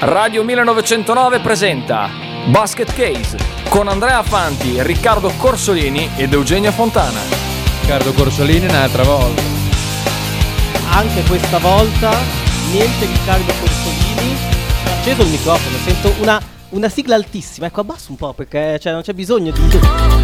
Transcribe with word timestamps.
Radio 0.00 0.44
1909 0.44 1.40
presenta 1.40 2.10
Basket 2.48 2.92
Case 2.92 3.38
con 3.70 3.88
Andrea 3.88 4.22
Fanti, 4.22 4.82
Riccardo 4.82 5.32
Corsolini 5.38 6.10
ed 6.16 6.34
Eugenio 6.34 6.70
Fontana. 6.70 7.18
Riccardo 7.80 8.12
Corsolini 8.12 8.66
un'altra 8.66 9.04
volta. 9.04 9.40
Anche 10.90 11.22
questa 11.22 11.56
volta 11.58 12.10
niente 12.70 13.06
Riccardo 13.06 13.50
Corsolini. 13.58 14.36
Ho 14.84 14.98
acceso 14.98 15.22
il 15.22 15.28
microfono, 15.28 15.76
sento 15.82 16.12
una, 16.20 16.42
una 16.76 16.88
sigla 16.88 17.14
altissima. 17.14 17.66
Ecco, 17.66 17.80
abbasso 17.80 18.10
un 18.10 18.16
po' 18.16 18.32
perché 18.34 18.78
cioè, 18.78 18.92
non 18.92 19.02
c'è 19.02 19.14
bisogno 19.14 19.50
di. 19.50 19.60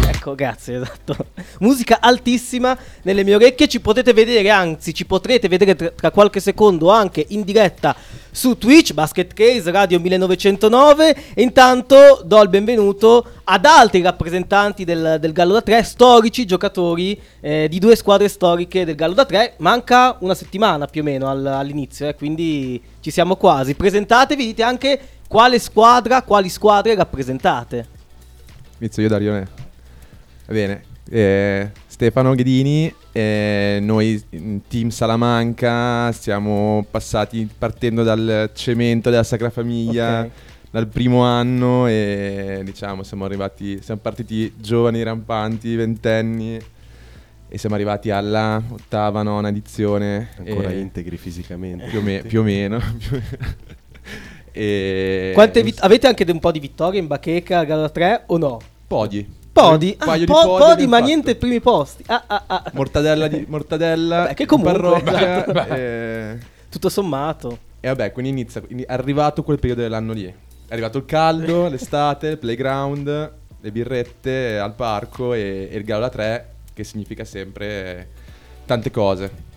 Ecco, 0.07 0.35
grazie, 0.35 0.75
esatto. 0.75 1.15
Musica 1.59 1.97
altissima 1.99 2.77
nelle 3.01 3.23
mie 3.23 3.35
orecchie. 3.35 3.67
Ci 3.67 3.81
potete 3.81 4.13
vedere, 4.13 4.49
anzi, 4.49 4.93
ci 4.93 5.05
potrete 5.05 5.47
vedere 5.47 5.75
tra, 5.75 5.89
tra 5.89 6.11
qualche 6.11 6.39
secondo 6.39 6.89
anche 6.91 7.25
in 7.29 7.43
diretta 7.43 7.95
su 8.31 8.57
Twitch, 8.57 8.93
Basket 8.93 9.33
Case 9.33 9.69
Radio 9.71 9.99
1909. 9.99 11.33
E 11.33 11.41
intanto 11.41 12.21
do 12.23 12.41
il 12.41 12.49
benvenuto 12.49 13.25
ad 13.45 13.65
altri 13.65 14.01
rappresentanti 14.01 14.85
del, 14.85 15.17
del 15.19 15.33
Gallo 15.33 15.53
da 15.53 15.61
3, 15.61 15.83
storici 15.83 16.45
giocatori 16.45 17.19
eh, 17.41 17.67
di 17.67 17.79
due 17.79 17.95
squadre 17.95 18.27
storiche 18.27 18.85
del 18.85 18.95
Gallo 18.95 19.13
da 19.13 19.25
3. 19.25 19.55
Manca 19.57 20.17
una 20.19 20.35
settimana 20.35 20.85
più 20.85 21.01
o 21.01 21.03
meno 21.03 21.27
al- 21.27 21.45
all'inizio, 21.45 22.07
eh, 22.07 22.15
quindi 22.15 22.81
ci 23.03 23.11
siamo 23.11 23.35
quasi. 23.35 23.75
Presentatevi, 23.75 24.45
dite 24.45 24.63
anche 24.63 24.97
quale 25.27 25.59
squadra, 25.59 26.21
quali 26.21 26.47
squadre 26.47 26.95
rappresentate. 26.95 27.85
Inizio 28.77 29.01
io 29.03 29.09
Darione. 29.09 29.47
Va 30.45 30.53
bene. 30.53 30.83
eh, 31.09 31.69
Stefano 31.85 32.33
Ghedini, 32.33 32.93
eh, 33.11 33.79
noi 33.81 34.23
Team 34.69 34.87
Salamanca 34.87 36.13
siamo 36.13 36.85
passati 36.89 37.47
partendo 37.57 38.03
dal 38.03 38.51
cemento 38.53 39.09
della 39.09 39.23
Sacra 39.23 39.49
Famiglia 39.49 40.21
Ok. 40.21 40.29
dal 40.71 40.87
primo 40.87 41.23
anno 41.23 41.87
e 41.87 42.61
diciamo 42.63 43.03
siamo 43.03 43.25
arrivati, 43.25 43.81
siamo 43.81 43.99
partiti 44.01 44.53
giovani, 44.55 45.03
rampanti, 45.03 45.75
ventenni 45.75 46.57
e 47.53 47.59
siamo 47.59 47.75
arrivati 47.75 48.09
alla 48.09 48.59
ottava, 48.67 49.21
nona 49.21 49.49
edizione. 49.49 50.29
Ancora 50.39 50.71
e- 50.71 50.79
integri 50.79 51.17
fisicamente. 51.17 51.85
Più, 51.85 51.99
o 51.99 52.01
me- 52.01 52.23
più 52.23 52.39
o 52.39 52.43
meno. 52.43 52.79
e 54.51 55.29
Quante 55.35 55.61
vit- 55.61 55.77
avete 55.83 56.07
anche 56.07 56.25
un 56.31 56.39
po' 56.39 56.51
di 56.51 56.59
vittorie 56.59 56.99
in 56.99 57.05
bacheca, 57.05 57.63
da 57.63 57.89
3 57.89 58.23
o 58.25 58.39
no? 58.39 58.59
Podi. 58.87 59.41
Podi, 59.51 59.95
ah, 59.99 60.05
po- 60.05 60.17
di 60.17 60.25
podi 60.25 60.47
podi, 60.47 60.87
ma 60.87 60.95
fatto. 60.95 61.05
niente 61.05 61.35
primi 61.35 61.59
posti. 61.59 62.03
Ah, 62.07 62.23
ah, 62.25 62.43
ah. 62.47 62.71
Mortadella 62.73 63.27
di 63.27 63.45
mortadella. 63.47 64.17
Vabbè, 64.21 64.33
che 64.33 64.45
comunque, 64.47 64.73
parrocchia, 64.73 65.45
esatto. 65.45 65.73
e, 65.75 66.37
Tutto 66.69 66.89
sommato. 66.89 67.59
e 67.81 67.87
vabbè, 67.87 68.11
quindi 68.13 68.31
inizia. 68.31 68.61
Quindi 68.61 68.81
è 68.81 68.91
arrivato 68.91 69.43
quel 69.43 69.59
periodo 69.59 69.81
dell'anno 69.81 70.13
lì. 70.13 70.25
È 70.25 70.33
arrivato 70.71 70.97
il 70.97 71.05
caldo, 71.05 71.67
l'estate, 71.69 72.29
il 72.29 72.39
playground, 72.39 73.31
le 73.61 73.71
birrette 73.71 74.57
al 74.57 74.73
parco 74.73 75.35
e, 75.35 75.69
e 75.71 75.77
il 75.77 75.83
gallo 75.83 76.01
da 76.01 76.09
tre, 76.09 76.52
che 76.73 76.83
significa 76.83 77.23
sempre 77.23 78.09
tante 78.65 78.91
cose. 78.91 79.51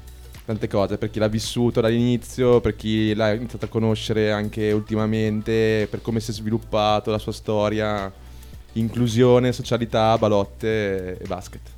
Tante 0.45 0.69
cose 0.69 0.97
per 0.97 1.11
chi 1.11 1.19
l'ha 1.19 1.27
vissuto 1.27 1.81
dall'inizio, 1.81 2.61
per 2.61 2.77
chi 2.77 3.12
l'ha 3.14 3.33
iniziato 3.33 3.64
a 3.64 3.69
conoscere 3.69 4.31
anche 4.31 4.70
ultimamente, 4.70 5.89
per 5.91 6.00
come 6.03 6.20
si 6.20 6.31
è 6.31 6.34
sviluppato 6.34 7.11
la 7.11 7.19
sua 7.19 7.33
storia, 7.33 8.12
inclusione, 8.75 9.53
socialità, 9.53 10.17
balotte 10.19 11.19
e 11.19 11.27
basket. 11.27 11.75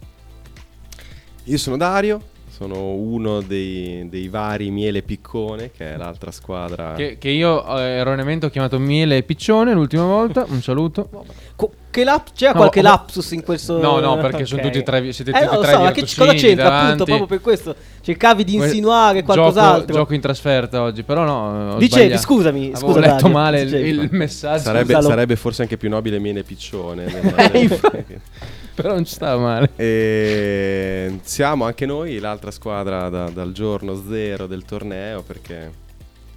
Io 1.45 1.57
sono 1.57 1.79
Dario, 1.79 2.23
sono 2.59 2.91
uno 2.95 3.41
dei, 3.41 4.09
dei 4.09 4.27
vari 4.29 4.71
Miele 4.71 5.03
Piccone, 5.03 5.71
che 5.71 5.95
è 5.95 5.97
l'altra 5.97 6.33
squadra. 6.33 6.95
Che, 6.95 7.17
che 7.17 7.29
io 7.29 7.65
eh, 7.79 7.83
erroneamente 7.99 8.47
ho 8.47 8.49
chiamato 8.51 8.81
Miele 8.81 9.23
Piccione 9.23 9.73
l'ultima 9.73 10.03
volta. 10.05 10.45
Un 10.49 10.61
saluto. 10.61 11.09
Co- 11.55 11.71
che 11.91 12.03
lap- 12.05 12.33
c'era 12.35 12.51
No, 12.53 12.59
qualche 12.59 12.81
ho- 12.81 12.83
lapsus 12.83 13.31
in 13.31 13.43
questo 13.45 13.81
No, 13.81 14.01
no, 14.01 14.17
perché 14.19 14.45
sono 14.45 14.61
Ok. 14.61 14.67
tutti 14.67 14.79
e 14.79 14.83
tre- 14.83 15.13
siete 15.13 15.31
eh, 15.31 15.45
tutti 15.45 15.55
e 15.55 15.59
tre 15.61 15.73
so, 15.73 15.79
ma 15.83 15.91
che 15.93 16.03
c- 16.03 16.17
cosa 16.19 16.33
c'entra 16.35 16.65
appunto 16.67 17.05
davanti. 17.05 17.05
proprio 17.05 17.27
per 17.27 17.41
questo? 17.41 17.75
Cercavi 18.03 18.45
di 18.45 18.55
insinuare 18.57 19.21
gioco- 19.21 19.33
qualcos'altro. 19.35 19.95
Gioco, 19.95 20.15
in 20.15 20.21
trasferta 20.21 20.83
oggi, 20.83 21.03
però 21.05 21.25
no. 21.25 21.75
ho 21.75 21.79
Dicevi, 21.79 22.03
sbagliato. 22.07 22.23
scusami, 22.23 22.61
Avevo 22.73 22.79
scusa, 22.79 22.99
letto 23.01 23.13
Dario, 23.15 23.29
male 23.31 23.61
il, 23.61 23.65
dicevi. 23.71 23.89
il 23.89 24.09
messaggio. 24.13 24.63
sarebbe, 24.65 25.01
sarebbe 25.01 25.37
forse 25.37 25.63
anche 25.63 25.77
più 25.77 25.89
nobile 25.89 26.19
Miele 26.19 26.43
Piccione. 26.43 27.07
Però 28.79 28.95
non 28.95 29.05
ci 29.05 29.15
stava 29.15 29.43
male. 29.43 29.71
e 29.75 31.19
siamo 31.23 31.65
anche 31.65 31.85
noi 31.85 32.21
l'altra 32.21 32.53
squadra 32.53 33.09
da- 33.09 33.29
dal 33.29 33.51
giorno 33.51 34.01
zero 34.09 34.47
del 34.47 34.65
torneo, 34.65 35.23
perché 35.23 35.69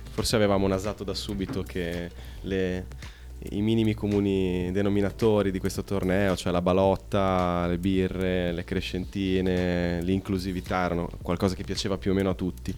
forse 0.09 0.37
avevamo 0.37 0.65
nasato 0.67 1.03
da 1.03 1.13
subito 1.13 1.61
che 1.61 2.09
le- 2.41 2.85
i 3.51 3.61
minimi 3.61 3.93
comuni 3.93 4.71
denominatori 4.71 5.51
di 5.51 5.59
questo 5.59 5.83
torneo, 5.83 6.35
cioè 6.35 6.51
la 6.51 6.63
balotta, 6.63 7.67
le 7.67 7.77
birre, 7.77 8.51
le 8.51 8.63
crescentine, 8.63 10.01
l'inclusività 10.01 10.83
erano 10.85 11.09
qualcosa 11.21 11.53
che 11.53 11.63
piaceva 11.63 11.97
più 11.99 12.09
o 12.09 12.13
meno 12.15 12.31
a 12.31 12.35
tutti. 12.35 12.73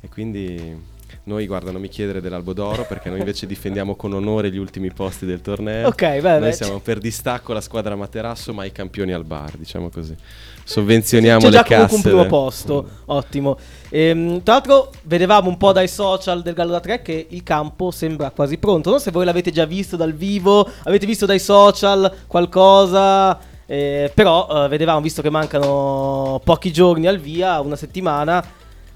E 0.00 0.08
quindi 0.08 0.94
noi, 1.26 1.48
guarda, 1.48 1.72
non 1.72 1.80
mi 1.80 1.88
chiedere 1.88 2.20
dell'Albo 2.20 2.52
d'Oro 2.52 2.84
perché 2.86 3.08
noi 3.08 3.18
invece 3.18 3.46
difendiamo 3.46 3.96
con 3.96 4.12
onore 4.12 4.48
gli 4.52 4.58
ultimi 4.58 4.92
posti 4.92 5.26
del 5.26 5.40
torneo. 5.40 5.88
Ok, 5.88 6.20
beh, 6.20 6.38
Noi 6.38 6.52
siamo 6.52 6.78
per 6.78 6.98
distacco 6.98 7.52
la 7.52 7.60
squadra 7.60 7.96
Materasso, 7.96 8.54
ma 8.54 8.64
i 8.64 8.70
campioni 8.70 9.12
al 9.12 9.24
bar, 9.24 9.56
diciamo 9.56 9.88
così. 9.88 10.14
Sovvenzioniamo 10.62 11.40
C'è 11.40 11.46
le 11.46 11.52
già 11.52 11.62
casse. 11.64 11.86
comunque 11.86 12.12
un 12.12 12.16
primo 12.20 12.26
posto, 12.26 12.88
ottimo. 13.06 13.58
Ehm, 13.88 14.40
tra 14.44 14.54
l'altro 14.54 14.92
vedevamo 15.02 15.48
un 15.48 15.56
po' 15.56 15.72
dai 15.72 15.88
social 15.88 16.42
del 16.42 16.54
Gallo 16.54 16.70
da 16.70 16.80
3 16.80 17.02
che 17.02 17.26
il 17.28 17.42
campo 17.42 17.90
sembra 17.90 18.30
quasi 18.30 18.56
pronto. 18.58 18.90
Non 18.90 18.98
so 19.00 19.06
se 19.06 19.10
voi 19.10 19.24
l'avete 19.24 19.50
già 19.50 19.64
visto 19.64 19.96
dal 19.96 20.12
vivo, 20.12 20.68
avete 20.84 21.06
visto 21.06 21.26
dai 21.26 21.40
social 21.40 22.12
qualcosa, 22.28 23.36
eh, 23.66 24.12
però 24.14 24.64
eh, 24.64 24.68
vedevamo, 24.68 25.00
visto 25.00 25.22
che 25.22 25.30
mancano 25.30 26.40
pochi 26.44 26.72
giorni 26.72 27.08
al 27.08 27.18
via, 27.18 27.58
una 27.60 27.74
settimana, 27.76 28.44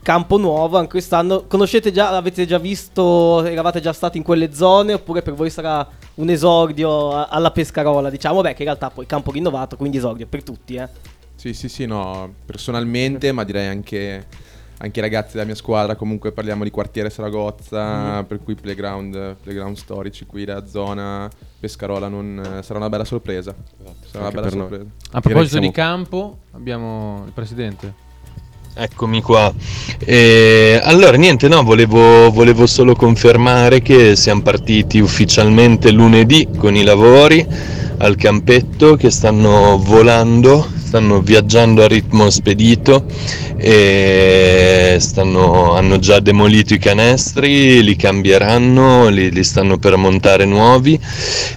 campo 0.03 0.37
nuovo 0.37 0.77
anche 0.77 0.91
quest'anno. 0.91 1.45
Conoscete 1.47 1.93
già, 1.93 2.17
avete 2.17 2.47
già 2.47 2.59
visto, 2.59 3.45
eravate 3.45 3.81
già 3.81 3.93
stati 3.93 4.19
in 4.19 4.25
quelle 4.25 4.53
zone 4.53 4.95
oppure 4.95 5.23
per 5.23 5.35
voi 5.35 5.51
sarà 5.51 5.87
un 6.15 6.29
esordio 6.29 7.27
alla 7.27 7.51
Pescarola, 7.51 8.11
diciamo? 8.11 8.41
Beh, 8.41 8.53
che 8.55 8.63
in 8.63 8.69
realtà 8.69 8.91
poi 8.91 9.07
campo 9.07 9.31
rinnovato, 9.31 9.77
quindi 9.77 9.99
esordio 9.99 10.27
per 10.27 10.43
tutti, 10.43 10.75
eh. 10.75 10.89
Sì, 11.35 11.55
sì, 11.55 11.69
sì, 11.69 11.87
no, 11.87 12.35
personalmente, 12.45 13.33
ma 13.33 13.45
direi 13.45 13.69
anche, 13.69 14.27
anche 14.79 14.99
i 14.99 15.03
ragazzi 15.03 15.33
della 15.33 15.47
mia 15.47 15.55
squadra, 15.55 15.97
comunque 15.97 16.33
parliamo 16.33 16.65
di 16.65 16.71
quartiere 16.71 17.09
Saragozza, 17.09 18.23
per 18.25 18.43
cui 18.43 18.55
playground, 18.55 19.37
playground 19.43 19.77
storici 19.77 20.27
qui 20.27 20.45
della 20.45 20.67
zona, 20.67 21.31
Pescarola 21.59 22.09
non, 22.09 22.61
sarà 22.63 22.79
una 22.79 22.91
bella 22.91 23.07
sorpresa. 23.07 23.55
Sarà 24.11 24.25
una 24.25 24.31
bella 24.31 24.43
per 24.43 24.55
noi. 24.55 24.69
sorpresa. 24.69 24.91
A 25.13 25.21
proposito 25.21 25.51
siamo- 25.53 25.67
di 25.67 25.73
campo, 25.73 26.39
abbiamo 26.53 27.23
il 27.25 27.33
presidente. 27.33 28.09
Eccomi 28.73 29.21
qua. 29.21 29.53
E 29.99 30.81
allora, 30.83 31.17
niente, 31.17 31.49
no, 31.49 31.63
volevo, 31.63 32.31
volevo 32.31 32.67
solo 32.67 32.95
confermare 32.95 33.83
che 33.83 34.15
siamo 34.17 34.43
partiti 34.43 35.01
ufficialmente 35.01 35.91
lunedì 35.91 36.49
con 36.57 36.77
i 36.77 36.85
lavori 36.85 37.45
al 37.99 38.17
campetto 38.17 38.95
che 38.97 39.11
stanno 39.11 39.77
volando, 39.79 40.67
stanno 40.83 41.21
viaggiando 41.21 41.83
a 41.83 41.89
ritmo 41.89 42.31
spedito 42.31 43.05
e 43.57 44.97
stanno- 44.99 45.75
hanno 45.75 45.99
già 45.99 46.21
demolito 46.21 46.73
i 46.73 46.79
canestri, 46.79 47.83
li 47.83 47.97
cambieranno, 47.97 49.09
li, 49.09 49.31
li 49.31 49.45
stanno 49.45 49.79
per 49.79 49.97
montare 49.97 50.45
nuovi 50.47 50.99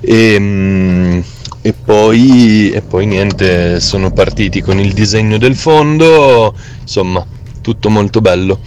e, 0.02 0.36
mm, 0.40 1.20
e 1.66 1.72
poi, 1.72 2.72
e 2.72 2.82
poi 2.82 3.06
niente, 3.06 3.80
sono 3.80 4.12
partiti 4.12 4.62
con 4.62 4.80
il 4.80 4.92
disegno 4.92 5.38
del 5.38 5.56
fondo, 5.56 6.54
insomma, 6.82 7.26
tutto 7.62 7.90
molto 7.90 8.20
bello. 8.20 8.60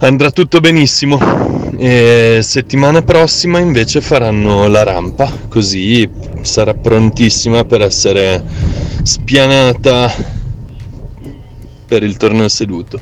Andrà 0.00 0.32
tutto 0.32 0.58
benissimo. 0.58 1.68
E 1.78 2.40
settimana 2.42 3.02
prossima 3.02 3.60
invece 3.60 4.00
faranno 4.00 4.66
la 4.66 4.82
rampa, 4.82 5.32
così 5.48 6.10
sarà 6.42 6.74
prontissima 6.74 7.64
per 7.64 7.82
essere 7.82 8.44
spianata 9.04 10.12
per 11.86 12.02
il 12.02 12.16
torneo 12.16 12.48
seduto. 12.48 13.00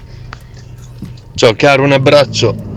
Ciao 1.34 1.54
caro, 1.54 1.84
un 1.84 1.92
abbraccio. 1.92 2.67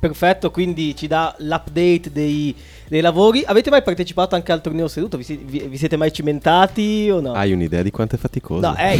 Perfetto, 0.00 0.52
quindi 0.52 0.94
ci 0.94 1.08
dà 1.08 1.34
l'update 1.38 2.10
dei, 2.12 2.54
dei 2.86 3.00
lavori. 3.00 3.42
Avete 3.44 3.68
mai 3.68 3.82
partecipato 3.82 4.36
anche 4.36 4.52
al 4.52 4.60
torneo 4.60 4.86
seduto? 4.86 5.16
Vi, 5.16 5.40
vi- 5.44 5.66
vi 5.66 5.76
siete 5.76 5.96
mai 5.96 6.12
cimentati 6.12 7.08
o 7.10 7.20
no? 7.20 7.32
Hai 7.32 7.52
un'idea 7.52 7.82
di 7.82 7.90
quanto 7.90 8.14
è 8.14 8.18
faticoso? 8.18 8.60
No, 8.64 8.74
è, 8.74 8.96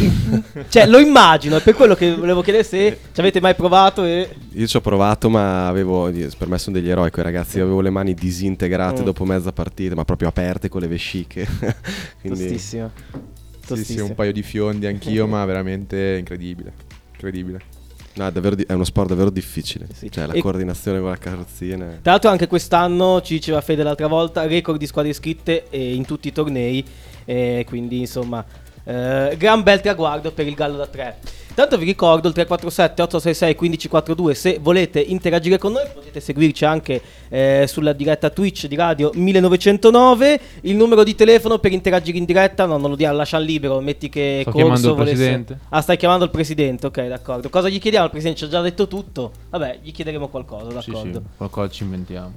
cioè 0.67 0.87
lo 0.87 0.99
immagino, 0.99 1.55
è 1.55 1.61
per 1.61 1.73
quello 1.73 1.95
che 1.95 2.13
volevo 2.13 2.41
chiedere 2.41 2.65
se 2.65 2.99
ci 3.13 3.19
avete 3.21 3.39
mai 3.39 3.55
provato 3.55 4.03
e... 4.03 4.29
Io 4.51 4.67
ci 4.67 4.75
ho 4.75 4.81
provato, 4.81 5.29
ma 5.29 5.67
avevo. 5.69 6.11
Per 6.11 6.47
me 6.49 6.57
sono 6.57 6.75
degli 6.77 6.89
eroi 6.89 7.11
quei 7.11 7.23
ragazzi. 7.23 7.59
Avevo 7.61 7.79
le 7.79 7.89
mani 7.91 8.13
disintegrate 8.13 9.01
Mm. 9.01 9.05
dopo 9.05 9.23
mezza 9.23 9.53
partita, 9.53 9.95
ma 9.95 10.03
proprio 10.03 10.27
aperte 10.27 10.67
con 10.67 10.81
le 10.81 10.87
vesciche. 10.87 11.47
Quindi 12.19 12.43
Tostissimo. 12.45 12.91
Sì, 13.65 13.83
sì, 13.85 13.99
un 13.99 14.15
paio 14.15 14.33
di 14.33 14.41
fiondi 14.41 14.85
anch'io, 14.87 15.27
ma 15.27 15.45
veramente 15.45 16.17
incredibile. 16.17 16.73
Incredibile. 17.13 17.61
No, 18.15 18.27
è, 18.27 18.31
davvero 18.31 18.55
è 18.67 18.73
uno 18.73 18.83
sport 18.83 19.09
davvero 19.09 19.29
difficile. 19.29 19.87
Sì. 19.93 20.11
Cioè, 20.11 20.25
la 20.25 20.33
E- 20.33 20.41
coordinazione 20.41 20.99
con 20.99 21.09
la 21.09 21.17
carrozzina. 21.17 21.85
Tra 22.01 22.11
l'altro 22.11 22.29
anche 22.29 22.47
quest'anno, 22.47 23.21
ci 23.21 23.35
diceva 23.35 23.61
Fede 23.61 23.83
l'altra 23.83 24.07
volta, 24.07 24.45
record 24.45 24.77
di 24.77 24.87
squadre 24.87 25.11
iscritte 25.11 25.67
eh, 25.69 25.93
in 25.93 26.05
tutti 26.05 26.27
i 26.27 26.31
tornei, 26.31 26.83
eh, 27.25 27.63
quindi 27.67 27.99
insomma, 27.99 28.43
eh, 28.83 29.35
gran 29.37 29.63
bel 29.63 29.81
traguardo 29.81 30.31
per 30.31 30.47
il 30.47 30.55
Gallo 30.55 30.77
da 30.77 30.87
3. 30.87 31.17
Tanto 31.59 31.77
vi 31.77 31.83
ricordo 31.83 32.29
il 32.29 32.33
347 32.33 33.01
866 33.01 33.57
1542 33.59 34.33
se 34.33 34.59
volete 34.61 35.01
interagire 35.01 35.57
con 35.57 35.73
noi 35.73 35.83
potete 35.93 36.21
seguirci 36.21 36.63
anche 36.63 37.01
eh, 37.27 37.65
sulla 37.67 37.91
diretta 37.91 38.29
Twitch 38.29 38.67
di 38.67 38.77
Radio 38.77 39.11
1909 39.13 40.39
il 40.61 40.77
numero 40.77 41.03
di 41.03 41.15
telefono 41.15 41.59
per 41.59 41.73
interagire 41.73 42.17
in 42.17 42.23
diretta 42.23 42.65
no 42.65 42.77
non 42.77 42.89
lo 42.91 42.95
diamo 42.95 43.17
lasciamo 43.17 43.43
libero 43.43 43.81
metti 43.81 44.07
che 44.07 44.37
Sto 44.43 44.51
Corso 44.51 44.57
chiamando 44.65 44.89
il 44.89 44.95
volesse- 44.95 45.15
presidente. 45.17 45.59
Ah 45.67 45.81
stai 45.81 45.97
chiamando 45.97 46.23
il 46.23 46.31
presidente 46.31 46.85
ok 46.85 47.07
d'accordo. 47.07 47.49
Cosa 47.49 47.67
gli 47.67 47.77
chiediamo 47.77 48.05
al 48.05 48.11
presidente 48.11 48.39
ci 48.39 48.45
ha 48.45 48.49
già 48.49 48.61
detto 48.61 48.87
tutto? 48.87 49.31
Vabbè 49.49 49.79
gli 49.83 49.91
chiederemo 49.91 50.29
qualcosa 50.29 50.79
Sì, 50.79 50.91
d'accordo. 50.91 51.17
sì, 51.19 51.35
qualcosa 51.35 51.69
ci 51.71 51.83
inventiamo. 51.83 52.31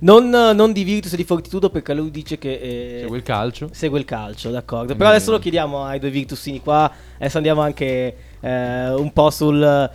Non, 0.00 0.28
non 0.28 0.72
di 0.72 0.84
Virtus 0.84 1.12
e 1.12 1.16
di 1.16 1.24
Fortitudo 1.24 1.70
perché 1.70 1.94
lui 1.94 2.10
dice 2.10 2.38
che 2.38 2.52
eh, 2.54 2.98
Segue 3.02 3.16
il 3.16 3.22
calcio. 3.22 3.68
segue 3.72 3.98
il 3.98 4.04
calcio, 4.04 4.50
d'accordo. 4.50 4.84
Quindi- 4.86 4.98
Però 5.02 5.10
adesso 5.10 5.30
lo 5.30 5.38
chiediamo 5.38 5.84
ai 5.84 5.98
due 5.98 6.10
Virtusini 6.10 6.60
qua. 6.60 6.90
Adesso 7.16 7.36
andiamo 7.36 7.60
anche 7.62 8.16
eh, 8.40 8.90
un 8.90 9.12
po' 9.12 9.30
sul, 9.30 9.90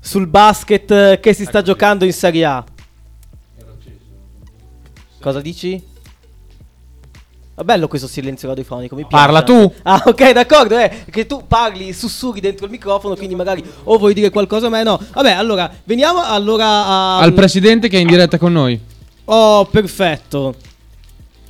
sul 0.00 0.26
basket 0.26 1.20
che 1.20 1.32
si 1.32 1.44
sta 1.44 1.62
giocando 1.62 2.04
in 2.04 2.12
Serie 2.12 2.44
A. 2.44 2.64
Cosa 5.20 5.40
dici? 5.40 5.90
Bello 7.62 7.86
questo 7.86 8.08
silenzio 8.08 8.48
radiofonico, 8.48 8.96
mi 8.96 9.04
piace. 9.06 9.24
Parla 9.24 9.42
tu! 9.42 9.72
Ah, 9.82 10.02
ok, 10.04 10.32
d'accordo, 10.32 10.76
eh, 10.76 11.04
che 11.08 11.26
tu 11.26 11.44
parli, 11.46 11.92
sussurri 11.92 12.40
dentro 12.40 12.64
il 12.64 12.72
microfono, 12.72 13.14
quindi 13.14 13.36
magari 13.36 13.62
o 13.84 13.98
vuoi 13.98 14.14
dire 14.14 14.30
qualcosa 14.30 14.66
a 14.66 14.70
me, 14.70 14.82
no. 14.82 14.98
Vabbè, 15.12 15.30
allora, 15.30 15.70
veniamo 15.84 16.24
allora 16.24 16.66
a... 16.66 17.18
Al 17.18 17.32
presidente 17.34 17.88
che 17.88 17.98
è 17.98 18.00
in 18.00 18.08
diretta 18.08 18.36
con 18.36 18.52
noi. 18.52 18.80
Oh, 19.34 19.64
perfetto. 19.64 20.54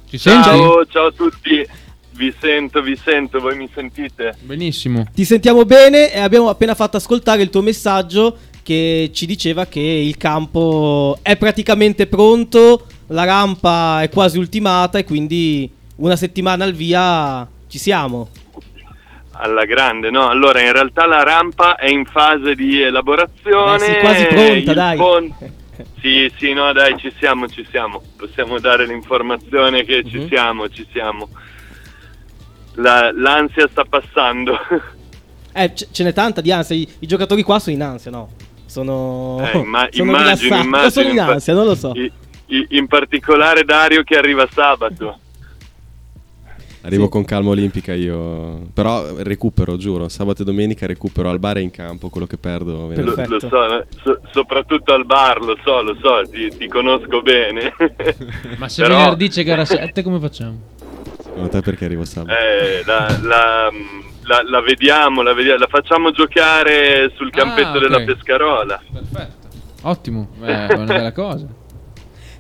Ci 0.08 0.16
senti? 0.16 0.48
Ciao, 0.48 0.86
ciao 0.86 1.06
a 1.06 1.10
tutti. 1.10 1.66
Vi 2.12 2.32
sento, 2.38 2.80
vi 2.80 2.96
sento, 2.96 3.40
voi 3.40 3.56
mi 3.56 3.68
sentite? 3.74 4.36
Benissimo. 4.40 5.04
Ti 5.12 5.24
sentiamo 5.24 5.64
bene 5.64 6.12
e 6.12 6.20
abbiamo 6.20 6.48
appena 6.48 6.76
fatto 6.76 6.96
ascoltare 6.96 7.42
il 7.42 7.50
tuo 7.50 7.60
messaggio 7.60 8.36
che 8.62 9.10
ci 9.12 9.26
diceva 9.26 9.66
che 9.66 9.80
il 9.80 10.16
campo 10.16 11.18
è 11.22 11.36
praticamente 11.36 12.06
pronto, 12.06 12.86
la 13.08 13.24
rampa 13.24 14.00
è 14.02 14.08
quasi 14.10 14.38
ultimata 14.38 14.98
e 14.98 15.04
quindi 15.04 15.68
una 15.96 16.14
settimana 16.14 16.62
al 16.62 16.74
via 16.74 17.44
ci 17.66 17.78
siamo. 17.78 18.28
Alla 19.32 19.64
grande, 19.64 20.10
no? 20.10 20.28
Allora, 20.28 20.60
in 20.60 20.70
realtà 20.70 21.04
la 21.06 21.24
rampa 21.24 21.74
è 21.74 21.88
in 21.88 22.04
fase 22.04 22.54
di 22.54 22.80
elaborazione. 22.80 23.78
Beh, 23.78 23.84
sì, 23.84 23.98
quasi 23.98 24.24
pronta, 24.26 24.72
dai. 24.72 24.96
pon- 24.96 25.34
Sì, 26.00 26.32
sì, 26.38 26.52
no, 26.52 26.72
dai, 26.72 26.96
ci 26.98 27.12
siamo, 27.18 27.48
ci 27.48 27.66
siamo. 27.70 28.02
Possiamo 28.16 28.58
dare 28.58 28.86
l'informazione 28.86 29.84
che 29.84 30.04
ci 30.04 30.18
Mhm. 30.18 30.28
siamo, 30.28 30.68
ci 30.68 30.86
siamo. 30.92 31.28
La- 32.74 33.12
l'ansia 33.14 33.68
sta 33.68 33.84
passando. 33.84 34.56
Eh, 35.54 35.70
c- 35.74 35.88
ce 35.90 36.02
n'è 36.02 36.14
tanta 36.14 36.40
di 36.40 36.50
ansia, 36.50 36.74
i, 36.74 36.88
i 37.00 37.06
giocatori 37.06 37.42
qua 37.42 37.58
sono 37.58 37.76
in 37.76 37.82
ansia, 37.82 38.10
no? 38.10 38.30
Sono, 38.64 39.38
Eh, 39.52 39.58
imma- 39.60 39.86
sono 39.90 40.08
immagino, 40.10 40.56
immagino. 40.56 40.88
sono 40.90 41.08
in 41.10 41.20
ansia, 41.20 41.52
non 41.52 41.66
lo 41.66 41.74
so. 41.74 41.92
i- 41.94 42.66
in 42.70 42.86
particolare 42.86 43.62
Dario 43.64 44.02
che 44.02 44.16
arriva 44.16 44.48
sabato. 44.50 45.18
Arrivo 46.84 47.04
Sì. 47.04 47.10
con 47.10 47.24
calma 47.24 47.50
olimpica 47.50 47.94
io. 47.94 48.66
Però 48.74 49.22
recupero, 49.22 49.76
giuro. 49.76 50.08
Sabato 50.08 50.42
e 50.42 50.44
domenica 50.44 50.86
recupero 50.86 51.28
al 51.30 51.38
bar 51.38 51.58
e 51.58 51.60
in 51.60 51.70
campo 51.70 52.08
quello 52.08 52.26
che 52.26 52.36
perdo. 52.38 52.88
Lo, 52.92 53.14
lo 53.26 53.38
so, 53.40 53.78
eh, 53.78 53.86
so- 54.02 54.20
soprattutto 54.32 54.92
al 54.92 55.06
bar, 55.06 55.40
lo 55.42 55.56
so, 55.64 55.80
lo 55.82 55.96
so, 56.02 56.28
ti, 56.30 56.48
ti 56.56 56.66
conosco 56.68 57.22
bene. 57.22 57.72
Ma 58.58 58.68
se 58.68 58.82
Però- 58.82 58.96
venerdì 58.96 59.28
c'è 59.28 59.44
gara 59.44 59.64
7 59.64 60.02
come 60.02 60.18
facciamo? 60.18 60.58
Secondo 61.22 61.48
te 61.48 61.60
perché 61.60 61.84
arrivo 61.84 62.04
sabato? 62.04 62.36
Eh, 62.36 62.82
la, 62.84 63.06
la- 63.22 63.70
la- 64.24 64.42
la 64.44 64.60
vediamo, 64.60 65.22
la 65.22 65.34
vediamo, 65.34 65.58
la 65.60 65.68
facciamo 65.68 66.10
giocare 66.10 67.12
sul 67.16 67.30
campetto 67.30 67.68
Ah, 67.68 67.76
ok. 67.76 67.80
della 67.80 68.00
Pescarola. 68.04 68.82
Perfetto. 68.92 69.40
Ottimo, 69.82 70.28
eh, 70.42 70.66
è 70.66 70.74
una 70.74 70.84
bella 70.84 71.12
cosa. 71.12 71.46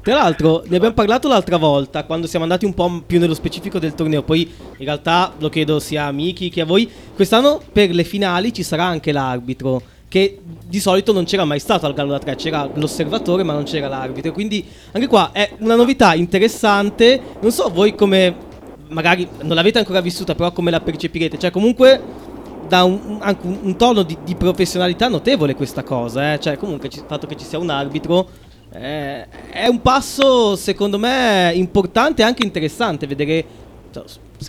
Tra 0.02 0.14
l'altro, 0.14 0.64
ne 0.66 0.76
abbiamo 0.76 0.94
parlato 0.94 1.28
l'altra 1.28 1.58
volta 1.58 2.02
quando 2.02 2.26
siamo 2.26 2.44
andati 2.44 2.64
un 2.64 2.74
po' 2.74 3.02
più 3.06 3.20
nello 3.20 3.34
specifico 3.34 3.78
del 3.78 3.94
torneo. 3.94 4.24
Poi, 4.24 4.40
in 4.78 4.84
realtà, 4.84 5.32
lo 5.38 5.48
chiedo 5.48 5.78
sia 5.78 6.06
a 6.06 6.12
Miki 6.12 6.50
che 6.50 6.62
a 6.62 6.64
voi. 6.64 6.90
Quest'anno 7.14 7.62
per 7.70 7.90
le 7.90 8.02
finali 8.02 8.52
ci 8.52 8.64
sarà 8.64 8.82
anche 8.82 9.12
l'arbitro. 9.12 9.80
Che 10.08 10.40
di 10.66 10.80
solito 10.80 11.12
non 11.12 11.24
c'era 11.24 11.44
mai 11.44 11.60
stato 11.60 11.86
al 11.86 11.94
Gallo 11.94 12.10
da 12.10 12.18
3, 12.18 12.34
c'era 12.34 12.68
l'osservatore, 12.74 13.44
ma 13.44 13.52
non 13.52 13.62
c'era 13.62 13.86
l'arbitro. 13.86 14.32
Quindi, 14.32 14.66
anche 14.90 15.06
qua 15.06 15.30
è 15.30 15.52
una 15.60 15.76
novità 15.76 16.14
interessante. 16.14 17.20
Non 17.40 17.52
so 17.52 17.70
voi 17.72 17.94
come. 17.94 18.50
Magari 18.88 19.26
non 19.42 19.54
l'avete 19.54 19.78
ancora 19.78 20.00
vissuta, 20.00 20.34
però 20.34 20.50
come 20.50 20.72
la 20.72 20.80
percepirete. 20.80 21.38
Cioè, 21.38 21.52
comunque. 21.52 22.30
Da 22.66 22.84
un, 22.84 23.18
anche 23.20 23.46
un, 23.46 23.76
tono 23.76 24.02
di, 24.02 24.16
di 24.24 24.34
professionalità 24.34 25.06
notevole 25.08 25.54
questa 25.54 25.82
cosa, 25.82 26.32
eh. 26.32 26.40
Cioè, 26.40 26.56
comunque, 26.56 26.88
il 26.90 27.04
fatto 27.06 27.26
che 27.26 27.36
ci 27.36 27.44
sia 27.44 27.58
un 27.58 27.68
arbitro 27.68 28.28
eh, 28.74 29.26
è 29.50 29.66
un 29.66 29.80
passo, 29.82 30.56
secondo 30.56 30.98
me, 30.98 31.52
importante 31.54 32.22
e 32.22 32.24
anche 32.24 32.44
interessante 32.44 33.06
vedere 33.06 33.44
cioè, 33.92 34.02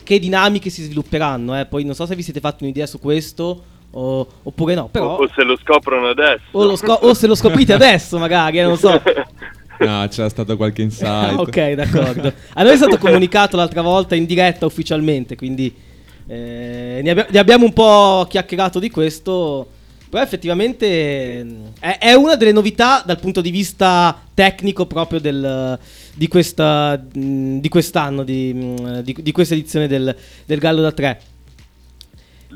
che 0.03 0.19
dinamiche 0.19 0.69
si 0.69 0.83
svilupperanno. 0.83 1.59
eh. 1.59 1.65
Poi 1.65 1.83
non 1.83 1.93
so 1.95 2.05
se 2.05 2.15
vi 2.15 2.23
siete 2.23 2.39
fatti 2.39 2.63
un'idea 2.63 2.85
su 2.85 2.99
questo 2.99 3.63
o- 3.91 4.27
oppure 4.43 4.73
no, 4.75 4.87
però... 4.89 5.17
O, 5.17 5.23
o 5.23 5.29
se 5.33 5.43
lo 5.43 5.57
scoprono 5.57 6.07
adesso. 6.09 6.41
O, 6.51 6.63
lo 6.63 6.75
scop- 6.75 7.03
o 7.03 7.13
se 7.13 7.27
lo 7.27 7.35
scoprite 7.35 7.73
adesso, 7.73 8.17
magari, 8.17 8.59
eh, 8.59 8.63
non 8.63 8.77
so. 8.77 9.01
No, 9.79 10.07
c'era 10.07 10.29
stato 10.29 10.55
qualche 10.55 10.83
insight. 10.83 11.37
Ok, 11.37 11.71
d'accordo. 11.73 12.31
A 12.53 12.63
noi 12.63 12.73
è 12.73 12.75
stato 12.77 12.97
comunicato 12.97 13.57
l'altra 13.57 13.81
volta 13.81 14.15
in 14.15 14.25
diretta 14.25 14.65
ufficialmente, 14.65 15.35
quindi 15.35 15.75
eh, 16.27 17.01
ne, 17.03 17.09
abbia- 17.09 17.27
ne 17.29 17.39
abbiamo 17.39 17.65
un 17.65 17.73
po' 17.73 18.25
chiacchierato 18.29 18.79
di 18.79 18.89
questo. 18.89 19.67
Però 20.13 20.23
effettivamente 20.23 21.43
mh, 21.43 21.73
è, 21.79 21.97
è 21.97 22.13
una 22.13 22.35
delle 22.35 22.51
novità 22.51 23.01
dal 23.03 23.19
punto 23.19 23.41
di 23.41 23.49
vista 23.49 24.21
tecnico 24.35 24.85
proprio 24.85 25.19
del- 25.19 25.79
di, 26.13 26.27
questa, 26.27 26.95
mh, 27.13 27.57
di 27.57 27.67
quest'anno, 27.67 28.21
di, 28.23 28.53
mh, 28.53 28.99
di- 29.01 29.15
di 29.21 29.31
questa 29.31 29.55
edizione 29.55 29.87
del, 29.87 30.15
del 30.45 30.59
Gallo 30.59 30.81
da 30.81 30.91
3. 30.91 31.21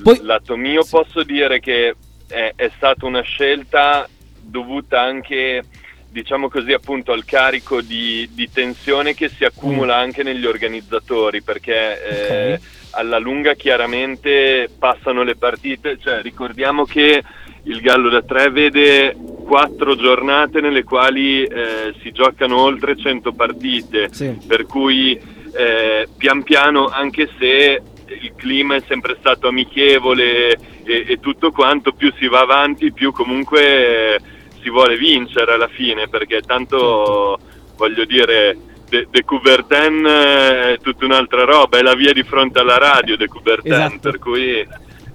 Poi- 0.04 0.20
Lato 0.22 0.56
mio 0.56 0.86
posso 0.88 1.24
dire 1.24 1.60
che 1.60 1.96
è, 2.28 2.54
è 2.56 2.70
stata 2.76 3.08
una 3.08 3.22
scelta 3.22 4.08
dovuta 4.40 5.02
anche, 5.02 5.64
diciamo 6.12 6.50
così, 6.50 6.74
appunto 6.74 7.12
al 7.12 7.26
carico 7.26 7.82
di, 7.82 8.30
di 8.34 8.52
tensione 8.52 9.16
che 9.16 9.30
si 9.30 9.44
accumula 9.46 9.96
anche 9.98 10.22
negli 10.22 10.46
organizzatori, 10.46 11.42
perché 11.42 12.04
eh, 12.04 12.54
Ok. 12.54 12.60
alla 12.92 13.18
lunga 13.18 13.56
chiaramente 13.56 14.70
passano 14.78 15.24
le 15.24 15.36
partite, 15.36 15.98
cioè 16.00 16.22
ricordiamo 16.22 16.86
che 16.86 17.24
il 17.68 17.82
Gallo 17.82 18.10
da 18.10 18.22
3 18.22 18.50
vede 18.50 19.16
quattro 19.46 19.96
giornate 19.96 20.60
nelle 20.62 20.84
quali 20.84 21.44
eh, 21.44 21.94
si 22.02 22.12
giocano 22.12 22.60
oltre 22.60 22.98
100 22.98 23.32
partite, 23.34 24.10
Sì. 24.12 24.38
per 24.46 24.66
cui 24.66 25.18
eh, 25.56 26.08
pian 26.18 26.44
piano, 26.44 26.88
anche 26.88 27.30
se 27.40 27.82
il 28.22 28.34
clima 28.36 28.76
è 28.76 28.84
sempre 28.88 29.16
stato 29.20 29.48
amichevole 29.48 30.50
e, 30.84 31.06
e 31.08 31.20
tutto 31.20 31.52
quanto, 31.52 31.92
più 31.94 32.12
si 32.18 32.28
va 32.28 32.40
avanti, 32.42 32.92
più 32.92 33.12
comunque 33.12 34.16
eh, 34.16 34.20
si 34.62 34.70
vuole 34.70 34.98
vincere 34.98 35.54
alla 35.54 35.68
fine, 35.70 36.08
perché 36.10 36.42
tanto 36.42 37.38
voglio 37.78 38.06
dire, 38.06 38.58
De, 38.90 39.06
De 39.10 39.24
Coubertin 39.26 40.06
eh, 40.06 40.74
è 40.74 40.78
tutta 40.82 41.04
un'altra 41.06 41.44
roba, 41.44 41.78
è 41.78 41.82
la 41.82 41.96
via 41.96 42.14
di 42.14 42.24
fronte 42.24 42.60
alla 42.60 42.78
radio 42.78 43.18
De 43.18 43.28
Coubertin, 43.28 43.72
Esatto. 43.74 44.00
per 44.00 44.20
cui 44.20 44.66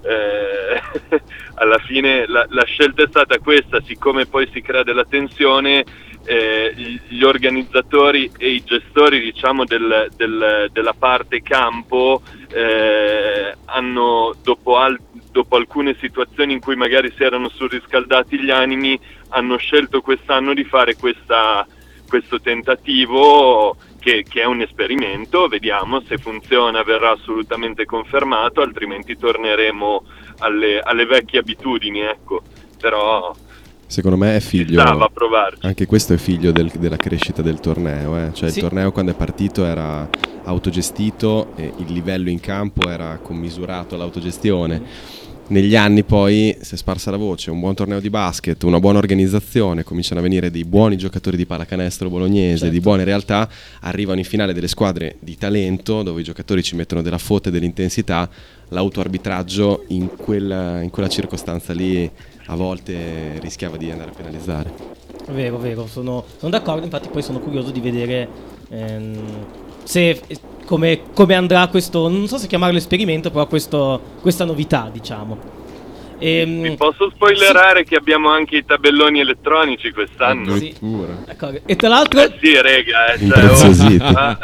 eh, 0.03 1.19
alla 1.55 1.77
fine 1.79 2.25
la, 2.27 2.45
la 2.49 2.63
scelta 2.65 3.03
è 3.03 3.07
stata 3.07 3.37
questa, 3.39 3.81
siccome 3.85 4.25
poi 4.25 4.49
si 4.51 4.61
crea 4.61 4.83
della 4.83 5.05
tensione, 5.05 5.83
eh, 6.25 6.73
gli- 6.75 7.23
organizzatori 7.23 8.31
e 8.37 8.51
i 8.51 8.63
gestori 8.63 9.19
diciamo 9.19 9.65
del- 9.65 10.07
del- 10.15 10.69
della 10.71 10.93
parte 10.97 11.41
campo 11.41 12.21
eh, 12.49 13.53
hanno 13.65 14.33
dopo, 14.41 14.77
al- 14.77 14.99
dopo 15.31 15.55
alcune 15.57 15.95
situazioni 15.99 16.53
in 16.53 16.59
cui 16.61 16.75
magari 16.75 17.11
si 17.15 17.23
erano 17.23 17.49
surriscaldati 17.49 18.39
gli 18.39 18.51
animi 18.51 18.97
hanno 19.29 19.57
scelto 19.57 20.01
quest'anno 20.01 20.53
di 20.53 20.63
fare 20.63 20.95
questa, 20.95 21.65
questo 22.07 22.39
tentativo 22.39 23.75
che, 24.03 24.25
che 24.27 24.41
è 24.41 24.45
un 24.45 24.59
esperimento, 24.61 25.47
vediamo 25.47 26.01
se 26.07 26.17
funziona 26.17 26.83
verrà 26.83 27.11
assolutamente 27.11 27.85
confermato, 27.85 28.59
altrimenti 28.61 29.17
torneremo 29.17 30.03
alle, 30.39 30.79
alle 30.81 31.05
vecchie 31.05 31.39
abitudini, 31.39 32.01
ecco. 32.01 32.41
Però 32.79 33.33
Secondo 33.87 34.17
me 34.17 34.35
è 34.35 34.39
figlio. 34.41 34.81
stava 34.81 35.05
a 35.05 35.09
provarci. 35.09 35.65
Anche 35.65 35.85
questo 35.85 36.13
è 36.13 36.17
figlio 36.17 36.51
del- 36.51 36.71
della 36.77 36.97
crescita 36.97 37.41
del 37.41 37.59
torneo. 37.61 38.17
eh. 38.17 38.33
Cioè, 38.33 38.49
Sì. 38.49 38.57
il 38.57 38.63
torneo 38.63 38.91
quando 38.91 39.11
è 39.11 39.15
partito 39.15 39.63
era 39.63 40.09
autogestito 40.45 41.53
e 41.55 41.71
il 41.77 41.91
livello 41.93 42.29
in 42.29 42.39
campo 42.39 42.89
era 42.89 43.17
commisurato 43.21 43.95
all'autogestione. 43.95 44.81
Negli 45.47 45.75
anni 45.75 46.03
poi 46.03 46.55
si 46.61 46.75
è 46.75 46.77
sparsa 46.77 47.11
la 47.11 47.17
voce, 47.17 47.51
un 47.51 47.59
buon 47.59 47.75
torneo 47.75 47.99
di 47.99 48.09
basket, 48.09 48.63
una 48.63 48.79
buona 48.79 48.97
organizzazione, 48.97 49.83
cominciano 49.83 50.19
a 50.19 50.23
venire 50.23 50.49
dei 50.49 50.63
buoni 50.63 50.97
giocatori 50.97 51.35
di 51.35 51.45
pallacanestro 51.45 52.09
bolognese, 52.09 52.57
Certo. 52.59 52.73
di 52.73 52.79
buone 52.79 53.03
realtà, 53.03 53.49
arrivano 53.81 54.19
in 54.19 54.25
finale 54.25 54.53
delle 54.53 54.67
squadre 54.67 55.17
di 55.19 55.37
talento 55.37 56.01
dove 56.01 56.21
i 56.21 56.23
giocatori 56.23 56.63
ci 56.63 56.75
mettono 56.75 57.01
della 57.01 57.17
foto 57.17 57.49
e 57.49 57.51
dell'intensità, 57.51 58.29
l'autoarbitraggio 58.69 59.85
in 59.89 60.09
quella, 60.15 60.81
in 60.81 60.89
quella 60.89 61.09
circostanza 61.09 61.73
lì 61.73 62.09
a 62.47 62.55
volte 62.55 63.39
rischiava 63.39 63.77
di 63.77 63.91
andare 63.91 64.11
a 64.11 64.13
penalizzare. 64.13 64.73
Vero, 65.29 65.57
vero, 65.57 65.87
sono, 65.87 66.23
sono 66.37 66.51
d'accordo, 66.51 66.83
infatti 66.83 67.09
poi 67.09 67.21
sono 67.21 67.39
curioso 67.39 67.71
di 67.71 67.79
vedere 67.79 68.27
ehm, 68.69 69.17
se, 69.83 70.19
come, 70.65 71.01
come 71.13 71.35
andrà 71.35 71.67
questo, 71.67 72.07
non 72.07 72.27
so 72.27 72.37
se 72.37 72.47
chiamarlo 72.47 72.77
esperimento, 72.77 73.29
però 73.31 73.47
questo, 73.47 73.99
questa 74.21 74.45
novità, 74.45 74.89
diciamo. 74.91 75.61
Ehm, 76.19 76.61
Vi 76.61 76.75
posso 76.77 77.11
spoilerare 77.13 77.83
che 77.83 77.95
abbiamo 77.95 78.29
anche 78.29 78.57
i 78.57 78.65
tabelloni 78.65 79.19
elettronici 79.19 79.91
quest'anno? 79.91 80.55
Sì. 80.55 80.73
D'accordo. 81.25 81.59
E 81.65 81.75
tra 81.75 81.89
l'altro 81.89 82.21
Eh 82.21 82.33
sì, 82.41 82.61
rega, 82.61 83.13
eh, 83.13 83.27
cioè, 83.27 83.99
oh, 83.99 84.03
ah, 84.15 84.37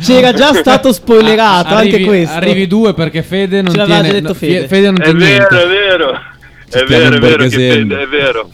c'era 0.00 0.32
già 0.32 0.54
stato 0.54 0.90
spoilerato 0.92 1.74
arrivi, 1.74 1.96
anche 1.96 2.06
questo. 2.06 2.36
Arrivi 2.36 2.66
due 2.66 2.94
perché 2.94 3.22
Fede 3.22 3.60
non 3.60 3.74
Ce 3.74 3.84
tiene 3.84 4.02
già 4.02 4.12
detto 4.12 4.28
no, 4.28 4.34
Fede. 4.34 4.68
Fede 4.68 4.90
non 4.90 5.02
è 5.02 5.12
vero, 5.12 5.18
niente. 5.18 5.62
è 5.62 5.66
vero. 5.66 6.20
È 6.70 6.84
vero, 6.84 7.16
è 7.16 7.18
vero. 7.18 7.48
Fede- 7.50 8.00
è 8.02 8.06
vero. 8.06 8.50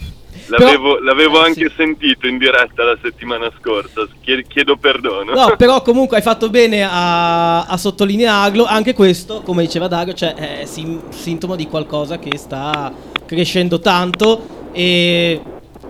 L'avevo, 0.47 0.99
l'avevo 0.99 1.41
anche 1.41 1.71
sentito 1.75 2.27
in 2.27 2.37
diretta 2.37 2.83
la 2.83 2.97
settimana 3.01 3.51
scorsa, 3.59 4.07
Chie- 4.21 4.45
chiedo 4.47 4.77
perdono. 4.77 5.33
No, 5.33 5.55
però 5.57 5.81
comunque 5.81 6.17
hai 6.17 6.23
fatto 6.23 6.49
bene 6.49 6.83
a, 6.83 7.65
a 7.65 7.77
sottolinearlo. 7.77 8.65
Anche 8.65 8.93
questo, 8.93 9.41
come 9.41 9.63
diceva 9.63 9.87
Dario, 9.87 10.13
cioè, 10.13 10.33
è 10.33 10.65
sim- 10.65 11.09
sintomo 11.09 11.55
di 11.55 11.67
qualcosa 11.67 12.19
che 12.19 12.37
sta 12.37 12.93
crescendo 13.25 13.79
tanto. 13.79 14.63
E 14.71 15.41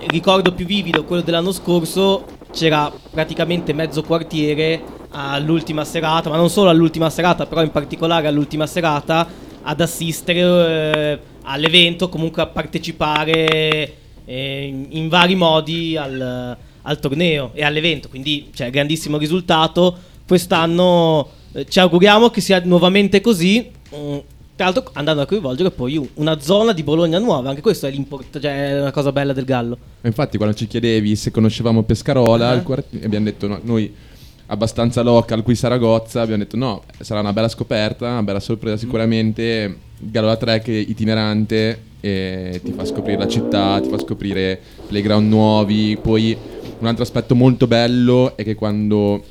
ricordo 0.07 0.53
più 0.53 0.65
vivido 0.65 1.03
quello 1.03 1.21
dell'anno 1.21 1.51
scorso. 1.51 2.25
C'era 2.51 2.91
praticamente 3.11 3.73
mezzo 3.73 4.03
quartiere 4.03 4.81
all'ultima 5.11 5.83
serata, 5.83 6.29
ma 6.29 6.37
non 6.37 6.49
solo 6.49 6.69
all'ultima 6.69 7.09
serata, 7.09 7.45
però 7.45 7.61
in 7.61 7.71
particolare 7.71 8.27
all'ultima 8.27 8.65
serata, 8.67 9.27
ad 9.61 9.81
assistere 9.81 10.39
eh, 10.39 11.19
all'evento, 11.43 12.07
comunque 12.07 12.41
a 12.41 12.47
partecipare 12.47 14.03
eh, 14.25 14.85
in, 14.89 15.07
vari 15.07 15.35
modi 15.35 15.95
al, 15.95 16.57
al 16.81 16.99
torneo 16.99 17.51
e 17.53 17.63
all'evento. 17.63 18.09
Quindi, 18.09 18.49
cioè, 18.53 18.69
grandissimo 18.69 19.17
risultato. 19.17 19.97
Quest'anno 20.27 21.29
eh, 21.53 21.65
ci 21.67 21.79
auguriamo 21.79 22.29
che 22.29 22.41
sia 22.41 22.61
nuovamente 22.63 23.21
così. 23.21 23.69
Mm, 23.95 24.17
tra 24.55 24.65
l'altro, 24.65 24.89
andando 24.93 25.21
a 25.21 25.25
coinvolgere 25.25 25.69
poi 25.71 26.09
una 26.15 26.39
zona 26.39 26.71
di 26.71 26.83
Bologna 26.83 27.19
nuova. 27.19 27.49
Anche 27.49 27.61
questo 27.61 27.87
è, 27.87 27.91
l'import- 27.91 28.39
cioè, 28.39 28.69
è 28.69 28.81
una 28.81 28.91
cosa 28.91 29.11
bella 29.11 29.33
del 29.33 29.45
Gallo. 29.45 29.77
Infatti, 30.01 30.37
quando 30.37 30.55
ci 30.55 30.67
chiedevi 30.67 31.15
se 31.15 31.31
conoscevamo 31.31 31.83
Pescarola, 31.83 32.53
il 32.53 32.63
quart- 32.63 33.03
abbiamo 33.03 33.25
detto 33.25 33.47
no, 33.47 33.59
noi 33.63 33.93
abbastanza 34.47 35.01
local 35.01 35.43
qui 35.43 35.55
Saragozza, 35.55 36.21
abbiamo 36.21 36.43
detto 36.43 36.55
no, 36.55 36.83
sarà 36.99 37.19
una 37.19 37.33
bella 37.33 37.47
scoperta, 37.49 38.09
una 38.09 38.23
bella 38.23 38.39
sorpresa 38.39 38.77
sicuramente. 38.77 39.79
Galola 39.97 40.35
3 40.35 40.61
che 40.61 40.73
è 40.73 40.85
itinerante 40.87 41.79
e 42.05 42.61
ti 42.63 42.71
fa 42.71 42.85
scoprire 42.85 43.17
la 43.17 43.27
città, 43.27 43.79
ti 43.81 43.89
fa 43.89 43.97
scoprire 43.97 44.59
playground 44.87 45.27
nuovi. 45.27 45.97
Poi 45.99 46.37
un 46.77 46.85
altro 46.85 47.01
aspetto 47.01 47.33
molto 47.33 47.65
bello 47.65 48.37
è 48.37 48.43
che 48.43 48.53
quando 48.53 49.23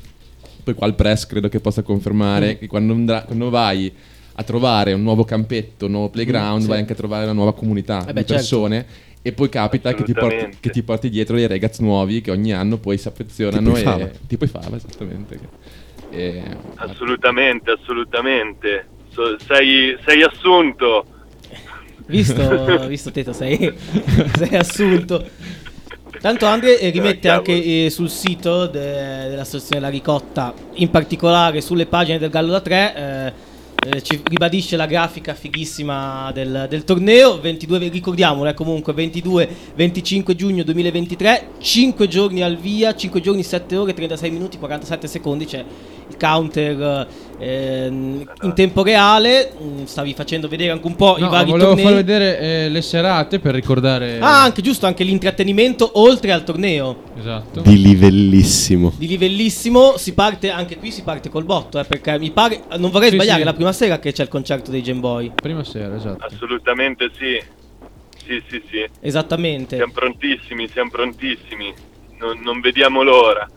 poi 0.61 0.73
qua 0.73 0.85
il 0.87 0.93
press 0.95 1.25
credo 1.25 1.47
che 1.47 1.61
possa 1.61 1.83
confermare 1.83 2.57
che 2.57 2.67
quando, 2.67 2.91
andrà- 2.91 3.23
quando 3.23 3.49
vai 3.49 3.89
a 4.37 4.43
trovare 4.43 4.91
un 4.91 5.03
nuovo 5.03 5.23
campetto, 5.23 5.85
un 5.85 5.91
nuovo 5.91 6.09
playground, 6.09 6.63
sì. 6.63 6.67
vai 6.67 6.79
anche 6.79 6.91
a 6.91 6.95
trovare 6.97 7.23
una 7.23 7.31
nuova 7.33 7.53
comunità 7.53 8.01
Eh 8.01 8.11
beh, 8.11 8.11
di 8.11 8.27
certo. 8.27 8.33
persone 8.33 8.85
e 9.21 9.31
poi 9.31 9.47
capita 9.47 9.93
che 9.93 10.03
ti, 10.03 10.13
porti, 10.13 10.57
che 10.59 10.69
ti 10.69 10.83
porti 10.83 11.09
dietro 11.09 11.37
dei 11.37 11.47
ragazzi 11.47 11.81
nuovi 11.81 12.19
che 12.19 12.31
ogni 12.31 12.51
anno 12.51 12.77
poi 12.77 12.97
si 12.97 13.07
affezionano 13.07 13.67
Tipo 13.73 13.77
i 13.77 13.81
Fava. 13.83 14.03
e 14.03 14.11
tipo 14.27 14.43
i 14.43 14.47
fava 14.47 14.75
esattamente. 14.75 15.39
E- 16.09 16.43
Assolutamente, 16.75 17.71
assolutamente. 17.71 18.85
So- 19.11 19.37
sei, 19.47 19.95
sei 20.05 20.23
assunto. 20.23 21.05
Visto, 22.07 22.85
visto 22.87 23.11
Teto, 23.11 23.33
sei, 23.33 23.73
sei 24.37 24.55
assunto. 24.55 25.23
Tanto 26.21 26.45
Andre 26.45 26.79
eh, 26.79 26.89
rimette 26.89 27.29
Ah, 27.29 27.35
anche 27.35 27.85
eh, 27.85 27.89
sul 27.89 28.09
sito 28.09 28.67
de- 28.67 29.27
dell'associazione 29.29 29.81
La 29.81 29.89
Ricotta, 29.89 30.53
in 30.75 30.89
particolare 30.89 31.61
sulle 31.61 31.85
pagine 31.85 32.17
del 32.17 32.29
Gallo 32.29 32.51
da 32.51 32.61
3, 32.61 32.95
eh, 32.95 33.33
eh, 33.97 34.01
ci 34.01 34.19
ribadisce 34.23 34.75
la 34.77 34.87
grafica 34.87 35.35
fighissima 35.35 36.31
del, 36.33 36.65
del 36.69 36.83
torneo. 36.83 37.39
22, 37.39 37.89
ricordiamolo, 37.89 38.49
eh, 38.49 38.53
comunque 38.55 38.93
22-25 38.93 40.33
giugno 40.35 40.63
2023, 40.63 41.47
5 41.59 42.07
giorni 42.07 42.41
al 42.41 42.55
via, 42.57 42.95
5 42.95 43.21
giorni, 43.21 43.43
7 43.43 43.75
ore, 43.75 43.93
36 43.93 44.31
minuti, 44.31 44.57
47 44.57 45.07
secondi. 45.07 45.45
C'è 45.45 45.63
il 46.07 46.17
counter 46.17 47.07
ehm, 47.37 48.29
in 48.43 48.53
tempo 48.53 48.83
reale. 48.83 49.51
Mm, 49.61 49.83
stavi 49.85 50.13
facendo 50.13 50.47
vedere 50.47 50.71
anche 50.71 50.85
un 50.87 50.95
po' 50.95 51.15
No, 51.19 51.25
i 51.25 51.29
vari 51.29 51.49
volevo 51.51 51.69
tornei. 51.69 51.85
far 51.85 51.93
vedere 51.95 52.39
eh, 52.39 52.69
le 52.69 52.81
serate 52.81 53.39
per 53.39 53.53
ricordare. 53.53 54.19
Ah, 54.19 54.43
anche 54.43 54.61
giusto, 54.61 54.85
anche 54.85 55.03
l'intrattenimento 55.03 55.91
oltre 55.95 56.31
al 56.31 56.43
torneo. 56.43 57.03
Esatto. 57.17 57.61
Di 57.61 57.81
livellissimo. 57.81 58.93
Di 58.97 59.07
livellissimo, 59.07 59.97
si 59.97 60.13
parte 60.13 60.49
anche 60.49 60.77
qui, 60.77 60.91
si 60.91 61.01
parte 61.03 61.29
col 61.29 61.43
botto, 61.45 61.79
eh, 61.79 61.83
perché 61.85 62.17
mi 62.19 62.31
pare, 62.31 62.63
non 62.77 62.91
vorrei 62.91 63.09
Sì, 63.09 63.15
sbagliare, 63.15 63.39
sì. 63.39 63.45
la 63.45 63.53
prima 63.53 63.71
sera 63.73 63.99
che 63.99 64.11
c'è 64.11 64.23
il 64.23 64.29
concerto 64.29 64.71
dei 64.71 64.81
Game 64.81 64.99
Boy. 64.99 65.31
Prima 65.35 65.63
sera, 65.63 65.95
esatto. 65.95 66.25
Assolutamente 66.25 67.09
sì. 67.17 67.41
Sì, 68.25 68.41
sì, 68.49 68.61
sì. 68.71 68.83
Esattamente. 69.01 69.75
Siamo 69.75 69.91
prontissimi, 69.93 70.67
siamo 70.71 70.89
prontissimi. 70.89 71.71
Non, 72.17 72.39
non 72.41 72.59
vediamo 72.59 73.03
l'ora. 73.03 73.47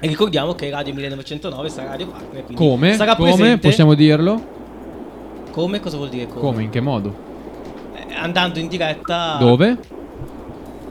E 0.00 0.06
ricordiamo 0.06 0.54
che 0.54 0.70
Radio 0.70 0.94
1909 0.94 1.68
sarà 1.68 1.90
Radio 1.90 2.06
Partner, 2.06 2.44
quindi 2.44 2.54
Come? 2.54 2.94
sarà 2.94 3.14
Come? 3.16 3.30
presente. 3.34 3.68
Possiamo 3.68 3.94
dirlo? 3.94 4.42
Come? 5.50 5.80
Cosa 5.80 5.96
vuol 5.96 6.08
dire 6.08 6.26
come? 6.26 6.40
Come? 6.40 6.62
In 6.62 6.70
che 6.70 6.80
modo? 6.80 7.14
Eh, 7.94 8.14
andando 8.14 8.58
in 8.58 8.68
diretta 8.68 9.36
Dove? 9.38 9.76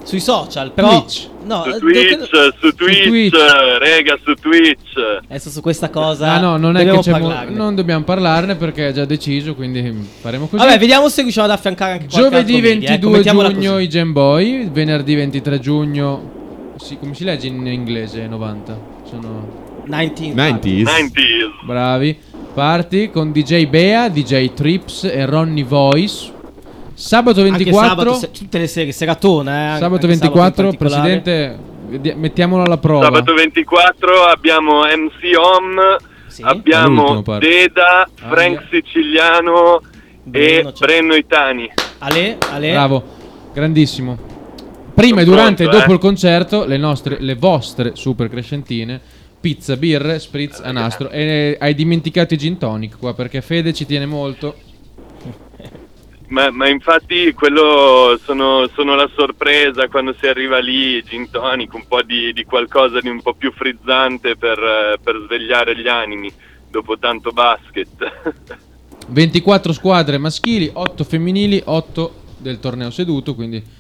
sui 0.04 0.20
social, 0.20 0.72
però 0.72 1.02
Twitch. 1.02 1.28
no, 1.46 1.64
Su 1.64 1.70
eh, 1.70 1.78
Twitch, 1.78 2.10
devo- 2.10 2.26
su 2.60 2.74
Twitch, 2.76 3.08
Twitch. 3.08 3.36
rega, 3.80 4.18
su 4.24 4.34
Twitch. 4.34 4.96
adesso 5.28 5.50
su 5.52 5.62
questa 5.62 5.90
cosa 5.90 6.32
Ah 6.34 6.40
no, 6.40 6.58
non 6.58 6.76
è 6.78 6.84
che 6.84 7.12
mo- 7.12 7.34
non 7.50 7.76
dobbiamo 7.76 8.04
parlarne 8.04 8.56
perché 8.56 8.88
è 8.88 8.92
già 8.92 9.06
deciso, 9.06 9.54
quindi 9.56 9.82
faremo 10.20 10.48
così. 10.48 10.64
Vabbè, 10.66 10.80
vediamo 10.80 11.10
se 11.10 11.22
riusciamo 11.22 11.46
ad 11.48 11.54
affiancare 11.54 11.92
anche 11.94 12.06
qualche 12.08 12.30
Giovedì 12.30 12.54
altro 12.56 12.70
media, 12.70 12.90
22 12.90 12.96
ecco, 13.10 13.18
mettiamola 13.18 13.52
giugno 13.54 13.72
così. 13.74 13.84
i 13.84 13.88
Game 13.88 14.12
Boy, 14.12 14.70
venerdì 14.72 15.16
23 15.16 15.60
giugno 15.60 16.38
sì, 16.80 16.98
come 16.98 17.14
si 17.14 17.24
legge 17.24 17.48
in 17.48 17.66
inglese 17.68 18.26
90? 18.28 18.80
Sono 19.04 19.48
19 19.86 20.52
90s. 20.52 20.84
90s. 20.84 21.66
bravi. 21.66 22.18
Party 22.54 23.10
con 23.12 23.32
DJ 23.32 23.68
Bea, 23.68 24.10
DJ 24.10 24.54
Trips 24.54 25.04
e 25.04 25.26
Ronnie 25.26 25.64
Voice. 25.64 26.34
Sabato 26.94 27.40
Anche 27.42 27.52
24 27.64 27.88
sabato, 27.90 28.14
se- 28.16 28.32
tutte 28.32 28.58
le 28.60 28.68
serie, 28.68 28.92
seratona, 28.92 29.76
eh, 29.76 29.80
Sabato 29.80 30.06
anche 30.06 30.14
in 30.14 30.20
24, 30.20 30.64
particolare. 30.64 31.20
presidente, 31.22 32.16
mettiamolo 32.18 32.64
alla 32.64 32.78
prova. 32.78 33.06
Sabato 33.06 33.34
24 33.34 34.24
abbiamo 34.26 34.82
MC 34.84 35.38
Om, 35.38 35.98
Sì. 36.28 36.42
abbiamo. 36.44 37.24
Deda, 37.40 38.08
Frank 38.16 38.58
Aia. 38.58 38.68
Siciliano 38.70 39.82
Breno, 40.24 40.70
e 40.70 40.72
c'è. 40.74 40.86
Brenno 40.86 41.16
Itani. 41.16 41.72
Ale, 42.00 42.38
Ale. 42.52 42.72
Bravo, 42.72 43.04
grandissimo. 43.54 44.18
Prima 45.00 45.22
e 45.22 45.24
durante 45.24 45.64
e 45.64 45.68
dopo 45.70 45.92
eh. 45.92 45.94
il 45.94 45.98
concerto, 45.98 46.66
le, 46.66 46.76
nostre, 46.76 47.22
le 47.22 47.36
vostre 47.36 47.96
super 47.96 48.28
crescentine, 48.28 49.00
pizza, 49.40 49.78
birre, 49.78 50.20
spritz 50.20 50.60
a 50.60 50.74
nastro. 50.74 51.10
E 51.10 51.56
hai 51.58 51.74
dimenticato 51.74 52.34
i 52.34 52.38
gin 52.38 52.58
tonic 52.58 52.98
qua 53.00 53.14
perché 53.14 53.42
Fede 53.42 53.72
ci 53.72 53.86
tiene 53.86 54.06
molto. 54.06 54.58
Ma, 56.28 56.52
ma 56.52 56.68
infatti 56.68 57.32
quello 57.32 58.20
sono, 58.22 58.70
sono 58.74 58.96
la 58.96 59.10
sorpresa 59.16 59.88
quando 59.88 60.14
si 60.20 60.28
arriva 60.28 60.60
lì, 60.60 61.02
gin 61.06 61.30
tonic, 61.32 61.74
un 61.76 61.88
po' 61.88 62.02
di, 62.02 62.34
di 62.34 62.44
qualcosa 62.44 63.00
di 63.00 63.08
un 63.08 63.22
po' 63.22 63.36
più 63.36 63.54
frizzante 63.54 64.36
per, 64.36 64.60
eh, 64.60 65.00
per 65.02 65.16
svegliare 65.26 65.80
gli 65.80 65.88
animi 65.88 66.30
dopo 66.70 67.00
tanto 67.00 67.32
basket. 67.32 68.58
24 69.08 69.72
squadre 69.72 70.18
maschili, 70.18 70.70
8 70.74 71.04
femminili, 71.06 71.62
8 71.64 72.14
del 72.36 72.60
torneo 72.60 72.90
seduto, 72.90 73.34
quindi 73.34 73.78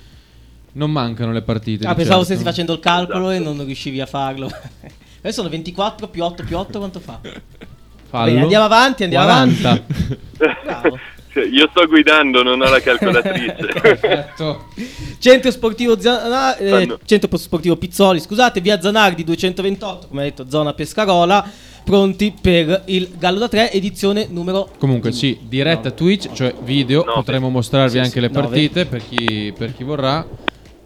non 0.74 0.92
mancano 0.92 1.32
le 1.32 1.42
partite. 1.42 1.86
Ah, 1.86 1.94
pensavo 1.96 2.20
certo. 2.20 2.24
stessi 2.26 2.44
facendo 2.44 2.74
il 2.74 2.80
calcolo 2.80 3.30
Esatto. 3.32 3.50
e 3.52 3.54
non 3.56 3.66
riuscivi 3.66 4.00
a 4.02 4.06
farlo. 4.06 4.48
Adesso 5.20 5.36
sono 5.38 5.50
24 5.50 6.08
più 6.08 6.24
8 6.24 6.44
più 6.44 6.58
8 6.58 6.78
quanto 6.78 7.00
fa? 7.00 7.20
Fallo. 8.10 8.26
Bene, 8.32 8.42
andiamo 8.42 8.66
avanti, 8.66 9.04
andiamo 9.04 9.26
40. 9.26 9.70
avanti. 9.70 10.18
Bravo. 10.38 11.00
Cioè, 11.32 11.46
Io 11.46 11.68
sto 11.70 11.86
guidando, 11.86 12.42
non 12.42 12.60
ho 12.60 12.68
la 12.68 12.80
calcolatrice. 12.82 13.56
Perfetto. 13.80 14.66
Centro 15.20 15.52
sportivo, 15.52 16.00
Zana- 16.00 16.58
eh. 16.58 16.98
Centro 17.06 17.38
sportivo 17.38 17.76
Pizzoli, 17.76 18.20
scusate, 18.20 18.62
via 18.62 18.82
Zanardi 18.82 19.24
228, 19.24 20.08
come 20.08 20.22
ha 20.22 20.24
detto, 20.24 20.50
zona 20.50 20.74
Pescarola. 20.74 21.48
pronti 21.84 22.34
per 22.42 22.82
il 22.86 23.12
Gallo 23.20 23.38
da 23.38 23.48
3 23.48 23.72
edizione 23.74 24.26
numero 24.28 24.72
Comunque 24.80 25.12
sì, 25.12 25.38
diretta 25.44 25.92
Twitch, 25.92 26.32
cioè 26.34 26.52
video, 26.64 27.02
Nove. 27.04 27.14
potremo 27.18 27.50
mostrarvi 27.50 27.92
Sì, 27.92 27.98
anche 28.00 28.10
sì, 28.10 28.20
le 28.22 28.30
partite 28.32 28.86
per 28.88 29.04
chi, 29.08 29.54
per 29.56 29.76
chi 29.76 29.84
vorrà. 29.84 30.26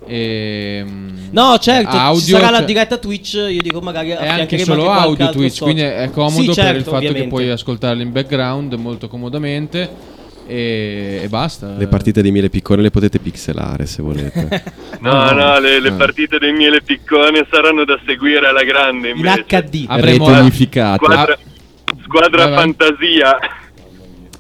E, 0.06 0.86
No, 1.32 1.58
certo, 1.60 1.96
audio, 1.96 2.20
ci 2.22 2.32
sarà 2.32 2.50
la 2.50 2.58
cioè- 2.58 2.66
diretta 2.66 2.98
Twitch, 2.98 3.34
io 3.34 3.62
dico 3.62 3.80
magari 3.82 4.10
È 4.10 4.28
anche 4.28 4.60
solo 4.60 4.92
audio 4.92 5.30
Twitch, 5.32 5.62
quindi 5.62 5.82
è 5.82 6.10
comodo 6.12 6.40
Sì, 6.42 6.46
per 6.46 6.56
certo, 6.56 6.78
il 6.78 6.84
fatto 6.84 7.00
che 7.00 7.06
ovviamente. 7.08 7.30
puoi 7.30 7.50
ascoltarli 7.50 8.04
in 8.04 8.12
background 8.12 8.74
molto 8.74 9.08
comodamente 9.08 9.90
e, 10.46 11.22
e 11.24 11.28
basta. 11.30 11.74
Le 11.78 11.88
partite 11.88 12.22
di 12.22 12.30
miele 12.32 12.50
piccone 12.50 12.82
le 12.82 12.92
potete 12.92 13.18
pixelare 13.20 13.86
se 13.86 14.02
volete. 14.04 14.64
No, 15.04 15.32
no, 15.32 15.60
le, 15.60 15.80
le 15.82 15.90
Ah. 15.90 15.94
partite 15.94 16.38
dei 16.38 16.54
miele 16.54 16.82
piccone 16.82 17.46
saranno 17.52 17.84
da 17.84 18.00
seguire 18.06 18.48
alla 18.48 18.64
grande 18.64 19.10
in 19.10 19.18
invece. 19.18 19.44
HD. 19.48 19.86
Avremo- 19.88 20.28
Rete 20.28 20.40
unificata. 20.40 21.04
Squadra, 21.04 21.38
squadra 22.06 22.54
fantasia. 22.54 23.38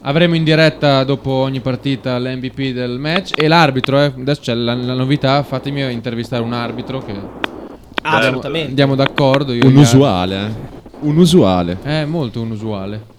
Avremo 0.06 0.36
in 0.36 0.44
diretta 0.44 1.04
dopo 1.06 1.32
ogni 1.32 1.62
partita 1.62 2.18
l'MVP 2.20 2.74
del 2.74 3.00
match 3.00 3.32
e 3.36 3.48
l'arbitro. 3.48 4.02
eh. 4.02 4.12
Adesso 4.18 4.42
c'è 4.42 4.54
la, 4.54 4.74
la 4.74 4.94
novità. 4.94 5.42
Fatemi 5.44 5.90
intervistare 5.94 6.44
un 6.44 6.52
arbitro 6.52 7.00
che 7.00 7.12
Ah, 7.12 8.16
andiamo, 8.16 8.18
assolutamente. 8.20 8.68
andiamo 8.68 8.96
d'accordo. 8.96 9.54
io 9.54 9.62
e 9.64 9.66
Un 9.66 9.72
gli 9.72 9.78
arbitri. 9.78 9.96
usuale, 9.98 10.36
eh. 10.46 10.72
Un 11.08 11.18
usuale. 11.18 11.78
È 11.84 12.04
molto 12.04 12.42
inusuale. 12.42 13.12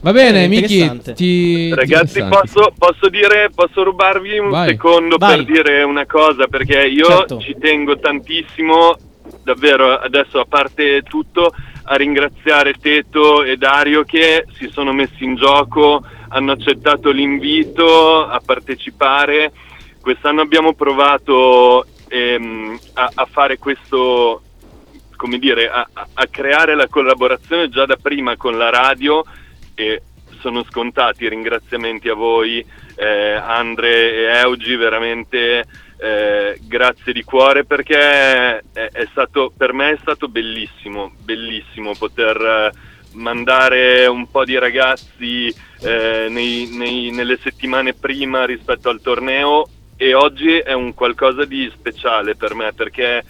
Va 0.00 0.12
bene, 0.12 0.44
Eh, 0.44 0.48
Miki, 0.48 0.74
interessante. 0.78 1.12
ti, 1.14 1.70
Ragazzi, 1.74 2.18
interessanti. 2.18 2.50
posso, 2.52 2.72
posso 2.78 3.08
dire, 3.08 3.50
posso 3.52 3.82
rubarvi 3.82 4.38
un 4.38 4.50
Vai. 4.50 4.68
secondo 4.68 5.16
Vai. 5.18 5.44
per 5.44 5.44
dire 5.44 5.82
una 5.82 6.06
cosa? 6.06 6.46
Perché 6.46 6.86
io 6.86 7.04
Certo. 7.06 7.40
ci 7.40 7.56
tengo 7.58 7.98
tantissimo, 7.98 8.94
davvero, 9.42 9.94
adesso 9.98 10.38
a 10.38 10.46
parte 10.48 11.02
tutto, 11.02 11.52
a 11.88 11.94
ringraziare 11.94 12.74
Teto 12.74 13.42
e 13.44 13.56
Dario 13.56 14.02
che 14.04 14.44
si 14.54 14.68
sono 14.68 14.92
messi 14.92 15.24
in 15.24 15.36
gioco, 15.36 16.04
hanno 16.28 16.52
accettato 16.52 17.10
l'invito 17.10 18.26
a 18.26 18.40
partecipare. 18.44 19.52
Quest'anno 20.00 20.40
abbiamo 20.40 20.74
provato 20.74 21.86
ehm, 22.08 22.78
a, 22.94 23.10
a 23.14 23.24
fare 23.26 23.58
questo, 23.58 24.42
come 25.16 25.38
dire, 25.38 25.68
a, 25.68 25.88
a- 25.92 26.26
creare 26.28 26.74
la 26.74 26.88
collaborazione 26.88 27.68
già 27.68 27.86
da 27.86 27.96
prima 27.96 28.36
con 28.36 28.56
la 28.58 28.70
radio 28.70 29.24
e 29.74 30.02
sono 30.40 30.64
scontati 30.64 31.24
i 31.24 31.28
ringraziamenti 31.28 32.08
a 32.08 32.14
voi, 32.14 32.64
eh, 32.96 33.32
Andre 33.32 34.12
e 34.12 34.22
Eugi, 34.38 34.74
veramente 34.76 35.64
eh, 35.98 36.58
grazie 36.62 37.12
di 37.12 37.24
cuore 37.24 37.64
perché 37.64 37.98
è, 37.98 38.62
è 38.72 39.08
stato, 39.10 39.52
per 39.56 39.72
me 39.72 39.92
è 39.92 39.98
stato 40.00 40.28
bellissimo, 40.28 41.12
bellissimo 41.22 41.94
poter 41.96 42.36
eh, 42.36 42.72
mandare 43.12 44.06
un 44.06 44.30
po' 44.30 44.44
di 44.44 44.58
ragazzi 44.58 45.54
eh, 45.80 46.26
nei- 46.28 46.68
nei- 46.72 47.10
nelle 47.10 47.38
settimane 47.42 47.94
prima 47.94 48.44
rispetto 48.44 48.88
al 48.88 49.00
torneo 49.00 49.68
e 49.96 50.12
oggi 50.14 50.58
è 50.58 50.72
un 50.72 50.92
qualcosa 50.92 51.44
di 51.44 51.70
speciale 51.74 52.36
per 52.36 52.54
me 52.54 52.72
perché 52.74 53.24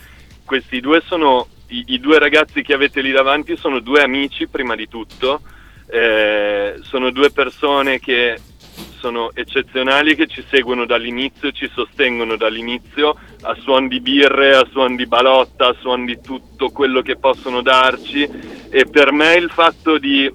questi 0.45 0.81
due 0.81 1.01
sono 1.07 1.47
i, 1.69 1.85
i 1.89 2.01
due 2.01 2.19
ragazzi 2.19 2.63
che 2.63 2.73
avete 2.75 3.01
lì 3.01 3.13
davanti 3.13 3.57
sono 3.57 3.79
due 3.79 4.03
amici 4.03 4.49
prima 4.49 4.75
di 4.75 4.89
tutto 4.89 5.41
eh, 5.89 6.77
sono 6.83 7.11
due 7.11 7.31
persone 7.31 8.01
che 8.01 8.39
sono 8.99 9.31
eccezionali 9.35 10.15
che 10.15 10.27
ci 10.27 10.45
seguono 10.49 10.87
dall'inizio, 10.87 11.53
ci 11.53 11.71
sostengono 11.73 12.37
dall'inizio 12.37 13.17
a 13.43 13.55
suon 13.61 13.89
di 13.89 14.01
birre, 14.01 14.57
a 14.57 14.67
suon 14.71 14.97
di 14.97 15.07
balotta, 15.07 15.69
a 15.69 15.77
suon 15.81 16.05
di 16.05 16.21
tutto 16.21 16.71
quello 16.71 17.03
che 17.03 17.17
possono 17.17 17.63
darci 17.63 18.29
e 18.71 18.85
per 18.87 19.13
me 19.13 19.35
il 19.35 19.51
fatto 19.51 19.99
di 19.99 20.31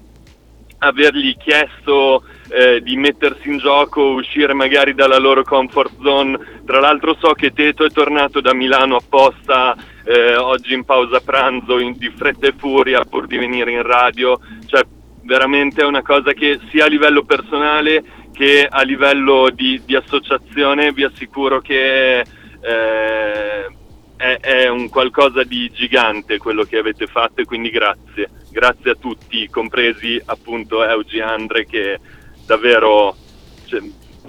avergli 0.78 1.36
chiesto 1.36 2.24
eh, 2.48 2.82
di 2.82 2.96
mettersi 2.96 3.48
in 3.48 3.58
gioco, 3.58 4.02
uscire 4.12 4.52
magari 4.52 4.94
dalla 4.94 5.18
loro 5.18 5.42
comfort 5.42 5.92
zone. 6.02 6.38
Tra 6.66 6.80
l'altro 6.80 7.16
so 7.18 7.32
che 7.32 7.52
Teto 7.52 7.84
è 7.84 7.90
tornato 7.90 8.40
da 8.40 8.52
Milano 8.52 8.96
apposta 8.96 9.76
eh, 10.04 10.36
oggi 10.36 10.74
in 10.74 10.84
pausa 10.84 11.20
pranzo 11.20 11.78
in- 11.78 11.96
di 11.96 12.10
fretta 12.10 12.48
e 12.48 12.54
furia 12.56 13.04
pur 13.04 13.26
di 13.26 13.38
venire 13.38 13.72
in 13.72 13.82
radio. 13.82 14.38
Cioè, 14.66 14.82
veramente 15.22 15.82
è 15.82 15.84
una 15.84 16.02
cosa 16.02 16.32
che 16.32 16.58
sia 16.70 16.84
a 16.84 16.88
livello 16.88 17.22
personale 17.22 18.02
che 18.32 18.66
a 18.68 18.82
livello 18.82 19.50
di, 19.50 19.80
di 19.84 19.94
associazione 19.94 20.92
vi 20.92 21.04
assicuro 21.04 21.60
che 21.60 22.20
eh, 22.20 23.66
è, 24.16 24.38
è 24.40 24.68
un 24.68 24.88
qualcosa 24.88 25.42
di 25.42 25.70
gigante 25.72 26.38
quello 26.38 26.64
che 26.64 26.78
avete 26.78 27.06
fatto 27.06 27.40
e 27.40 27.44
quindi 27.44 27.70
grazie. 27.70 28.30
Grazie 28.50 28.90
a 28.90 28.94
tutti, 28.94 29.48
compresi 29.48 30.20
appunto 30.26 30.84
Eugi 30.84 31.20
Andre 31.20 31.64
che 31.64 31.98
davvero 32.44 33.16
cioè, 33.64 33.80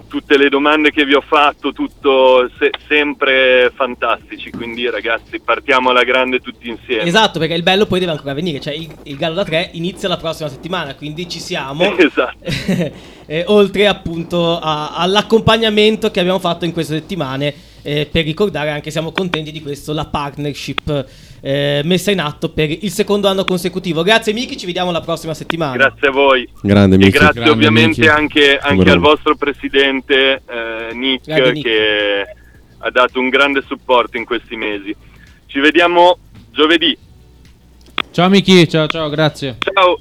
tutte 0.08 0.38
le 0.38 0.50
domande 0.50 0.92
che 0.92 1.06
vi 1.06 1.14
ho 1.14 1.22
fatto, 1.26 1.72
tutto 1.72 2.50
se- 2.60 2.72
sempre 2.88 3.72
fantastici, 3.76 4.52
quindi 4.52 4.90
ragazzi 4.90 5.40
partiamo 5.40 5.90
alla 5.90 6.04
grande 6.04 6.40
tutti 6.40 6.70
insieme. 6.70 7.04
Esatto, 7.04 7.40
perché 7.40 7.54
il 7.56 7.64
bello 7.64 7.86
poi 7.86 8.00
deve 8.00 8.12
ancora 8.12 8.34
venire, 8.34 8.60
cioè 8.60 8.74
il, 8.74 8.88
il 9.04 9.16
Gallo 9.18 9.36
da 9.36 9.44
3 9.44 9.70
inizia 9.74 10.08
la 10.08 10.18
prossima 10.18 10.50
settimana, 10.50 10.96
quindi 10.96 11.28
ci 11.30 11.40
siamo. 11.40 11.96
Esatto. 11.98 12.38
Eh, 13.26 13.46
oltre 13.48 13.88
appunto 13.88 14.60
a- 14.60 14.96
all'accompagnamento 14.98 16.12
che 16.12 16.20
abbiamo 16.20 16.40
fatto 16.40 16.66
in 16.66 16.74
queste 16.74 16.96
settimane 16.96 17.54
eh, 17.84 18.08
per 18.12 18.24
ricordare 18.24 18.70
anche 18.72 18.90
siamo 18.92 19.12
contenti 19.12 19.52
di 19.52 19.62
questo 19.62 19.94
la 19.94 20.06
partnership 20.06 21.06
eh, 21.42 21.82
messa 21.84 22.12
in 22.12 22.20
atto 22.22 22.50
per 22.50 22.70
il 22.72 22.90
secondo 22.90 23.28
anno 23.28 23.44
consecutivo 23.44 24.02
grazie 24.04 24.34
Miki 24.34 24.58
ci 24.58 24.66
vediamo 24.66 24.92
la 24.92 25.02
prossima 25.02 25.34
settimana 25.34 25.76
Grazie 25.76 26.08
a 26.08 26.12
voi. 26.12 26.48
Grande 26.62 26.96
E 26.96 26.98
Miki. 26.98 27.12
grazie 27.12 27.42
Grande 27.42 27.50
ovviamente 27.52 28.00
Miki. 28.00 28.08
anche, 28.12 28.58
anche 28.58 28.90
al 28.90 29.00
vostro 29.00 29.36
presidente 29.36 30.42
eh, 30.48 30.94
Nick, 30.94 31.28
Nick. 31.28 31.62
che 31.62 32.26
ha 32.80 32.90
dato 32.92 33.20
un 33.20 33.30
grande 33.30 33.62
supporto 33.68 34.18
in 34.18 34.26
questi 34.26 34.56
mesi. 34.56 34.96
Ci 35.46 35.60
vediamo 35.60 36.18
giovedì. 36.52 36.98
Ciao 38.12 38.30
Miki, 38.30 38.68
ciao 38.68 38.88
ciao, 38.88 39.10
grazie. 39.10 39.58
Ciao. 39.60 39.98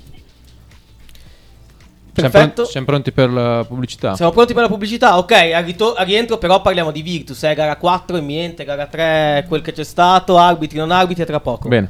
Siamo, 2.15 2.29
Perfetto. 2.31 2.53
pronti, 2.55 2.71
siamo 2.71 2.87
pronti 2.87 3.13
per 3.13 3.31
la 3.31 3.65
pubblicità. 3.67 4.15
siamo 4.17 4.33
pronti 4.33 4.53
per 4.53 4.63
la 4.63 4.69
pubblicità 4.69 5.17
ok 5.17 5.33
a, 5.33 5.61
rito- 5.61 5.95
a 5.95 6.03
rientro 6.03 6.37
però 6.37 6.61
parliamo 6.61 6.91
di 6.91 7.01
Virtus 7.01 7.43
eh, 7.45 7.55
gara 7.55 7.77
4 7.77 8.19
imminente 8.19 8.65
gara 8.65 8.87
3 8.87 9.47
quel 9.49 9.63
che 9.63 9.73
c'è 9.73 9.83
stato 9.85 10.37
arbitri 10.37 10.77
non 10.77 10.91
arbitri 10.91 11.25
tra 11.25 11.41
poco 11.41 11.69
Bene. 11.69 11.89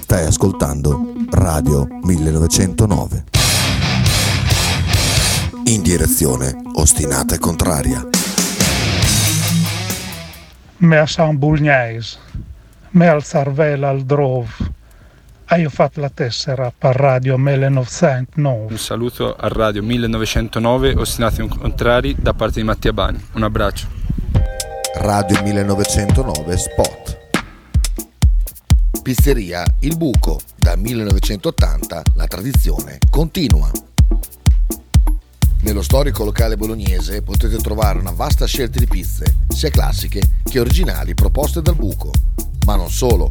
Stai 0.00 0.24
ascoltando 0.24 1.12
Radio 1.30 1.86
1909. 2.02 3.24
In 5.64 5.82
direzione 5.82 6.56
ostinata 6.76 7.34
e 7.34 7.38
contraria. 7.38 8.06
me 10.78 10.98
a 10.98 11.06
San 11.06 11.36
Bulgnais, 11.38 12.18
me 12.90 13.08
al 13.08 13.24
Zarvela 13.24 13.88
al 13.88 14.02
Drove. 14.04 14.48
Ah, 15.48 15.58
io 15.58 15.68
ho 15.68 15.70
fatto 15.70 16.00
la 16.00 16.08
tessera 16.08 16.72
per 16.76 16.96
Radio 16.96 17.38
1909. 17.38 18.66
Un 18.68 18.78
saluto 18.78 19.36
a 19.36 19.46
Radio 19.46 19.80
1909 19.80 20.94
Ostinati 20.96 21.40
e 21.40 21.46
Contrari 21.46 22.16
da 22.18 22.34
parte 22.34 22.58
di 22.58 22.66
Mattia 22.66 22.92
Bani. 22.92 23.24
Un 23.34 23.44
abbraccio. 23.44 23.86
Radio 24.94 25.40
1909 25.42 26.56
Spot. 26.56 27.18
Pizzeria 29.04 29.64
Il 29.82 29.96
Buco. 29.96 30.40
Da 30.56 30.74
1980 30.74 32.02
la 32.14 32.26
tradizione 32.26 32.98
continua. 33.08 33.70
Nello 35.60 35.82
storico 35.82 36.24
locale 36.24 36.56
bolognese 36.56 37.22
potete 37.22 37.58
trovare 37.58 38.00
una 38.00 38.10
vasta 38.10 38.46
scelta 38.46 38.80
di 38.80 38.86
pizze, 38.88 39.36
sia 39.46 39.70
classiche 39.70 40.22
che 40.42 40.58
originali 40.58 41.14
proposte 41.14 41.62
dal 41.62 41.76
buco. 41.76 42.10
Ma 42.66 42.74
non 42.74 42.90
solo, 42.90 43.30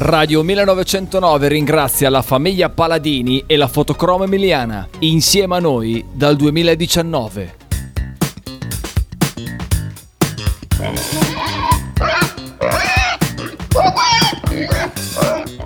Radio 0.00 0.44
1909 0.44 1.48
ringrazia 1.48 2.08
la 2.08 2.22
famiglia 2.22 2.68
Paladini 2.68 3.42
e 3.48 3.56
la 3.56 3.66
fotocromo 3.66 4.22
emiliana, 4.22 4.86
insieme 5.00 5.56
a 5.56 5.58
noi 5.58 6.04
dal 6.12 6.36
2019. 6.36 7.56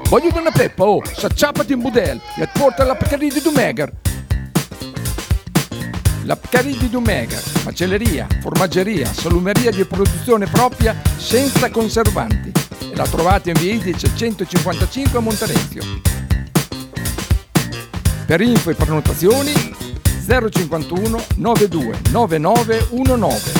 Voglio 0.09 0.29
una 0.33 0.51
peppa, 0.51 0.85
oh, 0.85 1.03
s'acciappati 1.05 1.75
in 1.75 1.81
budel 1.83 2.19
e 2.39 2.49
porta 2.51 2.85
la 2.85 2.95
Pcaridi 2.95 3.35
di 3.35 3.43
Dumegar. 3.43 3.93
La 6.25 6.37
Pcaridi 6.37 6.79
di 6.79 6.89
Dumegar, 6.89 7.43
macelleria, 7.65 8.27
formaggeria, 8.41 9.13
salumeria 9.13 9.71
di 9.71 9.85
produzione 9.85 10.47
propria 10.47 10.97
senza 11.19 11.71
conservanti. 11.71 12.72
E 12.91 12.97
la 12.97 13.07
trovate 13.07 13.51
in 13.51 13.59
via 13.59 13.75
Idice 13.75 14.11
155 14.15 15.19
a 15.19 15.21
Monterezio. 15.21 15.83
Per 18.27 18.41
info 18.41 18.71
e 18.71 18.75
prenotazioni 18.75 19.53
051 20.27 21.25
92 21.37 22.01
9919. 22.11 23.53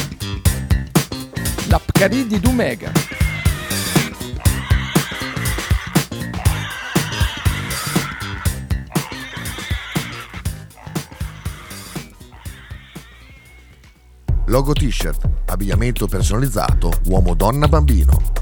La 1.69 1.79
Pcaridi 1.79 2.27
di 2.27 2.41
Dumegar. 2.41 2.93
Logo 14.47 14.75
t-shirt, 14.75 15.29
abbigliamento 15.47 16.07
personalizzato 16.07 16.93
uomo 17.07 17.35
donna 17.35 17.69
bambino. 17.69 18.42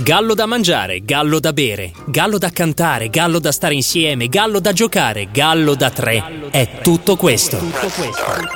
Gallo 0.00 0.34
da 0.34 0.46
mangiare, 0.46 1.02
gallo 1.02 1.40
da 1.40 1.52
bere, 1.52 1.90
gallo 2.06 2.38
da 2.38 2.50
cantare, 2.50 3.08
gallo 3.08 3.40
da 3.40 3.50
stare 3.50 3.74
insieme, 3.74 4.28
gallo 4.28 4.60
da 4.60 4.72
giocare, 4.72 5.28
gallo 5.32 5.74
da 5.74 5.90
tre. 5.90 6.50
È 6.52 6.78
tutto 6.82 7.16
questo. 7.16 7.58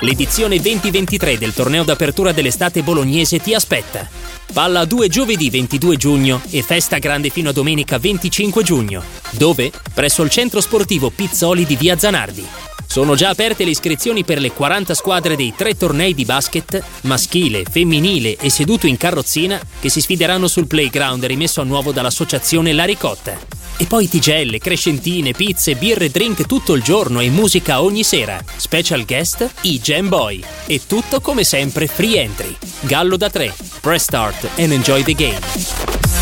L'edizione 0.02 0.60
2023 0.60 1.38
del 1.38 1.52
torneo 1.52 1.82
d'apertura 1.82 2.30
dell'estate 2.30 2.84
bolognese 2.84 3.40
ti 3.40 3.54
aspetta. 3.54 4.08
Palla 4.52 4.80
a 4.80 4.84
due 4.84 5.08
giovedì 5.08 5.50
22 5.50 5.96
giugno 5.96 6.40
e 6.48 6.62
festa 6.62 6.98
grande 6.98 7.28
fino 7.28 7.48
a 7.48 7.52
domenica 7.52 7.98
25 7.98 8.62
giugno. 8.62 9.02
Dove? 9.30 9.72
Presso 9.92 10.22
il 10.22 10.30
centro 10.30 10.60
sportivo 10.60 11.10
Pizzoli 11.10 11.66
di 11.66 11.74
Via 11.74 11.98
Zanardi. 11.98 12.71
Sono 12.92 13.14
già 13.14 13.30
aperte 13.30 13.64
le 13.64 13.70
iscrizioni 13.70 14.22
per 14.22 14.38
le 14.38 14.52
40 14.52 14.92
squadre 14.92 15.34
dei 15.34 15.54
tre 15.56 15.78
tornei 15.78 16.12
di 16.12 16.26
basket, 16.26 16.82
maschile, 17.04 17.64
femminile 17.64 18.36
e 18.36 18.50
seduto 18.50 18.86
in 18.86 18.98
carrozzina, 18.98 19.58
che 19.80 19.88
si 19.88 20.02
sfideranno 20.02 20.46
sul 20.46 20.66
playground 20.66 21.24
rimesso 21.24 21.62
a 21.62 21.64
nuovo 21.64 21.90
dall'associazione 21.90 22.74
La 22.74 22.84
Ricotta. 22.84 23.34
E 23.78 23.86
poi 23.86 24.10
tigelle, 24.10 24.58
crescentine, 24.58 25.32
pizze, 25.32 25.74
birre, 25.76 26.10
drink 26.10 26.44
tutto 26.44 26.74
il 26.74 26.82
giorno 26.82 27.20
e 27.20 27.30
musica 27.30 27.80
ogni 27.80 28.04
sera. 28.04 28.44
Special 28.56 29.06
guest, 29.06 29.50
i 29.62 29.80
Jam 29.80 30.10
Boy. 30.10 30.44
E 30.66 30.82
tutto 30.86 31.22
come 31.22 31.44
sempre 31.44 31.86
free 31.86 32.20
entry. 32.20 32.54
Gallo 32.80 33.16
da 33.16 33.30
3. 33.30 33.54
Press 33.80 34.02
start 34.02 34.46
and 34.58 34.70
enjoy 34.70 35.02
the 35.02 35.14
game. 35.14 36.21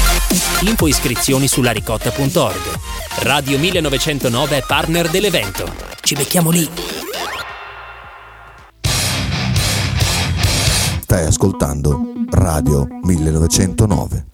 Info 0.62 0.86
iscrizioni 0.86 1.48
su 1.48 1.62
laricotta.org. 1.62 2.78
Radio 3.22 3.58
1909 3.58 4.58
è 4.58 4.64
partner 4.66 5.08
dell'evento. 5.08 5.72
Ci 6.00 6.14
becchiamo 6.14 6.50
lì. 6.50 6.68
Stai 11.00 11.26
ascoltando 11.26 12.12
Radio 12.30 12.86
1909. 13.02 14.26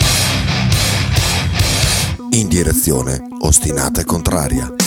In 2.30 2.48
direzione 2.48 3.22
ostinata 3.40 4.02
e 4.02 4.04
contraria. 4.04 4.85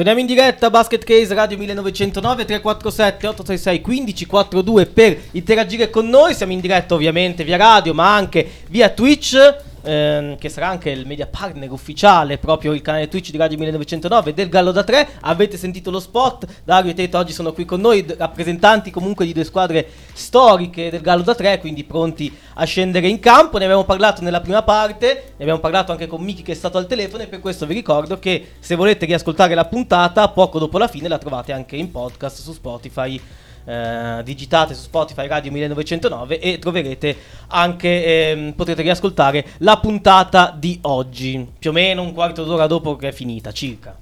Torniamo 0.00 0.24
in 0.24 0.34
diretta, 0.34 0.70
Basket 0.70 1.04
Case 1.04 1.34
Radio 1.34 1.58
1909 1.58 2.46
347 2.46 3.26
866 3.26 3.82
1542 3.84 4.86
per 4.86 5.18
interagire 5.32 5.90
con 5.90 6.08
noi. 6.08 6.32
Siamo 6.32 6.52
in 6.52 6.60
diretta 6.60 6.94
ovviamente 6.94 7.44
via 7.44 7.58
radio, 7.58 7.92
ma 7.92 8.14
anche 8.14 8.50
via 8.70 8.88
Twitch. 8.88 9.36
Ehm, 9.82 10.36
che 10.36 10.48
sarà 10.48 10.68
anche 10.68 10.90
il 10.90 11.06
media 11.06 11.26
partner 11.26 11.70
ufficiale, 11.70 12.38
proprio 12.38 12.72
il 12.72 12.82
canale 12.82 13.08
Twitch 13.08 13.30
di 13.30 13.36
Radio 13.36 13.58
1909 13.58 14.34
del 14.34 14.48
Gallo 14.48 14.72
da 14.72 14.84
3. 14.84 15.08
Avete 15.20 15.56
sentito 15.56 15.90
lo 15.90 16.00
spot? 16.00 16.46
Dario 16.64 16.90
e 16.90 16.94
Teto 16.94 17.18
oggi 17.18 17.32
sono 17.32 17.52
qui 17.52 17.64
con 17.64 17.80
noi, 17.80 18.04
rappresentanti 18.16 18.90
comunque 18.90 19.24
di 19.24 19.32
due 19.32 19.44
squadre 19.44 19.86
storiche 20.12 20.90
del 20.90 21.00
Gallo 21.00 21.22
da 21.22 21.34
3, 21.34 21.58
quindi 21.58 21.84
pronti 21.84 22.34
a 22.54 22.64
scendere 22.64 23.08
in 23.08 23.20
campo. 23.20 23.58
Ne 23.58 23.64
abbiamo 23.64 23.84
parlato 23.84 24.22
nella 24.22 24.40
prima 24.40 24.62
parte, 24.62 25.32
ne 25.36 25.42
abbiamo 25.42 25.60
parlato 25.60 25.92
anche 25.92 26.06
con 26.06 26.22
Miki 26.22 26.42
che 26.42 26.52
è 26.52 26.56
stato 26.56 26.78
al 26.78 26.86
telefono 26.86 27.22
e 27.22 27.26
per 27.26 27.40
questo 27.40 27.66
vi 27.66 27.74
ricordo 27.74 28.18
che 28.18 28.52
se 28.58 28.74
volete 28.74 29.06
riascoltare 29.06 29.54
la 29.54 29.64
puntata, 29.64 30.28
poco 30.28 30.58
dopo 30.58 30.78
la 30.78 30.88
fine 30.88 31.08
la 31.08 31.18
trovate 31.18 31.52
anche 31.52 31.76
in 31.76 31.90
podcast 31.90 32.40
su 32.40 32.52
Spotify. 32.52 33.20
Eh, 33.64 34.20
digitate 34.24 34.74
su 34.74 34.82
Spotify 34.82 35.26
Radio 35.26 35.50
1909 35.52 36.38
e 36.38 36.58
troverete 36.58 37.16
anche 37.48 38.30
ehm, 38.30 38.52
potrete 38.52 38.82
riascoltare 38.82 39.46
la 39.58 39.78
puntata 39.78 40.54
di 40.56 40.78
oggi 40.82 41.46
più 41.58 41.70
o 41.70 41.72
meno 41.72 42.02
un 42.02 42.12
quarto 42.12 42.44
d'ora 42.44 42.66
dopo 42.66 42.96
che 42.96 43.08
è 43.08 43.12
finita 43.12 43.52
circa 43.52 43.96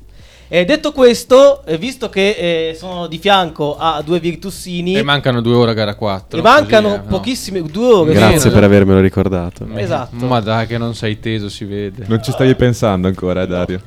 e 0.51 0.65
detto 0.65 0.93
questo 0.93 1.63
eh, 1.67 1.77
visto 1.77 2.09
che 2.09 2.71
eh, 2.71 2.75
sono 2.75 3.07
di 3.07 3.19
fianco 3.19 3.77
a 3.79 4.01
due 4.05 4.19
virtussini 4.19 4.95
E 4.95 5.03
mancano 5.03 5.41
due 5.41 5.55
ore 5.55 5.71
a 5.73 5.75
gara 5.75 5.95
4. 5.95 6.39
e 6.39 6.43
mancano 6.43 7.03
pochissime 7.09 7.63
due 7.63 7.93
ore 7.93 8.13
Grazie 8.15 8.41
sì. 8.41 8.49
per 8.51 8.65
avermelo 8.65 9.01
ricordato. 9.01 9.67
Esatto. 9.75 10.25
Ma 10.27 10.41
dai, 10.41 10.67
che 10.67 10.79
non 10.79 10.95
sei 10.95 11.21
teso, 11.21 11.49
si 11.49 11.65
vede. 11.65 12.05
Non 12.09 12.23
ci 12.23 12.33
stavi 12.33 12.55
pensando 12.55 13.09
ancora, 13.09 13.43
eh, 13.43 13.47
Dario? 13.47 13.81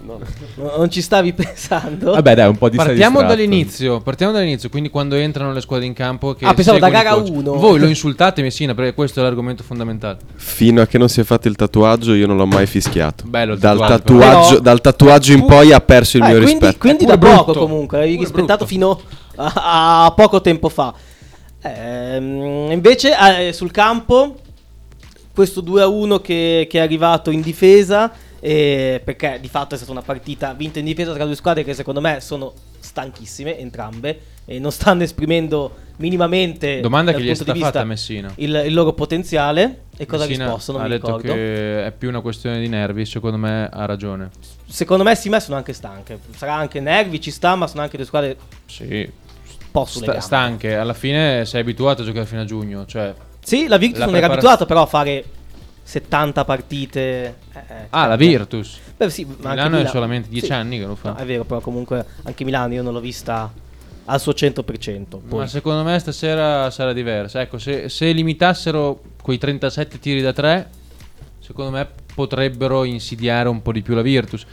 non 0.78 0.90
ci 0.90 1.02
stavi 1.02 1.34
pensando 1.34 2.12
Vabbè, 2.12 2.36
dai, 2.36 2.48
un 2.50 2.58
po' 2.58 2.70
di 2.70 2.78
Partiamo 2.78 3.22
dall'inizio, 3.24 4.00
partiamo 4.02 4.32
dall'inizio, 4.32 4.70
quindi 4.70 4.90
quando 4.90 5.16
entrano 5.16 5.54
le 5.54 5.62
squadre 5.62 5.86
in 5.88 5.94
campo 5.94 6.34
che 6.36 6.46
Ah, 6.46 6.54
pensavo 6.54 6.78
da 6.80 6.90
gara 6.90 7.14
coach. 7.14 7.30
uno. 7.32 7.54
Voi 7.56 7.80
lo 7.80 7.88
insultate 7.88 8.42
Messina 8.42 8.74
perché 8.76 8.94
questo 8.94 9.20
è 9.20 9.24
l'argomento 9.24 9.64
fondamentale. 9.64 10.18
Fino 10.36 10.82
a 10.82 10.86
che 10.88 10.98
non 10.98 11.10
si 11.10 11.22
è 11.22 11.24
fatto 11.24 11.48
il 11.48 11.56
tatuaggio, 11.56 12.14
io 12.14 12.28
non 12.28 12.38
l'ho 12.38 12.46
mai 12.46 12.66
fischiato. 12.68 13.24
Bello 13.28 13.54
il 13.54 13.60
dal, 13.60 13.78
tatuaggio, 13.80 14.04
tatuaggio, 14.04 14.48
però. 14.50 14.60
dal 14.62 14.82
tatuaggio 14.82 15.32
in 15.34 15.46
poi 15.46 15.72
ha 15.74 15.80
perso 15.82 16.18
il 16.18 16.24
Eh, 16.24 16.28
mio 16.28 16.34
rispetto. 16.36 16.51
Quindi 16.78 17.04
È 17.04 17.08
da 17.08 17.18
pure 17.18 17.32
poco 17.32 17.44
brutto. 17.52 17.60
comunque, 17.60 17.98
l'avevi 17.98 18.16
Pure 18.18 18.28
rispettato 18.28 18.66
brutto. 18.66 18.66
fino 18.66 19.02
a, 19.36 20.06
a 20.06 20.12
poco 20.12 20.42
tempo 20.42 20.70
fa. 20.70 20.94
Ehm, 21.64 22.72
invece 22.72 23.16
eh, 23.48 23.54
sul 23.54 23.72
campo, 23.72 24.36
questo 25.34 25.62
2-1 25.62 26.22
che, 26.22 26.68
che 26.70 26.80
è 26.80 26.82
arrivato 26.82 27.30
in 27.32 27.42
difesa, 27.42 28.12
eh, 28.40 29.02
perché 29.04 29.38
di 29.40 29.48
fatto 29.48 29.76
è 29.76 29.78
stata 29.78 29.92
una 29.92 30.02
partita 30.02 30.54
vinta 30.54 30.80
in 30.80 30.86
difesa 30.86 31.14
tra 31.14 31.26
due 31.26 31.36
squadre 31.36 31.64
che 31.64 31.74
secondo 31.74 32.02
me 32.02 32.20
sono 32.22 32.54
stanchissime 32.80 33.60
entrambe 33.60 34.20
e 34.56 34.60
non 34.60 34.72
stanno 34.72 35.04
esprimendo 35.04 35.76
minimamente 35.98 36.80
Domanda 36.82 37.14
che 37.14 37.22
gli 37.22 37.30
è 37.30 37.34
stata 37.34 37.54
fatta 37.56 37.82
a 37.82 37.84
Messina. 37.84 38.32
il, 38.38 38.64
il 38.66 38.74
loro 38.74 38.94
potenziale 38.94 39.84
e 39.98 40.06
cosa 40.06 40.26
Messina 40.26 40.44
ha 40.44 40.48
risposto 40.48 40.72
non 40.72 40.82
ha 40.82 40.84
mi 40.86 40.90
detto 40.90 41.06
ricordo 41.06 41.34
che 41.34 41.86
è 41.86 41.92
più 41.92 42.10
una 42.10 42.22
questione 42.22 42.60
di 42.60 42.68
nervi, 42.68 43.06
secondo 43.06 43.38
me 43.38 43.70
ha 43.72 43.86
ragione. 43.86 44.30
secondo 44.68 45.04
me 45.04 45.16
sì 45.16 45.30
ma 45.30 45.40
sono 45.40 45.58
anche 45.58 45.74
stanche 45.74 46.20
sarà 46.36 46.56
anche 46.56 46.80
nervi 46.80 47.22
ci 47.22 47.32
sta 47.32 47.56
ma 47.56 47.68
sono 47.68 47.82
anche 47.84 47.98
due 47.98 48.06
squadre 48.06 48.36
Sì. 48.66 48.84
un 48.84 49.10
po' 49.72 49.86
sulle 49.86 50.04
Sta, 50.06 50.12
gambe. 50.14 50.26
stanche, 50.26 50.76
alla 50.76 50.94
fine 50.94 51.46
sei 51.46 51.62
abituato 51.62 52.02
a 52.02 52.06
giocare 52.06 52.26
fino 52.26 52.42
a 52.42 52.46
giugno, 52.46 52.86
cioè 52.88 53.14
Sì, 53.44 53.68
la 53.68 53.78
Virtus 53.78 54.00
La 54.00 54.06
non 54.06 54.16
era 54.16 54.28
prepara- 54.28 54.50
abituata 54.54 54.66
però 54.66 54.82
a 54.82 54.86
fare 54.88 55.24
70 55.84 56.46
partite. 56.46 57.00
eh, 57.54 57.64
Ah, 57.90 58.08
la 58.08 58.18
cioè, 58.18 58.28
Virtus. 58.28 58.80
Beh, 58.98 59.10
sì, 59.10 59.26
ma 59.26 59.50
anche 59.52 59.64
Milano 59.64 59.78
è 59.80 59.88
solamente 59.88 60.30
10 60.30 60.52
anni 60.54 60.78
che 60.80 60.86
lo 60.86 60.96
fa. 60.96 61.10
No, 61.12 61.16
è 61.18 61.26
vero, 61.26 61.44
però 61.44 61.60
comunque 61.60 62.06
anche 62.24 62.44
Milano 62.44 62.74
io 62.74 62.82
non 62.84 62.94
l'ho 62.94 63.00
vista 63.00 63.52
al 64.12 64.20
suo 64.20 64.34
100%. 64.34 65.06
Poi. 65.10 65.40
Ma 65.40 65.48
secondo 65.48 65.84
me 65.84 65.98
stasera 65.98 66.70
sarà 66.70 66.92
diversa. 66.92 67.40
Ecco, 67.42 67.58
se, 67.58 67.88
se 67.88 68.12
limitassero 68.12 69.02
quei 69.22 69.38
37 69.38 70.00
tiri 70.00 70.22
da 70.22 70.34
3, 70.34 70.70
secondo 71.40 71.72
me 71.72 71.88
potrebbero 72.14 72.84
insidiare 72.84 73.48
un 73.48 73.62
po' 73.62 73.72
di 73.72 73.82
più 73.82 73.96
la 73.96 74.02
Virtus. 74.02 74.46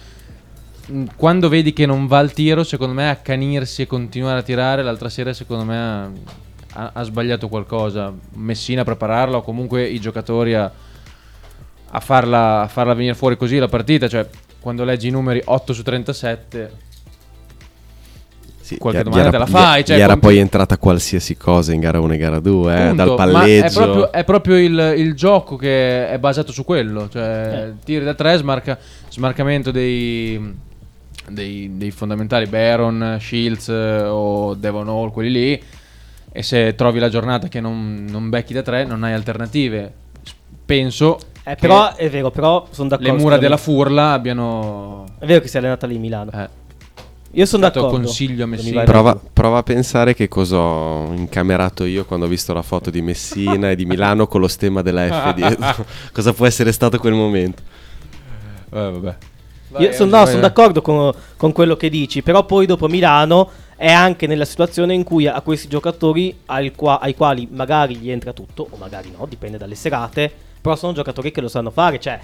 Mm, 0.93 1.07
Quando 1.17 1.49
vedi 1.49 1.73
che 1.73 1.87
non 1.87 2.07
va 2.07 2.21
il 2.21 2.33
tiro, 2.33 2.63
secondo 2.63 2.95
me 2.95 3.11
accanirsi 3.11 3.83
e 3.83 3.87
continuare 3.87 4.39
a 4.39 4.43
tirare, 4.43 4.83
l'altra 4.83 5.09
sera 5.09 5.33
secondo 5.33 5.65
me 5.65 5.77
ha, 5.77 6.11
ha- 6.75 6.91
ha 6.95 7.03
sbagliato 7.03 7.49
qualcosa. 7.49 8.15
Messina 8.35 8.83
a 8.83 8.85
prepararla 8.85 9.39
o 9.39 9.43
comunque 9.43 9.85
i 9.89 9.99
giocatori 9.99 10.55
a, 10.55 10.71
a 11.91 12.01
farla, 12.01 12.61
a 12.63 12.69
farla 12.69 12.95
venire 12.95 13.15
fuori 13.15 13.37
così 13.37 13.59
la 13.59 13.69
partita. 13.69 14.07
Cioè, 14.07 14.25
quando 14.61 14.85
leggi 14.85 15.09
i 15.09 15.11
numeri 15.11 15.43
8 15.45 15.73
su 15.73 15.83
37... 15.83 16.87
qualche 18.77 19.01
Gli- 19.01 19.05
domanda 19.05 19.29
gli 19.29 19.31
te 19.31 19.37
era- 19.37 19.45
la 19.45 19.51
fai. 19.51 19.81
gli- 19.81 19.85
Cioè, 19.87 19.97
gli 19.97 20.01
era 20.01 20.17
poi 20.17 20.37
entrata 20.39 20.77
qualsiasi 20.79 21.37
cosa 21.37 21.73
in 21.73 21.81
gara 21.81 22.01
1 22.01 22.13
e 22.13 22.17
gara 22.19 22.41
2, 22.41 22.91
eh, 22.91 22.95
dal 22.95 23.09
ma 23.09 23.15
palleggio. 23.15 23.67
È 23.67 23.73
proprio, 23.73 24.13
è 24.13 24.25
proprio 24.25 24.57
il, 24.59 24.95
il 24.99 25.15
gioco 25.15 25.57
che 25.57 26.09
è 26.09 26.19
basato 26.19 26.53
su 26.53 26.65
quello. 26.65 27.09
Cioè, 27.09 27.73
tiri 27.85 28.05
da 28.05 28.15
tre, 28.15 28.37
smarca- 28.37 28.79
smarcamento 29.09 29.71
dei, 29.71 30.55
dei, 31.29 31.71
dei 31.77 31.91
fondamentali 31.91 32.47
Baron, 32.47 33.17
Shields 33.21 33.69
eh, 33.69 34.03
o 34.03 34.55
Devon 34.55 34.89
Hall, 34.89 35.11
quelli 35.13 35.31
lì. 35.31 35.63
E 36.31 36.43
se 36.43 36.75
trovi 36.75 36.99
la 36.99 37.09
giornata 37.09 37.49
che 37.49 37.61
non, 37.61 38.05
non 38.09 38.29
becchi 38.29 38.53
da 38.53 38.63
tre, 38.63 38.85
non 38.85 39.03
hai 39.03 39.13
alternative. 39.15 39.93
Penso. 40.65 41.19
Eh, 41.43 41.57
però 41.57 41.95
è 41.95 42.11
vero, 42.11 42.31
però 42.31 42.67
sono 42.71 42.89
d'accordo. 42.91 43.11
Le 43.13 43.19
mura 43.19 43.39
della 43.39 43.57
Furla 43.57 44.13
abbiano. 44.13 45.07
È 45.19 45.25
vero 45.25 45.41
che 45.41 45.49
si 45.49 45.57
è 45.57 45.61
allenata 45.61 45.87
lì 45.87 45.97
Milano. 45.99 46.31
Eh. 46.33 46.49
Io 47.33 47.45
sono 47.45 47.63
d'accordo. 47.63 47.91
consiglio 47.91 48.45
a 48.45 48.47
Messina. 48.47 48.77
vai 48.77 48.85
Prova, 48.87 49.21
prova 49.33 49.59
a 49.59 49.63
pensare 49.63 50.15
che 50.15 50.29
cosa 50.29 50.57
ho 50.57 51.13
incamerato 51.13 51.85
io 51.85 52.05
quando 52.07 52.25
ho 52.27 52.29
visto 52.29 52.53
la 52.55 52.63
foto 52.63 52.91
di 52.91 53.03
Messina 53.03 53.71
e 53.71 53.77
di 53.77 53.85
Milano 53.85 54.27
con 54.27 54.41
lo 54.41 54.49
stemma 54.49 54.81
della 54.83 55.07
F 55.07 55.35
dietro. 55.37 55.85
cosa 56.13 56.33
può 56.33 56.47
essere 56.47 56.73
stato 56.73 56.99
quel 56.99 57.13
momento? 57.13 57.63
Eh, 58.71 58.91
vabbè. 58.91 59.17
Io 59.79 59.93
son- 59.93 60.09
no, 60.09 60.25
sono 60.25 60.41
d'accordo 60.41 60.81
con, 60.81 61.13
con 61.37 61.53
quello 61.53 61.77
che 61.77 61.91
dici, 61.91 62.23
però 62.23 62.45
poi 62.45 62.65
dopo 62.65 62.89
Milano 62.89 63.51
è 63.77 63.93
anche 63.93 64.27
nella 64.27 64.47
situazione 64.47 64.95
in 64.95 65.05
cui 65.05 65.27
a 65.27 65.41
questi 65.43 65.69
giocatori 65.69 66.35
al 66.47 66.73
qua- 66.75 66.99
ai 66.99 67.15
quali 67.15 67.47
magari 67.51 67.97
gli 67.97 68.11
entra 68.11 68.33
tutto, 68.33 68.67
o 68.71 68.77
magari 68.79 69.13
no, 69.17 69.27
dipende 69.27 69.59
dalle 69.59 69.75
serate, 69.75 70.33
però 70.61 70.75
sono 70.75 70.95
giocatori 70.95 71.31
che 71.31 71.43
lo 71.43 71.49
sanno 71.49 71.71
fare, 71.71 72.01
cioè 72.01 72.19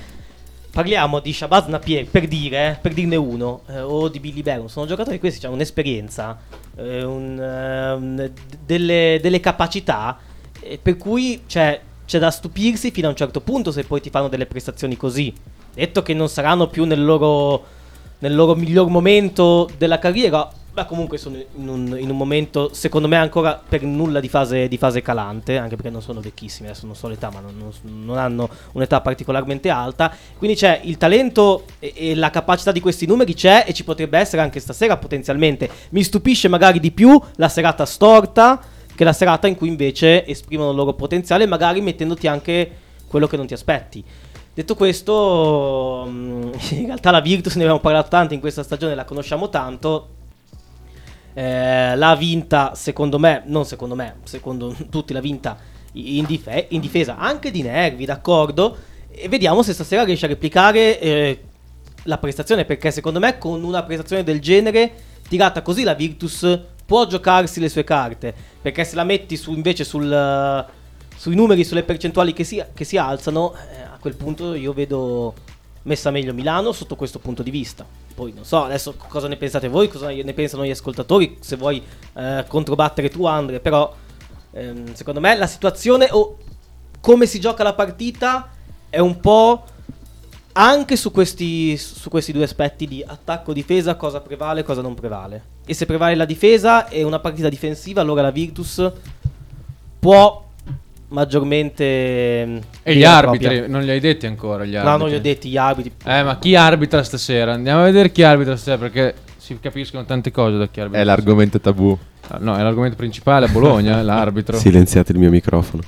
parliamo 0.75 1.21
di 1.21 1.33
Shabazz 1.33 1.69
Napier 1.69 2.05
per 2.05 2.27
dire, 2.27 2.71
eh, 2.73 2.79
per 2.81 2.93
dirne 2.93 3.15
uno, 3.15 3.61
eh, 3.69 3.81
o 3.81 4.09
di 4.09 4.19
Billy 4.19 4.43
Baron, 4.43 4.69
sono 4.69 4.87
giocatori 4.87 5.21
questi 5.21 5.47
hanno 5.47 5.55
un'esperienza, 5.55 6.37
eh, 6.77 7.05
un, 7.05 8.17
d- 8.27 8.31
delle, 8.67 9.21
delle 9.23 9.39
capacità, 9.39 10.19
eh, 10.61 10.81
per 10.83 10.97
cui 10.97 11.43
cioè, 11.47 11.81
c'è 12.05 12.19
da 12.19 12.33
stupirsi 12.33 12.91
fino 12.91 13.07
a 13.07 13.11
un 13.11 13.17
certo 13.17 13.41
punto 13.41 13.71
se 13.71 13.85
poi 13.85 14.01
ti 14.01 14.11
fanno 14.11 14.27
delle 14.27 14.47
prestazioni 14.47 14.97
così. 14.97 15.33
Detto 15.73 16.03
che 16.03 16.13
non 16.13 16.29
saranno 16.29 16.67
più 16.67 16.85
nel 16.85 17.05
loro, 17.05 17.65
nel 18.19 18.35
loro 18.35 18.57
miglior 18.57 18.89
momento 18.89 19.71
della 19.79 20.01
carriera, 20.01 20.51
ma 20.75 20.85
comunque 20.87 21.19
sono 21.19 21.37
in 21.37 21.69
un, 21.69 21.97
in 21.99 22.11
un 22.11 22.17
momento, 22.17 22.71
secondo 22.73 23.07
me, 23.07 23.17
ancora 23.17 23.63
per 23.67 23.83
nulla 23.83 24.19
di 24.19 24.29
fase, 24.29 24.67
di 24.67 24.77
fase 24.77 25.03
calante, 25.03 25.57
anche 25.57 25.77
perché 25.77 25.91
non 25.91 26.03
sono 26.03 26.21
vecchissimi, 26.21 26.69
adesso 26.69 26.87
non 26.87 26.97
so 26.97 27.07
l'età, 27.07 27.31
ma 27.31 27.39
non, 27.39 27.57
non- 27.57 28.05
non 28.05 28.19
hanno 28.19 28.49
un'età 28.73 29.01
particolarmente 29.01 29.69
alta. 29.71 30.13
Quindi 30.37 30.57
c'è 30.57 30.81
il 30.83 30.97
talento 30.97 31.65
e, 31.79 31.93
e 31.95 32.15
la 32.17 32.31
capacità 32.31 32.73
di 32.73 32.81
questi 32.81 33.07
numeri 33.07 33.35
c'è 33.35 33.65
e 33.67 33.73
ci 33.73 33.85
potrebbe 33.85 34.19
essere 34.19 34.43
anche 34.43 34.59
stasera 34.59 34.97
potenzialmente. 34.97 35.71
Mi 35.91 36.03
stupisce 36.03 36.49
magari 36.49 36.81
di 36.81 36.91
più 36.91 37.21
la 37.37 37.49
serata 37.49 37.87
storta 37.87 38.61
che 38.95 39.05
la 39.05 39.13
serata 39.13 39.47
in 39.47 39.57
cui 39.57 39.69
invece 39.69 40.27
esprimono 40.27 40.71
il 40.71 40.77
loro 40.77 40.95
potenziale, 40.95 41.47
magari 41.47 41.81
mettendoti 41.81 42.27
anche 42.27 42.71
quello 43.07 43.27
che 43.29 43.37
non 43.37 43.47
ti 43.47 43.55
aspetti. 43.55 44.05
Detto 44.55 44.77
questo, 44.77 46.07
mm, 46.09 46.53
in 46.79 46.87
realtà 46.87 47.11
la 47.11 47.21
Virtus 47.21 47.57
ne 47.57 47.63
abbiamo 47.63 47.81
parlato 47.81 48.09
tanto 48.09 48.35
in 48.35 48.41
questa 48.41 48.63
stagione, 48.63 48.95
la 48.95 49.05
conosciamo 49.05 49.49
tanto. 49.49 50.11
Eh, 51.35 51.97
l'ha 51.97 52.15
vinta, 52.15 52.75
secondo 52.75 53.19
me, 53.19 53.43
non 53.47 53.65
secondo 53.65 53.95
me, 53.95 54.17
secondo 54.25 54.75
tutti 54.89 55.13
l'ha 55.13 55.21
vinta 55.21 55.59
in, 55.93 56.25
dife- 56.25 56.67
in 56.71 56.81
difesa, 56.81 57.17
anche 57.17 57.51
di 57.51 57.63
nervi, 57.63 58.05
d'accordo. 58.05 58.77
E 59.11 59.29
vediamo 59.29 59.63
se 59.63 59.73
stasera 59.73 60.05
riesce 60.05 60.27
a 60.27 60.29
replicare 60.29 61.01
eh, 61.01 61.41
la 62.05 62.19
prestazione, 62.19 62.65
perché 62.65 62.91
secondo 62.91 63.19
me 63.19 63.39
con 63.39 63.63
una 63.63 63.83
prestazione 63.83 64.25
del 64.25 64.41
genere, 64.41 64.93
tirata 65.29 65.63
così, 65.63 65.83
la 65.83 65.95
Virtus 65.95 66.61
può 66.87 67.07
giocarsi 67.07 67.61
le 67.61 67.69
sue 67.69 67.85
carte. 67.85 68.35
Perché 68.61 68.85
se 68.85 68.95
la 68.95 69.05
metti 69.05 69.37
su, 69.37 69.53
invece 69.53 69.85
sul, 69.85 70.67
sui 71.17 71.35
numeri, 71.35 71.65
sulle 71.65 71.83
percentuali 71.83 72.33
che 72.33 72.45
si, 72.45 72.63
che 72.75 72.85
si 72.85 72.97
alzano, 72.97 73.55
eh, 73.55 73.83
a 73.83 73.99
quel 74.01 74.17
punto 74.17 74.55
io 74.55 74.73
vedo 74.73 75.35
messa 75.85 76.11
meglio 76.11 76.35
Milano 76.35 76.73
sotto 76.73 76.97
questo 76.97 77.19
punto 77.19 77.43
di 77.43 77.51
vista. 77.51 77.87
Poi 78.15 78.33
non 78.33 78.45
so 78.45 78.63
adesso 78.63 78.95
cosa 79.09 79.29
ne 79.29 79.37
pensate 79.37 79.69
voi, 79.69 79.89
cosa 79.89 80.09
ne 80.09 80.33
pensano 80.33 80.65
gli 80.65 80.71
ascoltatori, 80.71 81.39
se 81.41 81.57
vuoi 81.57 81.83
eh, 82.15 82.45
controbattere 82.47 83.09
tu 83.09 83.25
Andre, 83.25 83.61
però 83.61 83.93
ehm, 84.53 84.95
secondo 84.95 85.21
me 85.21 85.37
la 85.37 85.47
situazione 85.47 86.09
o 86.11 86.37
come 87.01 87.27
si 87.27 87.41
gioca 87.41 87.63
la 87.63 87.75
partita 87.75 88.51
è 88.89 88.99
un 88.99 89.21
po' 89.21 89.65
anche 90.53 90.97
su 90.97 91.11
questi, 91.11 91.77
su 91.77 92.09
questi 92.09 92.33
due 92.33 92.45
aspetti 92.45 92.87
di 92.87 93.05
attacco-difesa, 93.05 93.97
cosa 93.97 94.21
prevale 94.21 94.61
e 94.61 94.63
cosa 94.63 94.81
non 94.81 94.95
prevale. 94.95 95.53
E 95.67 95.75
se 95.75 95.85
prevale 95.85 96.15
la 96.15 96.25
difesa 96.25 96.89
e 96.89 97.03
una 97.03 97.19
partita 97.19 97.49
difensiva, 97.49 98.01
allora 98.01 98.23
la 98.23 98.31
Virtus 98.31 98.93
può 99.99 100.44
maggiormente... 101.15 101.85
ehm, 101.85 102.61
E 102.83 102.95
gli 102.95 103.05
arbitri, 103.05 103.47
propria. 103.47 103.69
non 103.69 103.83
li 103.83 103.91
hai 103.91 104.01
detti 104.01 104.27
ancora 104.27 104.65
gli 104.65 104.73
No, 104.73 104.79
arbitri? 104.81 104.99
non 104.99 105.09
li 105.09 105.15
ho 105.15 105.21
detti 105.21 105.49
gli 105.49 105.57
arbitri. 105.57 105.93
Eh, 106.05 106.23
ma 106.23 106.39
chi 106.39 106.55
arbitra 106.55 107.03
stasera? 107.03 107.53
Andiamo 107.55 107.81
a 107.81 107.85
vedere 107.85 108.13
chi 108.13 108.23
arbitra 108.23 108.57
stasera 108.57 108.77
perché 108.79 109.15
si 109.39 109.59
capiscono 109.61 110.05
tante 110.05 110.31
cose 110.31 110.59
da 110.59 110.69
chi 110.69 110.81
arbitra. 110.81 111.01
È 111.01 111.05
l'argomento 111.05 111.59
tabù. 111.61 111.97
Ah, 112.29 112.39
No, 112.41 112.57
è 112.57 112.63
l'argomento 112.63 112.97
principale 112.97 113.47
a 113.47 113.49
Bologna, 113.49 114.01
eh, 114.01 114.03
l'arbitro. 114.03 114.57
Silenziate 114.59 115.13
il 115.13 115.19
mio 115.19 115.31
microfono. 115.31 115.83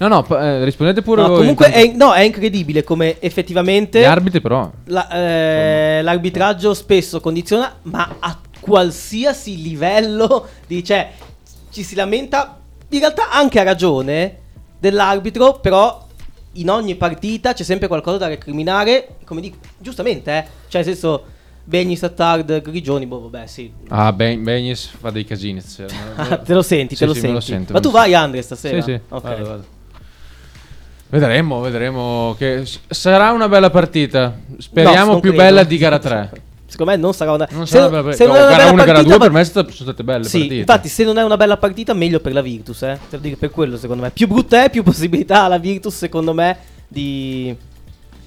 No, 0.00 0.06
no, 0.06 0.22
p- 0.22 0.30
eh, 0.30 0.62
rispondete 0.64 1.02
pure 1.02 1.22
No, 1.22 1.28
voi. 1.28 1.38
comunque 1.38 1.72
è, 1.72 1.92
no, 1.96 2.12
è 2.12 2.20
incredibile 2.20 2.84
come 2.84 3.16
effettivamente 3.20 3.98
Gli 3.98 4.04
arbitri 4.04 4.40
però. 4.40 4.70
la- 4.84 5.08
eh, 5.10 6.00
l'arbitraggio 6.02 6.72
spesso 6.72 7.18
condiziona, 7.20 7.74
ma 7.82 8.08
a 8.20 8.38
qualsiasi 8.60 9.60
livello 9.60 10.46
di, 10.68 10.84
cioè, 10.84 11.10
ci 11.72 11.82
si 11.82 11.96
lamenta, 11.96 12.57
in 12.90 12.98
realtà 13.00 13.30
anche 13.30 13.60
a 13.60 13.62
ragione 13.62 14.38
dell'arbitro, 14.78 15.58
però 15.60 16.06
in 16.52 16.70
ogni 16.70 16.94
partita 16.96 17.52
c'è 17.52 17.62
sempre 17.62 17.88
qualcosa 17.88 18.18
da 18.18 18.28
recriminare, 18.28 19.16
come 19.24 19.40
dico, 19.40 19.58
giustamente, 19.78 20.30
eh, 20.30 20.44
cioè 20.68 20.82
nel 20.84 20.92
senso 20.94 21.24
Begni, 21.64 21.96
Sattard, 21.96 22.62
Grigioni, 22.62 23.04
boh, 23.06 23.28
vabbè, 23.28 23.46
sì. 23.46 23.70
Ah, 23.88 24.10
ben, 24.12 24.42
Begnis 24.42 24.86
fa 24.86 25.10
dei 25.10 25.24
casini 25.24 25.60
stasera. 25.60 25.92
Ah, 26.16 26.38
te 26.38 26.54
lo 26.54 26.62
senti, 26.62 26.94
Sì, 26.94 27.00
te 27.00 27.06
lo 27.06 27.12
sì, 27.12 27.20
senti. 27.20 27.34
lo 27.34 27.40
sento, 27.40 27.72
Ma 27.74 27.80
tu 27.80 27.90
vai. 27.90 28.14
Andre 28.14 28.40
stasera? 28.40 28.80
Sì, 28.80 28.92
sì. 28.92 29.00
Ok. 29.08 29.22
Vado, 29.22 29.44
vado. 29.44 29.64
Vedremo, 31.10 31.60
vedremo. 31.60 32.34
Che 32.38 32.66
sarà 32.88 33.32
una 33.32 33.48
bella 33.48 33.68
partita. 33.68 34.34
Speriamo 34.56 35.12
non 35.12 35.20
più 35.20 35.30
credo. 35.30 35.44
bella 35.44 35.64
di 35.64 35.76
gara 35.76 35.98
3. 35.98 36.30
Secondo 36.78 36.92
me 36.92 36.96
non 36.96 37.12
sarà 37.12 37.32
una 37.32 37.48
Non 37.50 37.66
se- 37.66 37.76
sarà 37.76 37.88
una 37.88 38.02
bella 38.02 38.14
se 38.14 38.24
non 38.26 38.36
è 38.36 38.38
una 38.38 38.48
gara 38.50 38.56
bella 38.58 38.70
1 38.72 38.82
e 38.82 38.84
gara 38.86 38.92
partita, 38.98 39.08
2 39.08 39.18
va- 39.18 39.24
per 39.24 39.32
me 39.32 39.44
sono 39.44 39.68
state 39.68 40.04
belle 40.04 40.24
Sì, 40.24 40.38
partite. 40.38 40.54
infatti 40.60 40.88
se 40.88 41.02
non 41.04 41.18
è 41.18 41.24
una 41.24 41.36
bella 41.36 41.56
partita 41.56 41.92
meglio 41.92 42.20
per 42.20 42.32
la 42.32 42.40
Virtus, 42.40 42.82
eh. 42.82 42.98
Per, 43.10 43.18
dire, 43.18 43.34
per 43.36 43.50
quello 43.50 43.76
secondo 43.76 44.04
me. 44.04 44.10
Più 44.12 44.28
brutta 44.28 44.62
è, 44.62 44.70
più 44.70 44.84
possibilità 44.84 45.42
ha 45.42 45.48
la 45.48 45.58
Virtus 45.58 45.96
secondo 45.96 46.32
me 46.32 46.56
di 46.86 47.52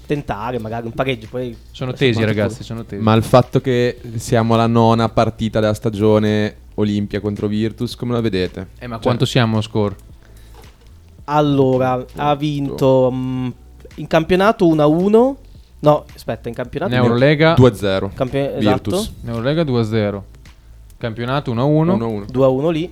tentare 0.04 0.58
magari 0.58 0.84
un 0.84 0.92
pareggio. 0.92 1.28
Poi 1.30 1.56
Sono 1.70 1.94
tesi, 1.94 2.22
ragazzi, 2.22 2.52
pure. 2.56 2.64
sono 2.64 2.84
tesi. 2.84 3.02
Ma 3.02 3.14
il 3.14 3.22
fatto 3.22 3.62
che 3.62 3.98
siamo 4.16 4.52
alla 4.52 4.66
nona 4.66 5.08
partita 5.08 5.58
della 5.58 5.72
stagione 5.72 6.56
Olimpia 6.74 7.20
contro 7.20 7.46
Virtus, 7.46 7.94
come 7.96 8.12
la 8.12 8.20
vedete? 8.20 8.66
Eh, 8.80 8.86
ma 8.86 8.96
Cioè, 8.96 9.02
quanto 9.04 9.24
siamo 9.24 9.56
a 9.56 9.62
score? 9.62 9.96
Allora, 11.24 12.04
ha 12.16 12.34
vinto 12.34 13.10
mm, 13.10 13.48
in 13.94 14.06
campionato 14.06 14.66
1-1. 14.66 15.34
No, 15.82 16.04
aspetta, 16.14 16.48
in 16.48 16.54
campionato 16.54 16.94
In 16.94 16.98
Eurolega 17.00 17.54
2-0. 17.54 18.10
Campio- 18.14 18.52
Virtus. 18.58 18.92
esatto. 19.00 19.14
in 19.22 19.28
Eurolega 19.30 19.62
2-0. 19.64 20.22
Campionato 20.96 21.52
1-1. 21.52 21.96
1-1. 21.96 22.24
2-1 22.30 22.70
lì. 22.70 22.90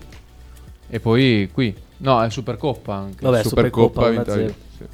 E 0.89 0.99
poi 1.01 1.49
qui. 1.53 1.73
No, 1.99 2.21
è 2.23 2.31
Supercoppa 2.31 2.95
anche. 2.95 3.25
Vabbè, 3.25 3.43
Supercoppa 3.45 4.03
Supercoppa 4.03 4.07
ha 4.07 4.11
vinto 4.11 4.31
1-0. 4.33 4.41
io, 4.41 4.55
sì. 4.77 4.85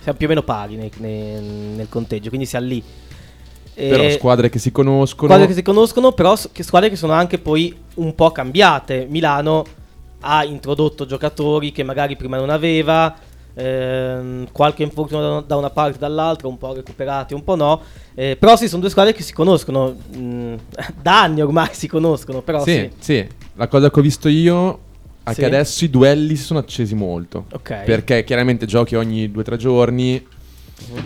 Siamo 0.00 0.18
più 0.18 0.26
o 0.26 0.28
meno 0.28 0.42
pari 0.42 0.76
nei- 0.76 0.90
nei- 0.98 1.40
nel 1.76 1.88
conteggio, 1.88 2.28
quindi 2.28 2.46
siamo 2.46 2.66
lì. 2.66 2.82
E- 3.78 3.88
Però 3.88 4.10
squadre 4.10 4.48
che 4.50 4.58
si 4.58 4.70
conoscono. 4.70 5.28
Squadre 5.28 5.46
che 5.46 5.54
si 5.54 5.62
conoscono, 5.62 6.12
però 6.12 6.36
s- 6.36 6.50
che 6.52 6.62
squadre 6.62 6.90
che 6.90 6.96
sono 6.96 7.12
anche 7.12 7.38
poi 7.38 7.74
un 7.94 8.14
po' 8.14 8.30
cambiate. 8.30 9.06
Milano 9.08 9.64
ha 10.20 10.44
introdotto 10.44 11.06
giocatori 11.06 11.72
che 11.72 11.82
magari 11.82 12.14
prima 12.16 12.36
non 12.36 12.50
aveva. 12.50 13.14
Ehm, 13.56 14.48
qualche 14.52 14.82
infortunio 14.82 15.40
da, 15.46 15.56
una 15.56 15.70
parte 15.70 15.96
e 15.96 15.98
dall'altra, 15.98 16.46
un 16.48 16.58
po' 16.58 16.74
recuperati, 16.74 17.34
un 17.34 17.42
po' 17.42 17.54
no. 17.56 17.80
Eh, 18.14 18.36
però 18.38 18.56
sì, 18.56 18.68
sono 18.68 18.80
due 18.82 18.90
squadre 18.90 19.12
che 19.12 19.22
si 19.22 19.32
conoscono, 19.32 19.90
mh, 19.92 20.54
da 21.02 21.22
anni 21.22 21.40
ormai 21.40 21.68
si 21.72 21.86
conoscono, 21.88 22.42
però 22.42 22.62
sì. 22.62 22.90
sì, 22.98 23.14
sì. 23.14 23.26
La 23.54 23.68
cosa 23.68 23.90
che 23.90 23.98
ho 23.98 24.02
visto 24.02 24.28
io 24.28 24.80
è 25.22 25.30
Sì. 25.32 25.40
che 25.40 25.46
adesso 25.46 25.84
i 25.84 25.90
duelli 25.90 26.36
si 26.36 26.44
sono 26.44 26.58
accesi 26.58 26.94
molto. 26.94 27.46
Ok. 27.52 27.82
Perché 27.84 28.22
chiaramente 28.24 28.66
giochi 28.66 28.94
ogni 28.94 29.28
2-3 29.28 29.56
giorni. 29.56 30.24
Mhm. 30.92 31.04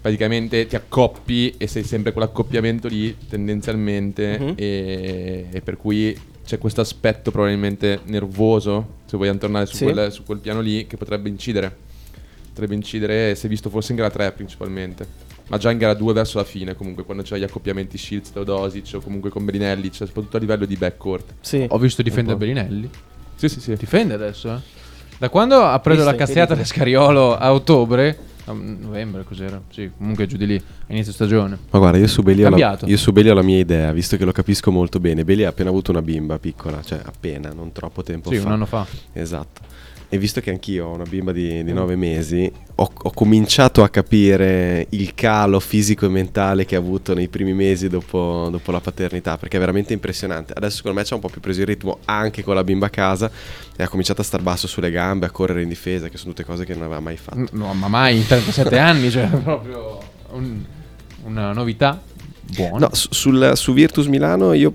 Praticamente 0.00 0.66
ti 0.68 0.76
accoppi 0.76 1.54
e 1.58 1.66
sei 1.66 1.82
sempre 1.82 2.12
quell'accoppiamento 2.12 2.86
lì 2.86 3.16
tendenzialmente 3.28 4.38
Mhm. 4.38 4.52
e, 4.54 5.46
e 5.50 5.60
per 5.62 5.76
cui 5.76 6.16
c'è 6.44 6.58
questo 6.58 6.80
aspetto 6.80 7.32
probabilmente 7.32 7.98
nervoso, 8.04 8.86
se 9.06 9.16
vogliamo 9.16 9.38
tornare 9.38 9.66
su, 9.66 9.74
Sì. 9.74 9.82
quel, 9.84 10.12
su 10.12 10.22
quel 10.22 10.38
piano 10.38 10.60
lì, 10.60 10.86
che 10.86 10.96
potrebbe 10.96 11.28
incidere. 11.28 11.76
Potrebbe 12.56 12.74
incidere, 12.74 13.32
è 13.32 13.48
visto 13.48 13.68
forse 13.68 13.92
in 13.92 13.98
gara 13.98 14.08
3 14.08 14.32
principalmente, 14.32 15.06
ma 15.48 15.58
già 15.58 15.70
in 15.70 15.76
gara 15.76 15.92
2 15.92 16.14
verso 16.14 16.38
la 16.38 16.44
fine 16.44 16.74
comunque, 16.74 17.04
quando 17.04 17.22
c'è 17.22 17.36
gli 17.36 17.42
accoppiamenti 17.42 17.98
Shields, 17.98 18.32
Teodosic 18.32 18.92
o 18.94 19.00
comunque 19.02 19.28
con 19.28 19.44
Bellinelli, 19.44 19.92
cioè 19.92 20.06
soprattutto 20.06 20.38
a 20.38 20.40
livello 20.40 20.64
di 20.64 20.74
backcourt. 20.74 21.34
Sì. 21.42 21.66
Ho 21.68 21.76
visto 21.76 22.00
difendere 22.00 22.34
po'. 22.38 22.46
Bellinelli. 22.46 22.88
Sì, 23.34 23.50
sì, 23.50 23.60
sì. 23.60 23.74
Difende 23.74 24.14
adesso, 24.14 24.54
eh. 24.54 24.58
Da 25.18 25.28
quando 25.28 25.64
ha 25.64 25.78
preso 25.80 25.98
Visto, 26.00 26.12
la 26.12 26.16
cazziata 26.16 26.54
da 26.54 26.64
Scariolo 26.64 27.36
a 27.36 27.52
ottobre, 27.52 28.18
a 28.46 28.52
novembre 28.52 29.24
cos'era? 29.24 29.60
Sì, 29.70 29.90
comunque 29.94 30.26
giù 30.26 30.38
di 30.38 30.46
lì, 30.46 30.56
a 30.56 30.92
inizio 30.94 31.12
stagione. 31.12 31.58
Ma 31.68 31.78
guarda, 31.78 31.98
io 31.98 32.06
su 32.06 32.22
Belli 32.22 32.42
ho, 32.42 32.48
ho 32.48 33.34
la 33.34 33.42
mia 33.42 33.58
idea, 33.58 33.92
visto 33.92 34.16
che 34.16 34.24
lo 34.24 34.32
capisco 34.32 34.70
molto 34.70 34.98
bene. 34.98 35.24
Belli 35.24 35.44
ha 35.44 35.50
appena 35.50 35.68
avuto 35.68 35.90
una 35.90 36.00
bimba 36.00 36.38
piccola, 36.38 36.82
cioè 36.82 37.02
appena, 37.04 37.52
non 37.52 37.72
troppo 37.72 38.02
tempo 38.02 38.30
Sì, 38.30 38.38
fa. 38.38 38.46
un 38.46 38.52
anno 38.52 38.64
fa. 38.64 38.86
Esatto. 39.12 39.60
E 40.08 40.18
visto 40.18 40.40
che 40.40 40.50
anch'io 40.50 40.86
ho 40.86 40.94
una 40.94 41.02
bimba 41.04 41.32
di, 41.32 41.64
di 41.64 41.72
nove 41.72 41.96
mesi, 41.96 42.50
ho, 42.76 42.90
ho 42.96 43.10
cominciato 43.10 43.82
a 43.82 43.88
capire 43.88 44.86
il 44.90 45.14
calo 45.16 45.58
fisico 45.58 46.06
e 46.06 46.08
mentale 46.08 46.64
che 46.64 46.76
ha 46.76 46.78
avuto 46.78 47.12
nei 47.12 47.26
primi 47.26 47.52
mesi 47.52 47.88
dopo, 47.88 48.46
dopo 48.50 48.70
la 48.70 48.78
paternità, 48.78 49.36
perché 49.36 49.56
è 49.56 49.60
veramente 49.60 49.92
impressionante. 49.92 50.52
Adesso 50.54 50.76
secondo 50.76 50.98
me 50.98 51.04
ci 51.04 51.12
ha 51.12 51.16
un 51.16 51.22
po' 51.22 51.28
più 51.28 51.40
preso 51.40 51.60
il 51.60 51.66
ritmo 51.66 51.98
anche 52.04 52.44
con 52.44 52.54
la 52.54 52.62
bimba 52.62 52.86
a 52.86 52.90
casa 52.90 53.28
e 53.76 53.82
ha 53.82 53.88
cominciato 53.88 54.20
a 54.20 54.24
star 54.24 54.42
basso 54.42 54.68
sulle 54.68 54.92
gambe, 54.92 55.26
a 55.26 55.30
correre 55.30 55.62
in 55.62 55.68
difesa, 55.68 56.08
che 56.08 56.16
sono 56.18 56.32
tutte 56.32 56.44
cose 56.44 56.64
che 56.64 56.74
non 56.74 56.82
aveva 56.84 57.00
mai 57.00 57.16
fatto. 57.16 57.44
No, 57.50 57.74
ma 57.74 57.88
mai 57.88 58.16
in 58.18 58.26
37 58.26 58.78
anni, 58.78 59.10
cioè 59.10 59.26
proprio 59.26 59.98
un- 60.30 60.62
una 61.24 61.52
novità 61.52 62.00
buona. 62.54 62.78
No, 62.86 62.94
su, 62.94 63.08
sul- 63.10 63.52
su 63.56 63.72
Virtus 63.72 64.06
Milano 64.06 64.52
io 64.52 64.72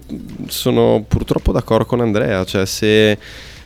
sono 0.47 1.05
purtroppo 1.07 1.53
d'accordo 1.53 1.85
con 1.85 2.01
Andrea, 2.01 2.43
cioè 2.43 2.65
se, 2.65 3.17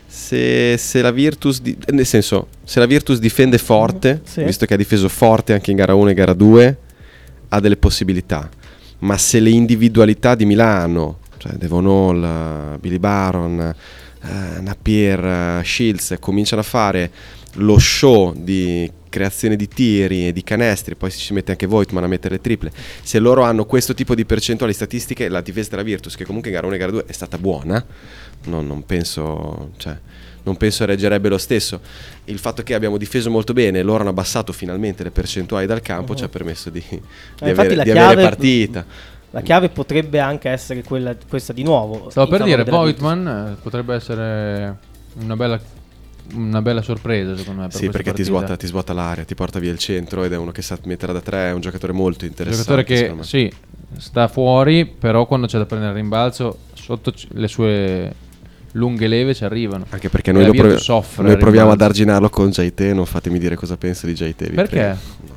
se- 0.08 0.78
se 0.78 1.02
la 1.02 1.12
Virtus, 1.12 1.62
di- 1.62 1.78
nel 1.92 2.06
senso, 2.06 2.48
se 2.64 2.80
la 2.80 2.86
Virtus 2.86 3.20
difende 3.20 3.58
forte, 3.58 4.22
Sì. 4.24 4.44
visto 4.44 4.66
che 4.66 4.74
ha 4.74 4.78
difeso 4.78 5.10
forte 5.10 5.54
anche 5.54 5.72
in 5.72 5.78
gara 5.78 5.94
1 5.94 6.10
e 6.10 6.14
gara 6.14 6.34
2, 6.34 6.78
ha 7.50 7.60
delle 7.60 7.78
possibilità, 7.78 8.50
ma 9.00 9.18
se 9.18 9.40
le 9.40 9.50
individualità 9.50 10.36
di 10.36 10.46
Milano, 10.46 11.20
cioè 11.38 11.54
Devon 11.54 11.86
Hall, 11.86 12.80
Billy 12.80 13.00
Baron, 13.00 13.60
eh, 14.24 14.62
Napier, 14.62 15.60
eh, 15.60 15.64
Shields, 15.64 16.16
cominciano 16.20 16.62
a 16.62 16.66
fare 16.66 17.12
lo 17.60 17.78
show 17.78 18.34
di 18.36 18.90
creazione 19.16 19.56
di 19.56 19.70
tiri 19.70 20.28
e 20.28 20.34
di 20.34 20.44
canestri, 20.44 20.96
poi 20.96 21.10
si 21.10 21.20
ci 21.20 21.32
mette 21.32 21.52
anche 21.52 21.68
Voigtman 21.68 22.04
a 22.04 22.08
mettere 22.08 22.36
le 22.36 22.42
triple. 22.42 22.70
Se 23.02 23.18
loro 23.20 23.44
hanno 23.44 23.64
questo 23.64 23.94
tipo 23.94 24.14
di 24.14 24.26
percentuali 24.26 24.74
statistiche, 24.74 25.30
la 25.30 25.40
difesa 25.40 25.70
della 25.70 25.84
Virtus, 25.84 26.18
che 26.18 26.26
comunque 26.26 26.50
in 26.50 26.56
gara 26.56 26.68
1 26.68 26.76
e 26.76 26.78
gara 26.78 26.92
2 26.92 27.06
è 27.06 27.12
stata 27.14 27.38
buona, 27.38 27.84
non, 28.48 28.68
non 28.68 28.86
penso, 28.86 29.72
cioè, 29.78 29.98
non 30.44 30.58
penso 30.58 30.84
reggerebbe 30.84 31.30
lo 31.30 31.38
stesso. 31.38 31.80
Il 32.26 32.40
fatto 32.40 32.62
che 32.62 32.74
abbiamo 32.74 32.98
difeso 32.98 33.30
molto 33.30 33.54
bene 33.54 33.80
e 33.80 33.84
loro 33.84 34.02
hanno 34.02 34.10
abbassato 34.10 34.52
finalmente 34.52 35.04
le 35.04 35.12
percentuali 35.12 35.66
dal 35.66 35.82
campo 35.82 36.14
ci 36.14 36.26
ha 36.26 36.30
permesso 36.30 36.70
di, 36.70 36.84
di 36.90 36.96
Eh, 36.98 37.50
infatti 37.50 37.52
avere, 37.52 37.76
la 37.76 37.84
di 37.84 37.92
chiave- 37.92 38.14
avere 38.14 38.28
partita. 38.28 38.86
La 39.32 39.42
chiave 39.42 39.70
potrebbe 39.70 40.20
anche 40.20 40.50
essere 40.50 40.84
quella, 40.84 41.16
questa 41.28 41.54
di 41.54 41.64
nuovo. 41.64 42.10
Stavo 42.10 42.28
per 42.28 42.44
dire. 42.44 42.66
Voigtman 42.66 43.28
eh, 43.28 43.62
potrebbe 43.62 43.96
essere 43.96 44.78
una 45.20 45.36
bella, 45.38 45.60
una 46.34 46.62
bella 46.62 46.82
sorpresa 46.82 47.36
secondo 47.36 47.62
me. 47.62 47.68
Per 47.68 47.78
Sì, 47.78 47.90
perché 47.90 48.14
ti 48.14 48.24
svuota, 48.24 48.56
ti 48.58 48.68
svuota 48.68 48.94
l'area, 48.94 49.24
ti 49.24 49.36
porta 49.36 49.60
via 49.60 49.72
il 49.72 49.78
centro 49.78 50.24
ed 50.24 50.34
è 50.34 50.38
uno 50.38 50.52
che 50.52 50.62
sa 50.62 50.78
mettere 50.86 51.14
da 51.14 51.22
tre, 51.22 51.50
è 51.50 51.52
un 51.52 51.62
giocatore 51.62 51.94
molto 51.94 52.26
Un 52.26 52.32
interessante. 52.32 52.84
giocatore 52.84 53.18
che 53.18 53.24
sì, 53.24 53.52
sta 53.98 54.28
fuori, 54.28 54.86
però 54.86 55.26
quando 55.26 55.48
c'è 55.48 55.58
da 55.58 55.66
prendere 55.66 55.92
il 55.92 55.98
rimbalzo, 55.98 56.60
sotto 56.74 57.14
le 57.30 57.48
sue 57.48 58.14
lunghe 58.74 59.08
leve 59.08 59.34
ci 59.34 59.44
arrivano. 59.44 59.86
Anche 59.90 60.10
perché 60.10 60.32
noi, 60.32 60.52
provi- 60.56 60.78
soffre 60.80 61.24
noi 61.24 61.38
proviamo 61.38 61.72
ad 61.72 61.82
arginarlo 61.82 62.30
con 62.30 62.50
JT, 62.50 62.80
non 62.94 63.06
fatemi 63.06 63.40
dire 63.40 63.56
cosa 63.56 63.78
penso 63.78 64.06
di 64.06 64.14
JT. 64.14 64.52
Perché? 64.52 64.76
prego. 64.76 65.35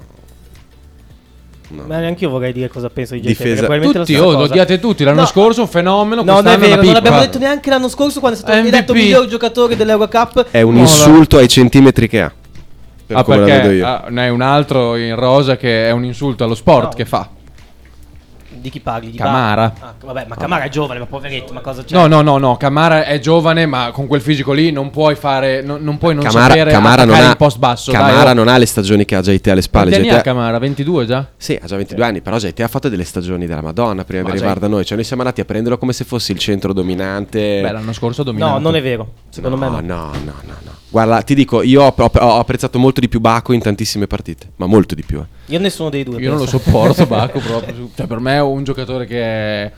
No. 1.71 1.85
Ma 1.87 1.99
neanche 1.99 2.25
io 2.25 2.31
vorrei 2.31 2.53
dire 2.53 2.69
cosa 2.69 2.89
penso 2.89 3.15
di 3.15 3.21
JT. 3.21 3.27
Difesa- 3.27 3.67
Tutti, 3.67 4.15
oh, 4.17 4.33
lo 4.33 4.39
odiate 4.45 4.79
tutti. 4.81 5.05
L'anno 5.05 5.21
No. 5.21 5.27
scorso 5.27 5.61
un 5.63 5.69
fenomeno. 5.69 6.23
No, 6.23 6.41
non 6.41 6.47
è 6.47 6.59
vero, 6.59 6.83
non 6.83 6.93
l'abbiamo 6.95 7.21
detto 7.21 7.39
neanche 7.39 7.69
l'anno 7.69 7.89
scorso 7.89 8.21
quando 8.21 8.39
è 8.39 8.41
stato 8.41 8.57
eletto 8.59 8.95
miglior 8.95 9.27
giocatore 9.27 9.77
dell'Eurocup. 9.77 10.47
È 10.51 10.63
un 10.63 10.75
No, 10.75 10.81
insulto 10.81 11.37
ai 11.37 11.49
centimetri 11.49 12.09
che 12.09 12.23
ha. 12.23 12.33
Per 13.07 13.17
Ah, 13.17 13.23
come 13.23 13.39
la 13.39 13.45
perché 13.45 13.61
vedo 13.63 13.75
io. 13.75 13.87
ah, 13.87 14.05
ne 14.09 14.27
è 14.27 14.29
un 14.29 14.41
altro 14.43 14.97
in 14.97 15.15
rosa 15.15 15.57
che 15.57 15.87
è 15.89 15.91
un 15.93 16.05
insulto 16.05 16.45
allo 16.45 16.55
sport 16.55 16.85
No. 16.85 16.97
che 16.97 17.05
fa. 17.05 17.29
Di 18.61 18.71
chi 18.71 18.81
parli? 18.81 19.11
Di 19.11 19.17
Camara. 19.17 19.73
Ah, 19.81 19.95
vabbè, 20.05 20.27
ma 20.29 20.37
Camara 20.37 20.65
è 20.65 20.69
giovane, 20.69 20.99
ma 20.99 21.07
poveretto, 21.07 21.53
ma 21.53 21.61
cosa 21.61 21.85
c'è? 21.85 21.95
No, 21.95 22.07
no, 22.07 22.21
no, 22.23 22.39
no. 22.39 22.57
Camara 22.57 23.05
è 23.05 23.19
giovane, 23.19 23.67
ma 23.67 23.91
con 23.93 24.07
quel 24.07 24.21
fisico 24.21 24.53
lì 24.53 24.71
non 24.71 24.91
puoi 24.91 25.15
fare. 25.15 25.63
Non, 25.63 25.83
non 25.83 25.99
puoi 25.99 26.15
non 26.15 26.25
Camara, 26.25 26.49
sapere 26.49 26.71
Camara 26.71 27.05
non 27.05 27.15
ha, 27.15 27.31
il 27.31 27.37
post 27.37 27.59
basso. 27.59 27.93
Camara 27.93 28.23
dai, 28.23 28.31
oh. 28.31 28.35
non 28.35 28.49
ha 28.49 28.57
le 28.59 28.67
stagioni 28.67 29.05
che 29.05 29.15
ha 29.15 29.21
JT 29.21 29.47
alle 29.49 29.63
spalle. 29.63 29.91
Quanti 29.91 30.09
anni 30.09 30.17
JT 30.17 30.21
ha 30.21 30.23
Camara? 30.23 30.59
22 30.59 31.07
già? 31.07 31.27
Sì, 31.37 31.59
ha 31.61 31.67
già 31.67 31.77
22 31.77 32.05
anni, 32.05 32.21
però 32.21 32.37
JT 32.37 32.61
ha 32.61 32.69
fatto 32.69 32.89
delle 32.89 33.05
stagioni 33.05 33.47
della 33.47 33.63
Madonna 33.63 34.05
prima 34.05 34.23
Ma 34.23 34.31
di 34.31 34.37
arrivare 34.37 34.61
da 34.61 34.69
noi. 34.69 34.85
Cioè, 34.85 34.97
noi 34.97 35.05
siamo 35.05 35.23
andati 35.23 35.41
a 35.41 35.45
prenderlo 35.45 35.79
come 35.79 35.93
se 35.93 36.05
fosse 36.05 36.33
il 36.33 36.39
centro 36.39 36.73
dominante. 36.73 37.61
Beh, 37.61 37.73
l'anno 37.73 37.93
scorso 37.93 38.23
ha 38.23 38.25
dominato. 38.25 38.53
No, 38.53 38.59
non 38.59 38.77
è 38.77 38.83
vero. 38.83 39.13
Secondo 39.29 39.57
no, 39.57 39.71
me 39.71 39.81
no. 39.83 39.95
no, 39.95 40.11
no, 40.25 40.35
no, 40.45 40.55
no. 40.65 40.73
Guarda, 40.91 41.21
ti 41.23 41.35
dico, 41.35 41.63
io 41.63 41.83
ho, 41.83 41.95
ho- 41.97 42.11
ho 42.13 42.39
apprezzato 42.39 42.79
molto 42.79 43.01
di 43.01 43.09
più 43.09 43.21
Baco 43.21 43.53
in 43.53 43.61
tantissime 43.61 44.07
partite, 44.07 44.53
ma 44.57 44.67
molto 44.67 44.95
di 44.95 45.05
più. 45.05 45.19
eh. 45.19 45.38
Io 45.49 45.59
nessuno 45.59 45.89
dei 45.91 46.05
due. 46.05 46.21
Io 46.21 46.31
non 46.31 46.39
lo 46.39 46.45
penso. 46.45 46.59
sopporto, 46.59 47.05
Baco 47.07 47.39
proprio. 47.41 47.91
Cioè, 47.95 48.07
per 48.07 48.19
me 48.21 48.35
è 48.37 48.41
un 48.41 48.65
giocatore 48.65 49.07
che 49.07 49.23
è. 49.23 49.73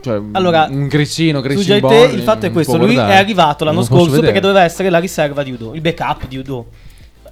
Cioè, 0.00 0.20
Allora, 0.32 0.66
un 0.70 0.88
grissino, 0.88 1.38
Su 1.40 1.44
grissino. 1.44 1.76
JT 1.76 2.12
il 2.14 2.22
fatto 2.22 2.46
è 2.46 2.50
questo, 2.50 2.76
lui 2.76 2.94
è 2.94 3.14
arrivato 3.16 3.64
l'anno 3.64 3.82
scorso 3.82 4.20
perché 4.20 4.40
doveva 4.40 4.62
essere 4.62 4.90
la 4.90 4.98
riserva 4.98 5.42
di 5.42 5.52
Udo, 5.52 5.74
il 5.74 5.80
backup 5.80 6.26
di 6.26 6.36
Udo. 6.38 6.66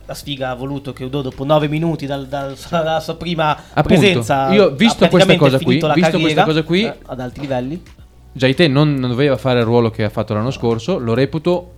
La 0.06 0.14
sfiga 0.14 0.48
ha 0.48 0.54
voluto 0.54 0.94
che 0.94 1.04
Udo 1.04 1.20
dopo 1.20 1.44
9 1.44 1.68
minuti 1.68 2.06
dal- 2.06 2.26
dal- 2.26 2.56
dalla 2.70 2.98
sua 2.98 3.16
prima 3.16 3.50
Appunto, 3.50 3.82
presenza 3.82 4.50
io, 4.54 4.70
visto 4.70 5.06
questa 5.06 5.36
cosa 5.36 5.58
qui, 5.58 5.74
visto 5.74 5.86
carriera, 5.86 6.18
questa 6.18 6.44
cosa 6.44 6.62
qui, 6.62 6.84
eh, 6.84 6.94
ad 7.04 7.20
alti 7.20 7.40
livelli. 7.40 7.82
Non, 8.68 8.94
non 8.94 9.10
doveva 9.10 9.36
fare 9.36 9.58
il 9.58 9.66
ruolo 9.66 9.90
che 9.90 10.04
ha 10.04 10.08
fatto 10.08 10.32
l'anno 10.32 10.50
scorso. 10.50 10.98
Lo 10.98 11.12
reputo. 11.12 11.74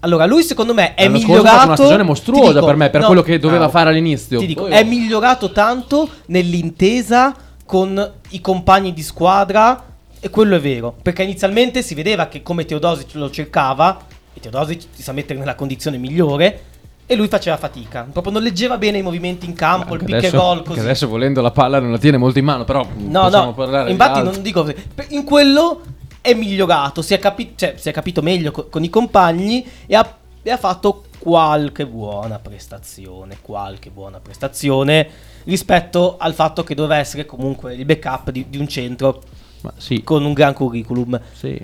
Allora, 0.00 0.24
lui 0.26 0.42
secondo 0.42 0.72
me 0.72 0.94
è 0.94 1.04
L'anno 1.04 1.18
scorso 1.18 1.32
ha 1.32 1.36
migliorato. 1.36 1.56
fatto 1.58 1.66
una 1.68 1.76
stagione 1.76 2.02
mostruosa 2.02 2.52
dico, 2.54 2.66
per 2.66 2.76
me, 2.76 2.90
per 2.90 3.00
no, 3.02 3.06
quello 3.06 3.22
che 3.22 3.38
doveva 3.38 3.64
no, 3.64 3.70
fare 3.70 3.90
all'inizio. 3.90 4.38
Ti 4.38 4.46
dico, 4.46 4.62
Poi- 4.62 4.72
è 4.72 4.82
migliorato 4.84 5.52
tanto 5.52 6.08
nell'intesa 6.26 7.34
con 7.66 8.12
i 8.30 8.40
compagni 8.40 8.92
di 8.92 9.02
squadra. 9.02 9.84
E 10.18 10.28
quello 10.30 10.56
è 10.56 10.60
vero. 10.60 10.94
Perché 11.00 11.22
inizialmente 11.22 11.82
si 11.82 11.94
vedeva 11.94 12.26
che 12.26 12.42
come 12.42 12.64
Teodosic 12.64 13.14
lo 13.14 13.30
cercava. 13.30 13.98
E 14.34 14.40
Teodosic 14.40 14.86
ti 14.96 15.02
sa 15.02 15.12
mettere 15.12 15.38
nella 15.38 15.54
condizione 15.54 15.96
migliore. 15.98 16.62
E 17.06 17.16
lui 17.16 17.28
faceva 17.28 17.56
fatica. 17.56 18.06
Proprio 18.10 18.32
non 18.32 18.42
leggeva 18.42 18.78
bene 18.78 18.98
i 18.98 19.02
movimenti 19.02 19.44
in 19.44 19.54
campo, 19.54 19.94
il 19.94 20.00
pick 20.00 20.12
and 20.12 20.24
adesso, 20.24 20.36
roll 20.36 20.58
che 20.58 20.68
così. 20.68 20.78
adesso 20.80 21.08
volendo 21.08 21.40
la 21.40 21.50
palla 21.50 21.80
non 21.80 21.90
la 21.90 21.98
tiene 21.98 22.18
molto 22.18 22.38
in 22.38 22.44
mano, 22.44 22.64
però 22.64 22.86
No, 22.96 23.28
no, 23.28 23.54
infatti 23.88 24.22
non 24.22 24.40
dico 24.42 24.72
In 25.08 25.24
quello 25.24 25.80
è 26.20 26.34
migliorato, 26.34 27.02
si 27.02 27.14
è, 27.14 27.18
capi- 27.18 27.52
cioè, 27.56 27.74
si 27.76 27.88
è 27.88 27.92
capito 27.92 28.20
meglio 28.22 28.50
co- 28.50 28.66
con 28.68 28.84
i 28.84 28.90
compagni 28.90 29.66
e 29.86 29.94
ha, 29.94 30.16
e 30.42 30.50
ha 30.50 30.56
fatto 30.56 31.04
qualche 31.18 31.86
buona 31.86 32.38
prestazione, 32.38 33.38
qualche 33.42 33.90
buona 33.90 34.18
prestazione 34.20 35.08
rispetto 35.44 36.16
al 36.18 36.34
fatto 36.34 36.62
che 36.64 36.74
doveva 36.74 36.96
essere 36.98 37.26
comunque 37.26 37.74
il 37.74 37.84
backup 37.84 38.30
di, 38.30 38.46
di 38.48 38.58
un 38.58 38.68
centro 38.68 39.22
Ma 39.62 39.72
sì, 39.76 40.02
con 40.02 40.24
un 40.24 40.32
gran 40.32 40.54
curriculum. 40.54 41.20
sì. 41.32 41.58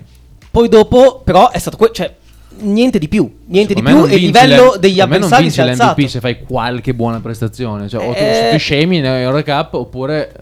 Poi 0.49 0.69
dopo 0.69 1.21
però 1.23 1.51
è 1.51 1.59
stato 1.59 1.77
que- 1.77 1.91
cioè 1.91 2.11
niente 2.59 2.97
di 2.97 3.07
più, 3.07 3.41
niente 3.45 3.75
di 3.75 3.81
più 3.83 4.05
e 4.05 4.15
il 4.15 4.21
livello 4.25 4.73
le- 4.73 4.79
degli 4.79 4.99
avversari 4.99 5.51
si 5.51 5.59
è 5.59 5.63
alzato. 5.63 5.93
l'MVP 5.99 6.09
se 6.09 6.19
fai 6.19 6.41
qualche 6.43 6.95
buona 6.95 7.19
prestazione. 7.19 7.87
Cioè, 7.87 8.01
o 8.07 8.13
tu, 8.13 8.19
Eh. 8.19 8.33
se 8.33 8.49
tu 8.53 8.57
scemi 8.57 8.99
nel 8.99 9.21
Euro 9.21 9.43
Cup 9.43 9.73
oppure 9.75 10.33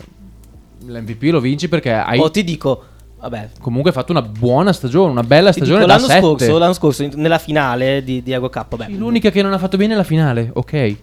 l'MVP 0.85 1.23
lo 1.31 1.39
vinci 1.41 1.67
perché 1.67 1.91
hai 1.91 2.19
O 2.19 2.31
ti 2.31 2.43
dico, 2.45 2.83
vabbè, 3.29 3.49
comunque 3.61 3.91
fatto 3.91 4.11
una 4.11 4.21
buona 4.21 4.71
stagione, 4.73 5.11
una 5.11 5.23
bella 5.23 5.51
stagione 5.51 5.79
dico, 5.79 5.87
da 5.91 5.95
l'anno 5.95 6.07
7. 6.07 6.21
scorso, 6.21 6.57
l'anno 6.57 6.73
scorso 6.73 7.09
nella 7.15 7.37
finale 7.37 8.03
di, 8.03 8.21
di 8.23 8.31
Eurocup, 8.31 8.75
vabbè, 8.77 8.91
L'unica 8.91 9.29
che 9.29 9.41
non 9.41 9.53
ha 9.53 9.57
fatto 9.57 9.77
bene 9.77 9.93
è 9.93 9.97
la 9.97 10.03
finale, 10.03 10.49
ok. 10.53 10.95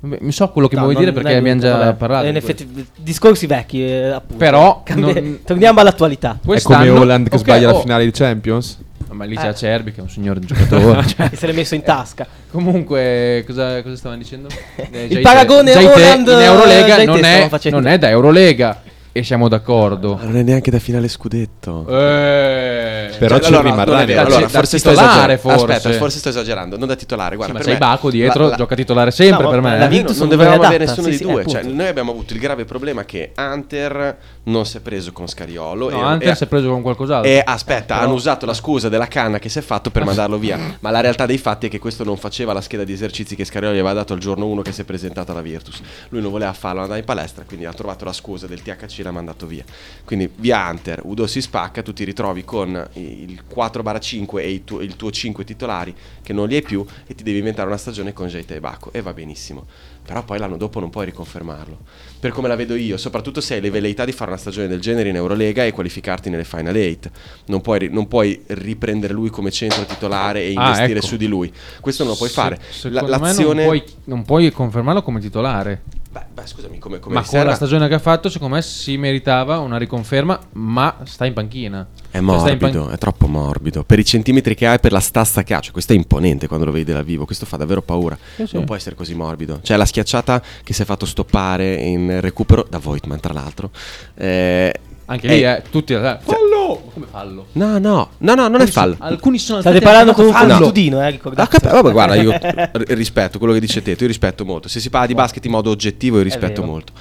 Mi 0.00 0.30
so 0.30 0.48
quello 0.50 0.68
che 0.68 0.76
No, 0.76 0.82
vuoi 0.82 0.92
non- 0.94 1.02
dire 1.02 1.14
non 1.14 1.22
perché 1.22 1.36
è 1.36 1.40
abbiamo 1.40 1.60
già 1.60 1.76
vabbè. 1.76 1.94
parlato. 1.96 2.26
Eh, 2.26 2.28
In 2.28 2.36
effetti, 2.36 2.86
discorsi 2.96 3.46
vecchi, 3.46 3.82
eh, 3.84 4.08
appunto. 4.08 4.36
Però 4.36 4.82
Cambia- 4.84 5.14
non- 5.20 5.40
torniamo 5.44 5.80
all'attualità. 5.80 6.38
È 6.46 6.62
come 6.62 6.88
Holland 6.90 7.28
che 7.28 7.34
ok, 7.36 7.40
sbaglia 7.42 7.66
la 7.68 7.74
oh. 7.74 7.80
finale 7.80 8.04
di 8.04 8.10
Champions? 8.12 8.78
Ma 9.10 9.24
lì 9.24 9.34
Eh. 9.34 9.38
c'è 9.38 9.46
Acerbi 9.46 9.92
che 9.92 10.00
è 10.00 10.02
un 10.02 10.10
signor 10.10 10.38
giocatore. 10.38 11.06
cioè. 11.06 11.30
Che 11.30 11.36
se 11.36 11.46
l'è 11.46 11.52
messo 11.54 11.74
in 11.74 11.82
tasca. 11.82 12.26
Comunque, 12.50 13.42
cosa, 13.46 13.82
cosa 13.82 13.96
stavano 13.96 14.20
dicendo? 14.20 14.48
Eh, 14.76 15.06
Il 15.08 15.20
paragone 15.22 15.72
Haaland- 15.72 16.28
in 16.28 16.40
Eurolega 16.40 17.04
non 17.04 17.24
è, 17.24 17.48
non 17.70 17.86
è 17.86 17.98
da 17.98 18.08
Eurolega 18.10 18.82
e 19.16 19.22
siamo 19.22 19.48
d'accordo. 19.48 20.16
Ma 20.16 20.24
non 20.24 20.36
è 20.36 20.42
neanche 20.42 20.70
da 20.70 20.78
finale 20.78 21.08
scudetto. 21.08 21.86
Eh, 21.88 22.75
Cioè, 23.10 23.18
Però 23.18 23.38
ci 23.38 23.48
allora, 23.48 23.62
rimarrà 23.70 23.98
allora, 23.98 24.40
da 24.40 24.48
forse 24.48 24.78
sto 24.78 24.90
esagerando. 24.90 25.36
forse. 25.38 25.64
Aspetta, 25.72 25.96
forse 25.98 26.18
sto 26.18 26.28
esagerando. 26.28 26.76
Non 26.76 26.88
da 26.88 26.94
titolare, 26.96 27.36
guarda, 27.36 27.52
Sì, 27.54 27.58
ma 27.58 27.64
per 27.64 27.74
sei 27.78 27.80
me- 27.88 27.92
Baco 27.94 28.10
dietro, 28.10 28.42
la- 28.44 28.50
la- 28.50 28.56
gioca 28.56 28.74
titolare 28.74 29.10
sempre 29.10 29.44
No, 29.44 29.50
per 29.50 29.60
me. 29.60 29.78
la 29.78 29.84
eh. 29.84 29.88
Virtus 29.88 30.18
non 30.18 30.28
non 30.28 30.36
dovevamo 30.36 30.62
avere 30.62 30.84
nessuno 30.84 31.02
sì, 31.04 31.08
dei 31.10 31.18
sì, 31.18 31.24
due. 31.24 31.46
Cioè, 31.46 31.62
noi 31.62 31.86
abbiamo 31.86 32.10
avuto 32.10 32.32
il 32.34 32.40
grave 32.40 32.64
problema 32.64 33.04
che 33.04 33.32
Hunter 33.36 34.16
non 34.44 34.66
si 34.66 34.76
è 34.76 34.80
preso 34.80 35.12
con 35.12 35.26
Scariolo. 35.26 35.90
No, 35.90 35.98
e- 36.00 36.02
Hunter 36.04 36.28
e- 36.30 36.34
si 36.34 36.44
è 36.44 36.46
preso 36.46 36.68
con 36.68 36.82
qualcos'altro. 36.82 37.30
E 37.30 37.42
aspetta, 37.44 37.94
Però- 37.94 38.06
hanno 38.06 38.14
usato 38.14 38.46
la 38.46 38.54
scusa 38.54 38.88
della 38.88 39.06
canna 39.08 39.38
che 39.38 39.48
si 39.48 39.58
è 39.58 39.62
fatto 39.62 39.90
per 39.90 40.04
mandarlo 40.04 40.38
via. 40.38 40.58
Ma 40.80 40.90
la 40.90 41.00
realtà 41.00 41.26
dei 41.26 41.38
fatti 41.38 41.66
è 41.66 41.70
che 41.70 41.78
questo 41.78 42.04
non 42.04 42.16
faceva 42.16 42.52
la 42.52 42.60
scheda 42.60 42.84
di 42.84 42.92
esercizi 42.92 43.34
che 43.36 43.44
Scariolo 43.44 43.74
gli 43.74 43.78
aveva 43.78 43.92
dato 43.94 44.14
il 44.14 44.20
giorno 44.20 44.46
1 44.46 44.62
che 44.62 44.72
si 44.72 44.80
è 44.80 44.84
presentato 44.84 45.32
alla 45.32 45.42
Virtus. 45.42 45.80
Lui 46.10 46.20
non 46.22 46.30
voleva 46.30 46.52
farlo, 46.52 46.80
andare 46.82 47.00
in 47.00 47.04
palestra, 47.04 47.44
quindi 47.46 47.64
ha 47.66 47.72
trovato 47.72 48.04
la 48.04 48.12
scusa 48.12 48.46
del 48.46 48.62
THC 48.62 48.98
e 48.98 49.02
l'ha 49.02 49.10
mandato 49.10 49.46
via. 49.46 49.64
Quindi 50.04 50.30
via 50.36 50.66
Hunter, 50.68 51.00
Udo 51.04 51.26
si 51.26 51.40
spacca, 51.40 51.82
tu 51.82 51.92
ti 51.92 52.04
ritrovi 52.04 52.44
con 52.44 52.88
il 52.98 53.42
4-5 53.52 54.38
e 54.38 54.52
il 54.52 54.64
tuo, 54.64 54.80
il 54.80 54.96
tuo 54.96 55.10
5 55.10 55.44
titolari 55.44 55.94
che 56.22 56.32
non 56.32 56.48
li 56.48 56.56
hai 56.56 56.62
più 56.62 56.84
e 57.06 57.14
ti 57.14 57.22
devi 57.22 57.38
inventare 57.38 57.68
una 57.68 57.76
stagione 57.76 58.12
con 58.12 58.26
Jeita 58.28 58.54
e 58.54 58.60
Baco 58.60 58.92
e 58.92 59.00
va 59.02 59.12
benissimo. 59.12 59.66
Però 60.06 60.22
poi 60.24 60.38
l'anno 60.38 60.56
dopo 60.56 60.78
non 60.78 60.88
puoi 60.88 61.06
riconfermarlo. 61.06 61.78
Per 62.20 62.30
come 62.30 62.46
la 62.46 62.54
vedo 62.54 62.76
io, 62.76 62.96
soprattutto 62.96 63.40
se 63.40 63.54
hai 63.54 63.60
le 63.60 63.70
velleità 63.70 64.04
di 64.04 64.12
fare 64.12 64.30
una 64.30 64.38
stagione 64.38 64.68
del 64.68 64.80
genere 64.80 65.08
in 65.08 65.16
Eurolega 65.16 65.64
e 65.64 65.72
qualificarti 65.72 66.30
nelle 66.30 66.44
Final 66.44 66.76
8. 66.76 67.10
Non 67.46 67.60
puoi, 67.60 67.88
non 67.90 68.06
puoi 68.06 68.40
riprendere 68.46 69.12
lui 69.12 69.30
come 69.30 69.50
centro 69.50 69.84
titolare 69.84 70.42
e 70.42 70.54
Ah, 70.56 70.66
investire 70.68 70.98
ecco. 70.98 71.06
su 71.06 71.16
di 71.16 71.26
lui. 71.26 71.52
Questo 71.80 72.04
non 72.04 72.12
lo 72.12 72.18
puoi 72.18 72.28
Se- 72.30 72.34
fare. 72.36 72.58
Me 72.84 72.90
l'azione... 73.08 73.54
non 73.54 73.64
puoi, 73.64 73.82
non 74.04 74.24
puoi 74.24 74.50
confermarlo 74.52 75.02
come 75.02 75.18
titolare. 75.20 75.82
Beh, 76.16 76.24
beh, 76.32 76.46
scusami, 76.46 76.78
come, 76.78 76.98
come 76.98 77.16
ma 77.16 77.22
con 77.22 77.44
la 77.44 77.54
stagione 77.54 77.88
che 77.88 77.94
ha 77.94 77.98
fatto, 77.98 78.30
secondo 78.30 78.54
me 78.54 78.62
si 78.62 78.96
meritava 78.96 79.58
una 79.58 79.76
riconferma, 79.76 80.38
ma 80.52 80.96
sta 81.04 81.26
in 81.26 81.34
panchina. 81.34 81.86
È 82.10 82.12
Cioè, 82.12 82.20
in 82.20 82.26
pan- 82.26 82.38
morbido, 82.38 82.88
è 82.88 82.96
troppo 82.96 83.26
morbido. 83.26 83.84
Per 83.84 83.98
i 83.98 84.04
centimetri 84.04 84.54
che 84.54 84.66
ha 84.66 84.72
e 84.72 84.78
per 84.78 84.92
la 84.92 85.00
stazza 85.00 85.42
che 85.42 85.52
ha. 85.52 85.60
Cioè, 85.60 85.72
questo 85.72 85.92
è 85.92 85.96
imponente 85.96 86.46
quando 86.46 86.64
lo 86.64 86.72
vedi 86.72 86.90
dal 86.90 87.04
vivo. 87.04 87.26
Questo 87.26 87.44
fa 87.44 87.58
davvero 87.58 87.82
paura. 87.82 88.16
Sì, 88.36 88.46
sì. 88.46 88.56
Non 88.56 88.64
può 88.64 88.74
essere 88.74 88.94
così 88.94 89.14
morbido. 89.14 89.60
Cioè, 89.62 89.76
la 89.76 89.84
schiacciata 89.84 90.42
che 90.64 90.72
si 90.72 90.80
è 90.80 90.84
fatto 90.86 91.04
stoppare 91.04 91.74
in 91.74 92.18
recupero 92.22 92.66
da 92.66 92.78
Voigtman, 92.78 93.20
tra 93.20 93.34
l'altro. 93.34 93.70
eh, 94.14 94.72
Anche 95.06 95.28
lì, 95.28 95.40
è- 95.40 95.62
eh, 95.64 95.70
tutti. 95.70 95.92
eh, 95.92 95.98
fallo! 95.98 96.82
Ma 96.84 96.92
Come 96.92 97.06
fallo? 97.10 97.46
No, 97.52 97.78
no, 97.78 98.08
no, 98.18 98.34
no, 98.34 98.48
non 98.48 98.60
è 98.60 98.66
fallo. 98.66 98.96
Alcuni 98.98 99.38
sono 99.38 99.60
State 99.60 99.80
parlando 99.80 100.12
con 100.12 100.24
un 100.26 100.32
fallo. 100.32 100.72
eh, 100.72 101.18
Ah, 101.36 101.46
cap- 101.46 101.70
vabbè, 101.70 101.92
guarda, 101.92 102.14
io 102.16 102.32
r- 102.32 102.82
rispetto 102.88 103.38
quello 103.38 103.52
che 103.52 103.60
dice 103.60 103.82
te, 103.82 103.96
io 103.98 104.06
rispetto 104.06 104.44
molto. 104.44 104.68
Se 104.68 104.80
si 104.80 104.90
parla 104.90 105.06
di 105.06 105.14
basket 105.14 105.44
in 105.44 105.52
modo 105.52 105.70
oggettivo, 105.70 106.16
io 106.16 106.22
rispetto 106.24 106.62
molto. 106.62 106.92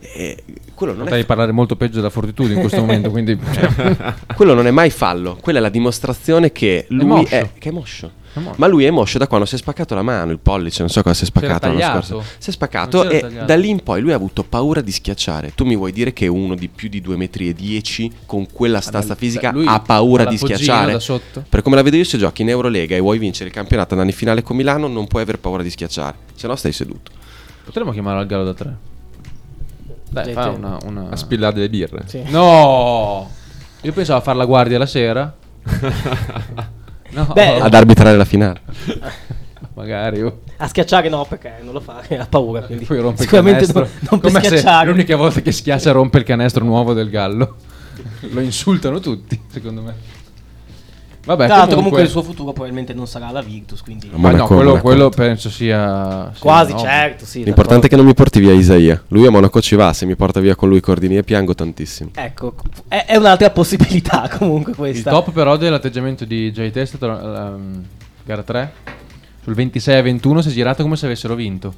E 0.00 0.44
quello 0.74 0.92
non 0.92 1.02
è 1.02 1.04
Potrei 1.04 1.24
parlare 1.24 1.52
molto 1.52 1.76
peggio 1.76 1.96
della 1.96 2.10
Fortitudo 2.10 2.52
in 2.52 2.60
questo 2.60 2.80
momento, 2.80 3.10
quindi... 3.10 3.38
cioè, 3.54 4.14
quello 4.36 4.52
non 4.54 4.66
è 4.66 4.70
mai 4.70 4.90
fallo, 4.90 5.38
quella 5.40 5.58
è 5.58 5.62
la 5.62 5.70
dimostrazione 5.70 6.52
che 6.52 6.84
lui 6.90 7.06
moscio. 7.06 7.34
è, 7.34 7.50
che 7.58 7.68
è 7.70 7.72
moscio. 7.72 8.10
Ma 8.56 8.66
lui 8.66 8.84
è 8.84 8.90
moscio 8.90 9.18
da 9.18 9.26
quando 9.26 9.46
si 9.46 9.54
è 9.54 9.58
spaccato 9.58 9.94
la 9.94 10.02
mano, 10.02 10.32
il 10.32 10.38
pollice, 10.38 10.80
non 10.80 10.90
so 10.90 11.02
cosa 11.02 11.14
si 11.14 11.22
è 11.22 11.26
spaccato 11.26 11.66
l'anno 11.68 11.80
scorso. 11.80 12.24
Si 12.38 12.50
è 12.50 12.52
spaccato 12.52 13.08
e 13.08 13.20
tagliato. 13.20 13.46
da 13.46 13.54
lì 13.56 13.68
in 13.68 13.82
poi 13.82 14.00
lui 14.00 14.12
ha 14.12 14.16
avuto 14.16 14.42
paura 14.42 14.80
di 14.80 14.90
schiacciare. 14.90 15.52
Tu 15.54 15.64
mi 15.64 15.76
vuoi 15.76 15.92
dire 15.92 16.12
che 16.12 16.26
uno 16.26 16.54
di 16.54 16.68
più 16.68 16.88
di 16.88 17.00
2 17.00 17.16
metri 17.16 17.48
e 17.48 17.54
10 17.54 18.12
con 18.26 18.50
quella 18.50 18.80
stazza 18.80 19.08
Vabbè, 19.08 19.20
fisica 19.20 19.52
lui 19.52 19.66
ha 19.66 19.78
paura 19.80 20.24
di 20.24 20.36
schiacciare? 20.36 20.92
da 20.92 20.98
sotto. 20.98 21.44
Per 21.48 21.62
come 21.62 21.76
la 21.76 21.82
vedo 21.82 21.96
io, 21.96 22.04
se 22.04 22.18
giochi 22.18 22.42
in 22.42 22.48
Eurolega 22.48 22.96
e 22.96 23.00
vuoi 23.00 23.18
vincere 23.18 23.48
il 23.48 23.54
campionato 23.54 23.90
andando 23.92 24.12
in 24.12 24.18
finale 24.18 24.42
con 24.42 24.56
Milano, 24.56 24.88
non 24.88 25.06
puoi 25.06 25.22
aver 25.22 25.38
paura 25.38 25.62
di 25.62 25.70
schiacciare, 25.70 26.16
se 26.34 26.46
no 26.46 26.56
stai 26.56 26.72
seduto. 26.72 27.10
Potremmo 27.64 27.92
chiamarlo 27.92 28.20
al 28.20 28.26
gallo 28.26 28.44
da 28.44 28.54
tre. 28.54 28.76
Dai, 30.10 30.32
fa 30.32 30.44
Gente. 30.44 30.58
una... 30.58 30.78
una... 30.84 31.08
A 31.10 31.16
spillare 31.16 31.54
delle 31.54 31.68
birre. 31.68 32.02
Sì. 32.06 32.22
No! 32.26 33.30
Io 33.82 33.92
pensavo 33.92 34.18
a 34.18 34.22
fare 34.22 34.38
la 34.38 34.44
guardia 34.44 34.78
la 34.78 34.86
sera. 34.86 35.34
No, 37.14 37.30
Beh, 37.32 37.60
Ad 37.60 37.74
arbitrare 37.74 38.16
la 38.16 38.24
finale. 38.24 38.60
magari. 39.74 40.22
oh. 40.22 40.40
A 40.56 40.68
schiacciare 40.68 41.08
no, 41.08 41.24
perché 41.28 41.54
non 41.62 41.72
lo 41.72 41.80
fa, 41.80 42.02
ha 42.18 42.26
paura. 42.26 42.62
Quindi. 42.62 42.84
Poi 42.84 42.98
rompe 43.00 43.22
il 43.22 43.28
Sicuramente 43.28 43.72
canestro. 43.72 44.08
non, 44.10 44.20
se 44.32 44.40
schiacciare. 44.48 44.88
l'unica 44.88 45.16
volta 45.16 45.40
che 45.40 45.52
schiaccia 45.52 45.90
rompe 45.92 46.18
il 46.18 46.24
canestro 46.24 46.64
nuovo 46.64 46.92
del 46.92 47.10
gallo. 47.10 47.56
Lo 48.30 48.40
insultano 48.40 48.98
tutti, 49.00 49.40
secondo 49.48 49.82
me. 49.82 49.94
Vabbè, 51.24 51.46
l'altro, 51.46 51.76
comunque, 51.76 51.76
comunque, 51.76 52.02
il 52.02 52.08
suo 52.08 52.22
futuro 52.22 52.52
probabilmente 52.52 52.92
non 52.92 53.06
sarà 53.06 53.30
la 53.30 53.40
Virtus. 53.40 53.80
Quindi... 53.82 54.08
Ma 54.12 54.18
Ma 54.18 54.28
no, 54.30 54.32
Monaco, 54.36 54.46
quello, 54.54 54.68
Monaco. 54.70 54.86
quello 54.86 55.08
penso 55.08 55.48
sia. 55.50 56.30
sia 56.32 56.40
Quasi 56.40 56.72
no. 56.72 56.78
certo, 56.78 57.24
sì. 57.24 57.44
L'importante 57.44 57.86
è 57.86 57.88
che 57.90 57.96
non 57.96 58.04
mi 58.04 58.14
porti 58.14 58.40
via 58.40 58.52
Isaia. 58.52 59.02
Lui 59.08 59.26
a 59.26 59.30
Monaco 59.30 59.60
ci 59.60 59.74
va, 59.74 59.92
se 59.92 60.04
mi 60.06 60.16
porta 60.16 60.40
via 60.40 60.54
con 60.54 60.68
lui 60.68 60.80
Cordini 60.80 61.16
e 61.16 61.22
piango 61.22 61.54
tantissimo. 61.54 62.10
Ecco, 62.14 62.54
è, 62.88 63.04
è 63.06 63.16
un'altra 63.16 63.50
possibilità 63.50 64.28
comunque 64.38 64.72
Il 64.72 64.76
questa. 64.78 65.10
top 65.10 65.32
però 65.32 65.56
dell'atteggiamento 65.56 66.24
di 66.24 66.52
JT 66.52 66.76
è 66.76 66.84
stato 66.84 67.06
la, 67.06 67.22
la- 67.22 67.56
gara 68.24 68.42
3. 68.42 68.72
Sul 69.42 69.54
26 69.54 69.98
a 69.98 70.02
21 70.02 70.42
si 70.42 70.48
è 70.48 70.52
girato 70.52 70.82
come 70.82 70.96
se 70.96 71.06
avessero 71.06 71.34
vinto. 71.34 71.74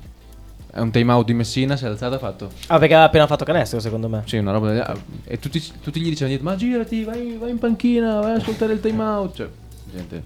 È 0.77 0.81
un 0.81 0.91
time 0.91 1.11
out 1.11 1.24
di 1.24 1.33
Messina, 1.33 1.74
si 1.74 1.85
è 1.85 1.87
alzato 1.87 2.12
e 2.12 2.16
ha 2.16 2.18
fatto. 2.18 2.51
Ah, 2.66 2.79
perché 2.79 2.93
aveva 2.93 3.05
appena 3.09 3.27
fatto 3.27 3.47
canestro, 3.47 3.81
secondo 3.81 4.09
me. 4.11 4.24
Sì, 4.27 4.37
una 4.37 4.53
roba 4.53 4.68
del- 4.72 4.81
ah, 4.83 4.95
E 5.24 5.39
tutti, 5.39 5.62
tutti 5.83 6.01
gli 6.01 6.11
dicevano: 6.11 6.37
Ma 6.43 6.55
girati, 6.55 7.03
vai, 7.03 7.35
vai 7.41 7.49
in 7.51 7.59
panchina, 7.59 8.20
vai 8.20 8.33
a 8.33 8.35
ascoltare 8.35 8.74
il 8.74 8.81
time 8.81 9.03
out. 9.03 9.37
Cioè, 9.37 9.49
gente. 9.95 10.22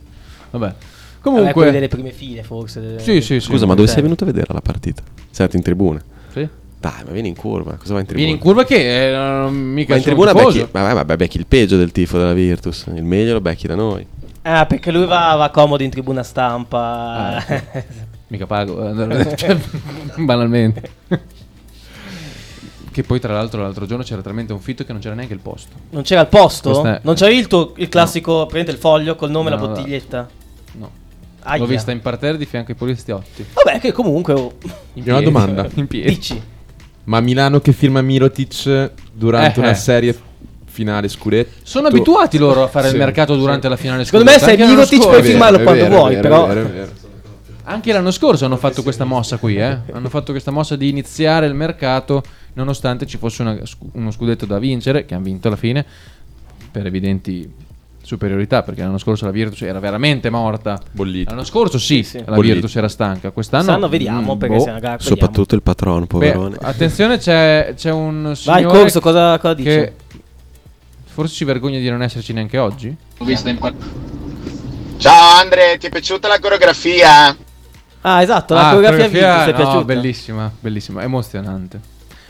Vabbè. 0.50 0.64
Vabbè, 0.66 0.74
Comunque. 1.20 1.52
quelli 1.52 1.70
delle 1.70 1.86
prime 1.86 2.10
file, 2.10 2.42
forse. 2.42 2.80
delle- 2.80 2.98
Sì, 2.98 3.20
sì, 3.20 3.38
sì. 3.38 3.40
Scusa, 3.40 3.64
ma 3.64 3.74
dove 3.74 3.86
Sì. 3.86 3.92
sei 3.94 4.02
venuto 4.02 4.24
a 4.24 4.26
vedere 4.26 4.46
la 4.52 4.60
partita? 4.60 5.02
Sei 5.04 5.46
andato 5.46 5.56
in 5.56 5.62
tribuna? 5.62 6.02
Sì. 6.32 6.48
Dai, 6.80 7.04
ma 7.06 7.12
vieni 7.12 7.28
in 7.28 7.36
curva. 7.36 7.74
Cosa 7.76 7.92
vai 7.92 8.00
in 8.00 8.06
tribuna? 8.08 8.14
Vieni 8.26 8.32
in 8.32 8.38
curva 8.38 8.64
che 8.64 9.08
eh, 9.08 9.12
non- 9.14 9.54
mica 9.54 9.92
Ma 9.92 9.98
in 9.98 10.02
tribuna 10.04 10.32
becchi, 10.34 10.66
ma, 10.72 10.92
ma, 10.94 11.04
ma 11.04 11.16
becchi 11.16 11.36
il 11.36 11.46
peggio 11.46 11.76
del 11.76 11.92
tifo 11.92 12.18
della 12.18 12.32
Virtus. 12.32 12.86
Il 12.92 13.04
meglio 13.04 13.34
lo 13.34 13.40
becchi 13.40 13.68
da 13.68 13.76
noi. 13.76 14.04
Ah, 14.42 14.66
perché 14.66 14.90
lui 14.90 15.04
va, 15.06 15.36
va 15.36 15.50
comodo 15.50 15.84
in 15.84 15.90
tribuna 15.90 16.24
stampa. 16.24 17.36
Ah, 17.36 17.40
sì. 17.40 17.54
Mica 18.30 18.46
pago, 18.46 19.08
eh, 19.08 19.36
cioè, 19.36 19.56
banalmente. 20.18 20.90
che 22.92 23.02
poi 23.02 23.20
tra 23.20 23.32
l'altro 23.32 23.62
l'altro 23.62 23.86
giorno 23.86 24.02
c'era 24.04 24.20
talmente 24.22 24.52
un 24.52 24.60
fitto 24.60 24.84
che 24.84 24.92
non 24.92 25.00
c'era 25.00 25.14
neanche 25.14 25.34
il 25.34 25.40
posto. 25.40 25.74
non 25.90 26.02
c'era 26.02 26.20
il 26.22 26.26
posto? 26.28 26.84
È- 26.84 27.00
Non 27.02 27.14
c'avevi 27.14 27.38
il, 27.38 27.46
tuo, 27.46 27.72
il 27.76 27.88
classico, 27.88 28.46
prende 28.46 28.70
il 28.72 28.78
foglio 28.78 29.16
col 29.16 29.30
nome 29.30 29.50
e 29.50 29.54
No, 29.54 29.60
la 29.60 29.66
no. 29.66 29.72
bottiglietta? 29.74 30.28
No. 30.72 30.90
Aia. 31.42 31.58
L'ho 31.60 31.66
vista 31.66 31.90
in 31.90 32.00
parterre 32.00 32.36
di 32.36 32.44
fianco 32.46 32.70
ai 32.72 32.76
poliziotti. 32.76 33.44
Vabbè, 33.52 33.80
che 33.80 33.92
comunque... 33.92 34.32
oh, 34.34 34.52
In 34.94 35.04
una 35.06 35.22
domanda. 35.22 35.66
In 35.74 35.86
piedi. 35.86 36.08
Dici. 36.14 36.40
Ma 37.04 37.20
Milano 37.20 37.60
che 37.60 37.72
firma 37.72 38.02
Mirotic 38.02 38.90
durante 39.12 39.58
Eh, 39.58 39.62
una 39.62 39.70
eh. 39.72 39.74
serie 39.74 40.16
finale 40.66 41.08
scudetto. 41.08 41.58
Sono 41.62 41.88
abituati 41.88 42.38
loro 42.38 42.62
a 42.62 42.68
fare 42.68 42.88
Sì, 42.88 42.92
il 42.94 43.00
mercato 43.00 43.32
sì. 43.34 43.38
durante 43.40 43.68
la 43.68 43.76
finale 43.76 44.04
Secondo 44.04 44.30
me 44.30 44.38
scudetto. 44.38 44.58
se 44.62 44.68
Mirotic 44.68 45.00
puoi 45.00 45.10
vero, 45.12 45.24
firmarlo 45.24 45.60
quando 45.60 45.82
vero, 45.82 45.96
vuoi, 45.96 46.14
vero, 46.14 46.22
però... 46.22 46.44
è 46.46 46.54
vero, 46.54 46.60
è 46.68 46.70
vero. 46.70 46.90
Anche 47.70 47.92
l'anno 47.92 48.10
scorso 48.10 48.44
hanno 48.46 48.56
fatto 48.56 48.82
questa 48.82 49.04
mossa 49.04 49.36
qui, 49.36 49.56
eh. 49.56 49.78
Hanno 49.92 50.08
fatto 50.08 50.32
questa 50.32 50.50
mossa 50.50 50.74
di 50.76 50.88
iniziare 50.88 51.46
il 51.46 51.54
mercato 51.54 52.22
nonostante 52.54 53.06
ci 53.06 53.16
fosse 53.16 53.42
una- 53.42 53.56
uno 53.92 54.10
scudetto 54.10 54.44
da 54.44 54.58
vincere, 54.58 55.04
che 55.06 55.14
hanno 55.14 55.24
vinto 55.24 55.46
alla 55.46 55.56
fine, 55.56 55.84
per 56.72 56.86
evidenti 56.86 57.48
superiorità, 58.02 58.62
perché 58.64 58.82
l'anno 58.82 58.98
scorso 58.98 59.24
la 59.24 59.30
Virtus 59.30 59.62
era 59.62 59.78
veramente 59.78 60.30
morta. 60.30 60.80
Bollito. 60.90 61.30
L'anno 61.30 61.44
scorso 61.44 61.78
sì, 61.78 62.02
Sì, 62.02 62.18
sì. 62.18 62.18
la 62.26 62.34
Bollito. 62.34 62.54
Virtus 62.54 62.74
era 62.74 62.88
stanca. 62.88 63.30
Quest'anno, 63.30 63.62
Quest'anno 63.64 63.88
vediamo, 63.88 64.34
mm, 64.34 64.38
perché 64.38 64.56
boh. 64.56 64.62
se 64.64 64.70
una 64.70 64.78
gara... 64.80 64.98
Soprattutto 64.98 65.54
il 65.54 65.62
patrono, 65.62 66.00
Beh, 66.00 66.06
poverone. 66.06 66.56
attenzione, 66.60 67.18
c'è, 67.18 67.74
c'è 67.76 67.92
un 67.92 68.36
Vai, 68.44 68.64
Corso, 68.64 69.00
cosa, 69.00 69.38
cosa 69.38 69.54
dici? 69.54 69.68
che 69.68 69.92
forse 71.04 71.34
si 71.34 71.44
vergogna 71.44 71.78
di 71.78 71.88
non 71.88 72.02
esserci 72.02 72.32
neanche 72.32 72.58
oggi. 72.58 72.96
Ciao 74.96 75.38
Andre, 75.38 75.76
ti 75.78 75.86
è 75.86 75.90
piaciuta 75.90 76.26
la 76.26 76.38
coreografia? 76.40 77.36
Ah, 78.02 78.22
esatto, 78.22 78.54
la 78.54 78.68
Ah, 78.68 78.74
coreografia 78.74 79.06
coreografia, 79.08 79.44
Virtus 79.44 79.46
è 79.46 79.50
no, 79.50 79.56
piaciuta. 79.70 79.84
bellissima, 79.84 80.52
bellissima, 80.60 81.02
emozionante. 81.02 81.80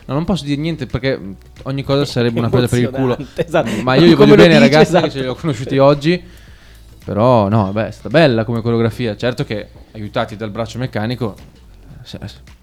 No, 0.07 0.15
non 0.15 0.25
posso 0.25 0.45
dire 0.45 0.61
niente 0.61 0.87
perché 0.87 1.21
ogni 1.63 1.85
cosa 1.85 2.05
sarebbe 2.05 2.41
una 2.41 2.49
presa 2.49 2.67
per 2.67 2.79
il 2.81 2.91
culo. 2.91 3.17
Esatto. 3.35 3.71
Ma 3.83 3.95
io 3.95 4.07
li 4.07 4.15
Come 4.15 4.31
voglio 4.31 4.37
bene, 4.43 4.55
dici, 4.59 4.61
ragazzi, 4.61 4.89
esatto. 4.91 5.05
che 5.07 5.11
ce 5.13 5.21
li 5.21 5.27
ho 5.29 5.35
conosciuti 5.37 5.79
oggi. 5.79 6.23
Però, 7.05 7.49
no, 7.49 7.65
vabbè, 7.73 7.87
è 7.87 7.91
stata 7.93 8.09
bella 8.09 8.45
come 8.45 8.61
coreografia. 8.61 9.17
Certo 9.17 9.45
che 9.45 9.69
aiutati 9.93 10.37
dal 10.37 10.51
braccio 10.51 10.79
meccanico 10.79 11.35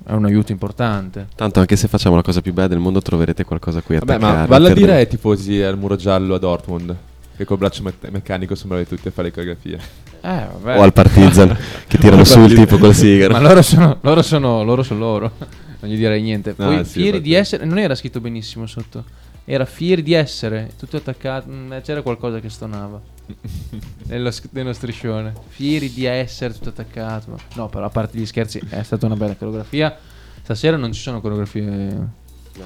è 0.05 0.11
un 0.11 0.25
aiuto 0.25 0.51
importante. 0.51 1.27
Tanto 1.35 1.59
anche 1.61 1.75
se 1.77 1.87
facciamo 1.87 2.15
la 2.15 2.21
cosa 2.21 2.41
più 2.41 2.51
bella 2.53 2.67
del 2.67 2.79
mondo 2.79 3.01
troverete 3.01 3.45
qualcosa 3.45 3.79
a 3.79 3.81
cui 3.81 3.97
Vabbè, 3.97 4.13
attaccare. 4.15 4.37
ma 4.39 4.45
valla 4.45 4.69
a 4.69 4.73
dire 4.73 4.95
ai 4.95 5.07
tifosi 5.07 5.61
al 5.61 5.77
muro 5.77 5.95
giallo 5.95 6.35
a 6.35 6.39
Dortmund. 6.39 6.95
Che 7.37 7.45
col 7.45 7.57
braccio 7.57 7.83
me- 7.83 7.93
meccanico 8.09 8.55
sembrava 8.55 8.83
tutti 8.83 9.07
a 9.07 9.11
fare 9.11 9.27
le 9.27 9.33
coreografie. 9.33 9.77
Eh, 10.21 10.47
vabbè. 10.59 10.79
O 10.79 10.81
al 10.81 10.91
Partizan, 10.91 11.55
che 11.87 11.97
tirano 11.99 12.23
su 12.23 12.39
il 12.41 12.55
tipo 12.55 12.77
col 12.79 12.95
sigaro. 12.95 13.33
Ma 13.33 13.39
loro 13.39 13.61
sono 13.61 13.97
loro, 14.01 14.21
sono, 14.23 14.63
loro, 14.63 14.81
sono 14.81 14.99
loro. 14.99 15.31
non 15.79 15.91
gli 15.91 15.95
direi 15.95 16.21
niente. 16.23 16.55
No, 16.57 16.65
Poi 16.65 16.83
sì, 16.83 17.01
fieri 17.01 17.21
di 17.21 17.33
essere. 17.33 17.63
Non 17.65 17.77
era 17.77 17.93
scritto 17.93 18.19
benissimo 18.19 18.65
sotto. 18.65 19.03
era 19.45 19.65
fieri 19.65 20.01
di 20.01 20.13
essere, 20.13 20.71
tutto 20.77 20.97
attaccato, 20.97 21.47
mm, 21.49 21.73
eh, 21.73 21.81
c'era 21.81 22.01
qualcosa 22.01 22.39
che 22.39 22.49
stonava. 22.49 22.99
nello, 24.07 24.31
nello 24.51 24.73
striscione, 24.73 25.33
fieri 25.49 25.93
di 25.93 26.05
essere 26.05 26.53
tutto 26.53 26.69
attaccato. 26.69 27.29
ma- 27.31 27.37
No, 27.53 27.69
però 27.69 27.85
a 27.85 27.89
parte 27.89 28.17
gli 28.17 28.25
scherzi, 28.25 28.59
è 28.67 28.81
stata 28.81 29.05
una 29.05 29.15
bella 29.15 29.35
coreografia. 29.35 29.95
Stasera 30.41 30.75
non 30.75 30.91
ci 30.91 31.01
sono 31.01 31.21
coreografie. 31.21 32.07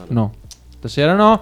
No, 0.07 0.33
stasera 0.77 1.13
no. 1.13 1.41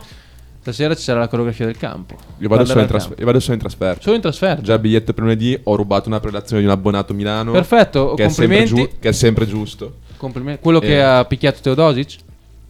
Stasera 0.71 0.95
ci 0.95 1.01
sarà 1.01 1.19
la 1.19 1.27
coreografia 1.27 1.65
del 1.65 1.77
campo. 1.77 2.15
Io 2.37 2.47
vado, 2.47 2.63
solo 2.65 2.81
in, 2.81 2.85
Ballerà 2.85 2.87
tras- 2.87 3.01
al 3.03 3.07
campo. 3.07 3.19
io 3.21 3.25
vado 3.25 3.39
solo 3.39 3.53
in 3.55 3.59
trasferta. 3.59 4.01
Solo 4.01 4.15
in 4.15 4.21
trasferta. 4.21 4.61
Già 4.61 4.77
biglietto 4.77 5.13
per 5.13 5.23
lunedì, 5.23 5.59
ho 5.63 5.75
rubato 5.75 6.07
una 6.09 6.19
prelazione 6.19 6.61
di 6.61 6.67
un 6.67 6.73
abbonato 6.73 7.13
a 7.13 7.15
Milano. 7.15 7.51
Perfetto, 7.51 8.13
che 8.13 8.25
è 8.25 8.29
sempre 8.29 8.57
complimenti. 8.57 8.91
giu- 8.91 8.99
che 8.99 9.09
è 9.09 9.11
sempre 9.11 9.47
giusto. 9.47 9.93
Complimenti. 10.17 10.61
Quello 10.61 10.79
che 10.79 10.95
Eh, 10.97 10.99
ha 11.01 11.25
picchiato 11.25 11.59
Teodosic? 11.61 12.17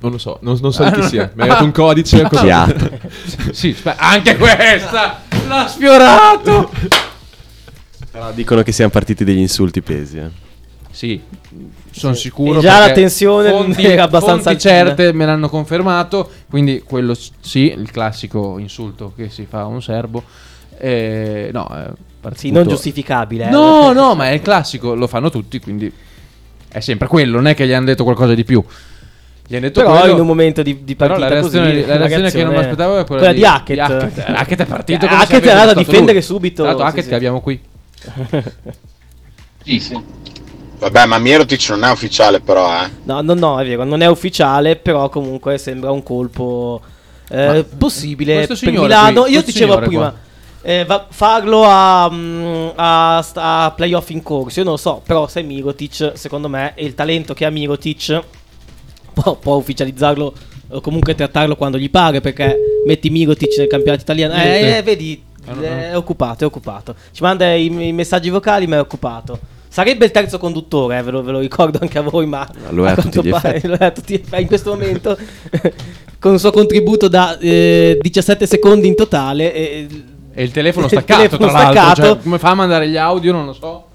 Non 0.02 0.12
lo 0.12 0.18
so, 0.18 0.38
non, 0.44 0.58
non 0.62 0.72
so 0.72 0.84
Ah, 0.84 0.90
di 0.90 0.96
chi 0.96 1.02
no. 1.02 1.08
sia. 1.08 1.32
Mi 1.34 1.44
ha 1.44 1.46
dato 1.48 1.64
un 1.66 1.72
codice. 1.74 2.22
Ah. 2.22 2.30
con- 2.30 3.00
sì, 3.52 3.74
spe- 3.74 3.96
anche 3.98 4.38
questa 4.38 5.22
l'ha 5.48 5.68
sfiorato. 5.68 6.72
Però 8.12 8.32
dicono 8.32 8.62
che 8.64 8.72
siano 8.72 8.90
partiti 8.92 9.24
degli 9.24 9.40
insulti 9.40 9.82
pesi. 9.82 10.18
Eh. 10.20 10.30
Sì, 11.00 11.22
sono 11.92 12.14
sicuro. 12.14 12.60
E 12.60 12.62
già 12.62 12.78
la 12.80 12.92
tensione 12.92 13.52
fonti, 13.52 13.86
era 13.86 14.04
abbastanza 14.04 14.50
fonti 14.50 14.60
certe 14.60 15.14
me 15.14 15.26
l'hanno 15.26 15.48
confermato. 15.48 16.30
Quindi 16.50 16.84
quello 16.86 17.16
sì, 17.40 17.72
il 17.72 17.90
classico 17.90 18.58
insulto 18.58 19.14
che 19.16 19.30
si 19.30 19.46
fa 19.50 19.62
a 19.62 19.66
un 19.68 19.82
serbo. 19.82 20.22
Eh, 20.78 21.52
no, 21.54 21.68
è 21.70 21.88
partito- 22.20 22.42
Sì, 22.48 22.52
non 22.52 22.68
giustificabile. 22.68 23.48
eh. 23.48 23.50
No, 23.50 23.94
no, 23.94 24.14
ma 24.14 24.28
è 24.30 24.34
il 24.34 24.42
classico, 24.42 24.94
lo 24.94 25.08
fanno 25.08 25.30
tutti, 25.30 25.62
quindi 25.62 25.90
è 26.68 26.82
sempre 26.82 27.08
quello. 27.08 27.38
Non 27.38 27.48
è 27.48 27.56
che 27.56 27.66
gli 27.66 27.72
hanno 27.72 27.86
detto 27.86 28.04
qualcosa 28.04 28.34
di 28.34 28.44
più. 28.44 28.62
Gli 29.48 29.56
hanno 29.56 29.68
detto 29.68 29.80
Però 29.80 29.98
quello. 30.00 30.14
in 30.16 30.20
un 30.20 30.28
momento 30.28 30.62
di, 30.62 30.84
di 30.84 30.96
partita 30.98 31.18
la 31.22 31.28
reazione, 31.30 31.68
così, 31.76 31.86
la 31.86 31.96
reazione 31.96 32.30
che 32.30 32.44
non 32.44 32.54
mi 32.56 32.60
aspettavo 32.60 33.00
è 33.00 33.06
quella, 33.06 33.22
quella 33.22 33.34
di 33.34 33.46
Hackett. 33.46 33.80
Hackett. 33.80 34.18
Hackett 34.36 34.60
è 34.60 34.66
partito 34.66 35.06
Eh, 35.06 35.08
se 35.10 35.16
Hackett 35.16 35.44
è 35.46 35.50
andato 35.52 35.70
a 35.70 35.76
difendere 35.76 36.12
lui. 36.12 36.22
subito. 36.24 36.64
Tra 36.64 36.74
l'altro 36.74 36.84
sì, 36.84 36.92
Hackett 36.92 37.04
sì. 37.04 37.10
che 37.10 37.16
abbiamo 37.16 37.40
qui. 37.40 37.62
Sì, 39.64 39.80
sì. 39.80 40.04
Vabbè, 40.80 41.06
ma 41.06 41.18
Mirotic 41.20 41.70
non 41.70 41.84
è 41.84 41.92
ufficiale 41.92 42.40
però, 42.40 42.84
eh. 42.84 42.90
No, 43.04 43.22
no, 43.22 43.34
no, 43.34 43.60
è 43.60 43.66
vero, 43.66 43.84
non 43.84 44.02
è 44.02 44.08
ufficiale, 44.08 44.76
però 44.78 45.10
comunque 45.10 45.58
sembra 45.58 45.92
un 45.92 46.02
colpo 46.04 46.82
eh, 47.30 47.66
possibile 47.78 48.46
questo 48.46 48.66
per 48.66 48.80
Milano. 48.80 49.24
qui, 49.24 49.32
Io 49.34 49.42
dicevo 49.44 49.78
prima, 49.80 50.10
qua. 50.10 50.14
eh, 50.62 50.86
va- 50.86 51.06
farlo 51.10 51.64
a, 51.66 52.10
mm, 52.10 52.68
a, 52.76 53.18
a 53.34 53.74
playoff 53.76 54.10
in 54.10 54.24
corso, 54.24 54.60
io 54.60 54.64
non 54.66 54.74
lo 54.76 54.80
so, 54.80 55.02
però 55.06 55.28
se 55.28 55.42
Mirotic, 55.42 56.12
secondo 56.16 56.48
me, 56.48 56.72
e 56.76 56.86
il 56.86 56.96
talento 56.96 57.34
che 57.34 57.44
ha 57.46 57.50
Mirotic, 57.50 58.22
può, 59.14 59.36
può 59.36 59.56
ufficializzarlo 59.56 60.34
o 60.72 60.82
comunque 60.82 61.14
trattarlo 61.16 61.56
quando 61.56 61.78
gli 61.78 61.90
pare, 61.90 62.22
perché 62.22 62.56
metti 62.86 63.10
Mirotic 63.10 63.58
nel 63.58 63.68
campionato 63.68 64.04
italiano. 64.04 64.34
Eh, 64.36 64.78
eh, 64.78 64.82
vedi, 64.82 65.24
Ah, 65.48 65.90
è 65.90 65.98
occupato, 65.98 66.44
è 66.44 66.48
occupato. 66.48 66.94
Ci 67.12 67.24
manda 67.24 67.52
i, 67.56 67.66
i 67.66 67.92
messaggi 67.94 68.30
vocali, 68.30 68.68
ma 68.68 68.76
è 68.76 68.80
occupato. 68.80 69.40
Sarebbe 69.72 70.06
il 70.06 70.12
terzo 70.12 70.40
conduttore, 70.40 70.98
eh, 70.98 71.04
ve, 71.04 71.12
lo, 71.12 71.22
ve 71.22 71.32
lo 71.32 71.40
ricordo 71.40 71.78
anche 71.80 72.00
a 72.00 72.02
voi, 72.02 72.26
ma 72.26 72.48
Lo 72.70 72.88
è 72.88 72.90
a 72.90 72.94
quanto 72.96 73.22
tutti 73.22 73.28
gli 73.28 73.32
pare- 73.32 73.62
lo 73.66 73.76
è 73.76 73.86
a 73.86 73.92
tutti 73.92 74.14
gli 74.14 74.16
effetti. 74.20 74.42
in 74.42 74.48
questo 74.48 74.72
momento 74.72 75.16
con 76.20 76.34
il 76.34 76.40
suo 76.40 76.50
contributo 76.52 77.08
da 77.08 77.38
eh, 77.38 77.98
17 78.02 78.48
secondi 78.48 78.88
in 78.88 78.96
totale. 78.96 79.54
E, 79.54 79.88
E 80.34 80.44
il 80.44 80.52
telefono 80.52 80.86
il 80.88 80.92
staccato, 80.92 81.20
telefono 81.38 81.50
tra 81.50 81.62
l'altro. 81.62 81.82
staccato. 81.82 82.02
Cioè, 82.02 82.24
come 82.24 82.40
fa 82.40 82.50
a 82.50 82.56
mandare 82.56 82.90
gli 82.90 82.98
audio? 82.98 83.32
Non 83.32 83.46
lo 83.46 83.54
so. 83.54 83.86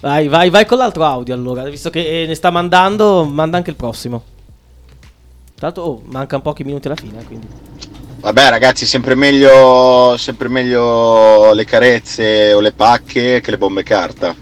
Vai, 0.00 0.28
vai, 0.28 0.50
vai 0.50 0.66
con 0.66 0.76
l'altro 0.78 1.04
audio 1.04 1.32
allora, 1.34 1.62
visto 1.64 1.88
che 1.88 2.22
eh, 2.22 2.26
ne 2.26 2.34
sta 2.34 2.50
mandando, 2.50 3.24
manda 3.24 3.56
anche 3.56 3.70
il 3.70 3.76
prossimo. 3.76 4.22
Tra 5.54 5.66
l'altro, 5.68 5.82
oh, 5.82 6.02
mancano 6.06 6.42
pochi 6.42 6.62
minuti 6.62 6.88
alla 6.88 6.96
fine, 6.96 7.20
eh, 7.20 7.24
quindi. 7.24 7.46
Vabbè, 8.20 8.50
ragazzi, 8.50 8.84
sempre 8.84 9.14
meglio, 9.14 10.14
sempre 10.18 10.48
meglio 10.48 11.54
le 11.54 11.64
carezze 11.64 12.52
o 12.52 12.60
le 12.60 12.72
pacche 12.72 13.40
che 13.40 13.50
le 13.50 13.56
bombe 13.58 13.82
carta 13.82 14.34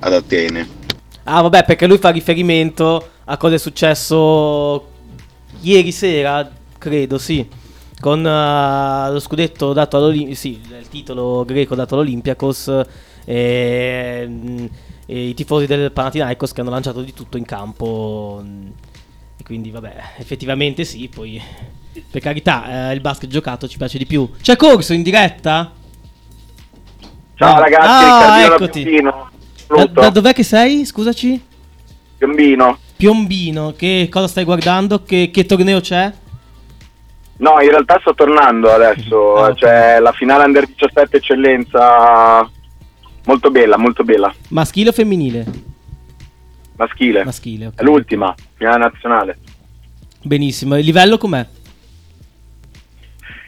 ad 0.00 0.12
Atene. 0.12 0.76
Ah, 1.24 1.42
vabbè, 1.42 1.64
perché 1.64 1.86
lui 1.86 1.98
fa 1.98 2.10
riferimento 2.10 3.10
a 3.24 3.36
cosa 3.36 3.56
è 3.56 3.58
successo 3.58 4.88
ieri 5.60 5.92
sera, 5.92 6.50
credo, 6.78 7.18
sì. 7.18 7.46
Con 8.00 8.24
eh, 8.24 9.10
lo 9.10 9.18
scudetto 9.18 9.72
dato 9.72 9.96
all'Olympiakos, 9.96 10.38
sì, 10.38 10.60
il 10.78 10.88
titolo 10.88 11.44
greco 11.44 11.74
dato 11.74 11.94
all'Olympiakos 11.94 12.80
e, 13.24 14.24
mm, 14.26 14.66
e 15.04 15.28
i 15.28 15.34
tifosi 15.34 15.66
del 15.66 15.92
Panathinaikos 15.92 16.52
che 16.52 16.60
hanno 16.60 16.70
lanciato 16.70 17.02
di 17.02 17.12
tutto 17.12 17.36
in 17.36 17.44
campo. 17.44 18.42
E 19.36 19.42
quindi, 19.44 19.70
vabbè, 19.70 19.96
effettivamente 20.18 20.84
sì, 20.84 21.08
poi 21.08 21.42
per 22.10 22.20
carità, 22.22 22.90
eh, 22.90 22.94
il 22.94 23.00
basket 23.00 23.28
giocato 23.28 23.68
ci 23.68 23.76
piace 23.76 23.98
di 23.98 24.06
più. 24.06 24.30
C'è 24.40 24.56
corso 24.56 24.92
in 24.92 25.02
diretta? 25.02 25.72
Ciao 27.34 27.54
Ah, 27.54 27.60
ragazzi, 27.60 28.04
ah, 28.04 28.18
Cardino 28.20 28.54
eccoti. 28.54 28.82
Piombino. 28.82 29.27
Da, 29.68 29.86
da 29.86 30.10
dov'è 30.10 30.32
che 30.32 30.42
sei? 30.42 30.84
Scusaci. 30.84 31.40
Piombino. 32.16 32.78
Piombino, 32.96 33.74
che 33.76 34.08
cosa 34.10 34.26
stai 34.26 34.44
guardando? 34.44 35.02
Che, 35.02 35.30
che 35.32 35.46
torneo 35.46 35.80
c'è? 35.80 36.12
No, 37.36 37.60
in 37.60 37.68
realtà 37.68 37.98
sto 38.00 38.14
tornando 38.14 38.72
adesso, 38.72 39.16
ok. 39.16 39.54
c'è 39.54 40.00
la 40.00 40.10
finale 40.10 40.44
Under 40.44 40.66
17 40.66 41.18
eccellenza 41.18 42.50
molto 43.26 43.50
bella, 43.50 43.76
molto 43.76 44.02
bella, 44.02 44.34
Maschile 44.48 44.88
o 44.88 44.92
femminile? 44.92 45.46
maschile. 46.78 47.24
Maschile, 47.24 47.66
ok. 47.66 47.74
È 47.76 47.82
l'ultima, 47.82 48.34
finale 48.54 48.78
nazionale. 48.78 49.38
Benissimo. 50.22 50.76
Il 50.76 50.84
livello 50.84 51.18
com'è? 51.18 51.46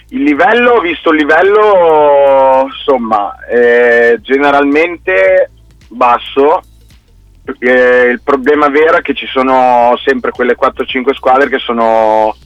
Il 0.08 0.22
livello, 0.22 0.80
visto 0.80 1.10
il 1.10 1.18
livello, 1.18 2.66
insomma, 2.66 3.36
eh, 3.46 4.18
generalmente 4.22 5.50
basso. 5.90 6.62
Eh, 7.58 8.08
il 8.10 8.20
problema 8.22 8.68
vero 8.68 8.98
è 8.98 9.02
che 9.02 9.14
ci 9.14 9.26
sono 9.26 9.94
sempre 10.04 10.30
quelle 10.30 10.56
4-5 10.56 11.14
squadre 11.14 11.48
che 11.48 11.58
sono 11.58 12.36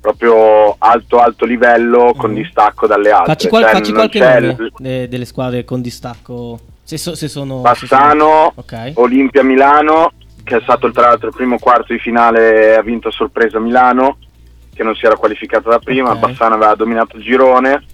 proprio 0.00 0.76
alto 0.78 1.18
alto 1.18 1.44
livello 1.44 2.14
con 2.16 2.32
distacco 2.32 2.86
dalle 2.86 3.10
altre. 3.10 3.32
Facci, 3.32 3.48
qual- 3.48 3.62
Cioè, 3.64 3.72
facci 3.72 3.92
qualche 3.92 4.18
nome 4.20 4.56
de- 4.78 5.08
delle 5.08 5.24
squadre 5.24 5.64
con 5.64 5.80
distacco. 5.82 6.58
Se, 6.84 6.96
so- 6.96 7.16
se 7.16 7.26
sono. 7.28 7.56
se 7.56 7.62
Bassano, 7.62 8.18
sono- 8.24 8.52
Ok. 8.54 8.92
Olimpia 8.94 9.42
Milano, 9.42 10.12
che 10.44 10.56
è 10.58 10.60
stato 10.62 10.90
tra 10.92 11.08
l'altro 11.08 11.28
il 11.28 11.34
primo 11.34 11.58
quarto 11.58 11.92
di 11.92 11.98
finale, 11.98 12.76
ha 12.76 12.82
vinto 12.82 13.08
a 13.08 13.12
sorpresa 13.12 13.58
Milano, 13.58 14.18
che 14.72 14.84
non 14.84 14.94
si 14.94 15.04
era 15.06 15.16
qualificata 15.16 15.68
da 15.70 15.78
prima, 15.80 16.12
Ok. 16.12 16.18
Bassano 16.20 16.54
aveva 16.54 16.74
dominato 16.76 17.16
il 17.16 17.24
girone, 17.24 17.84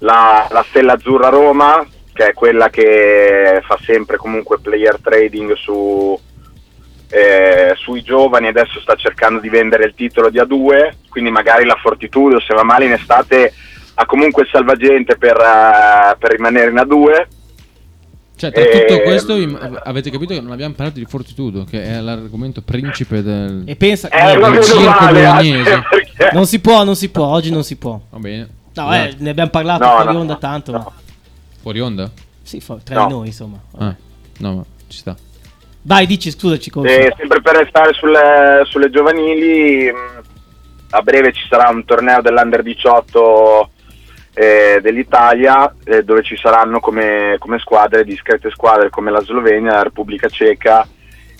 la, 0.00 0.46
la 0.50 0.64
Stella 0.68 0.94
Azzurra 0.94 1.28
Roma, 1.28 1.86
che 2.18 2.30
è 2.30 2.32
quella 2.32 2.68
che 2.68 3.60
fa 3.64 3.78
sempre 3.84 4.16
comunque 4.16 4.58
player 4.58 4.98
trading 5.00 5.52
su, 5.54 6.18
eh, 7.10 7.72
sui 7.76 8.02
giovani, 8.02 8.48
adesso 8.48 8.80
sta 8.80 8.96
cercando 8.96 9.38
di 9.38 9.48
vendere 9.48 9.84
il 9.84 9.94
titolo 9.94 10.28
di 10.28 10.38
A2, 10.38 10.90
quindi 11.08 11.30
magari 11.30 11.64
la 11.64 11.76
Fortitudo, 11.80 12.40
se 12.40 12.54
va 12.54 12.64
male 12.64 12.86
in 12.86 12.92
estate, 12.92 13.52
ha 13.94 14.04
comunque 14.06 14.42
il 14.42 14.48
salvagente 14.50 15.16
per, 15.16 15.36
eh, 15.36 16.16
per 16.18 16.30
rimanere 16.32 16.70
in 16.70 16.76
A2. 16.76 17.26
Cioè, 18.34 18.50
tra 18.52 18.62
tutto 18.64 18.94
Ehm, 18.94 19.02
questo 19.04 19.34
avete 19.84 20.10
capito 20.10 20.34
che 20.34 20.40
non 20.40 20.50
abbiamo 20.52 20.74
parlato 20.74 20.98
di 20.98 21.04
Fortitudo, 21.06 21.64
che 21.70 21.82
è 21.84 22.00
l'argomento 22.00 22.62
principe 22.62 23.22
del, 23.22 23.62
E 23.64 23.76
pensa. 23.76 24.08
Eh, 24.08 24.26
del 24.32 24.38
va 24.40 24.48
meno 24.48 24.62
circo 24.62 24.80
male, 24.82 25.22
bolognese. 25.24 25.82
perché- 25.88 26.30
Non 26.32 26.46
si 26.46 26.58
può, 26.60 26.82
non 26.82 26.96
si 26.96 27.08
può. 27.10 27.26
Oggi 27.26 27.50
non 27.52 27.62
si 27.62 27.76
può. 27.76 28.00
Va 28.10 28.18
bene. 28.18 28.48
No, 28.74 28.94
eh, 28.94 29.14
ne 29.18 29.30
abbiamo 29.30 29.50
parlato 29.50 29.84
No, 29.84 29.90
fuori 29.90 30.12
no, 30.14 30.20
onda 30.20 30.32
no, 30.34 30.38
tanto. 30.38 30.72
Ma... 30.72 30.92
Fuori 31.68 31.82
onda? 31.82 32.10
Sì, 32.42 32.62
fu- 32.62 32.82
tra 32.82 32.94
No. 33.00 33.06
di 33.08 33.12
noi, 33.12 33.26
insomma. 33.26 33.58
Ah, 33.76 33.94
no, 34.38 34.54
ma 34.54 34.64
ci 34.88 34.96
sta. 34.96 35.14
Vai, 35.82 36.06
dici, 36.06 36.30
scusaci. 36.30 36.70
Corso. 36.70 36.90
E 36.90 37.12
sempre 37.14 37.42
per 37.42 37.56
restare 37.56 37.92
sulle, 37.92 38.62
sulle 38.64 38.88
giovanili, 38.88 39.92
mh, 39.92 40.22
a 40.92 41.02
breve 41.02 41.30
ci 41.32 41.46
sarà 41.46 41.68
un 41.68 41.84
torneo 41.84 42.22
dell'Under 42.22 42.62
18 42.62 43.70
eh, 44.32 44.78
dell'Italia 44.80 45.70
eh, 45.84 46.02
dove 46.04 46.22
ci 46.22 46.38
saranno 46.38 46.80
come, 46.80 47.36
come 47.38 47.58
squadre, 47.58 48.02
discrete 48.02 48.48
squadre 48.48 48.88
come 48.88 49.10
la 49.10 49.20
Slovenia, 49.20 49.72
la 49.72 49.82
Repubblica 49.82 50.30
Ceca 50.30 50.88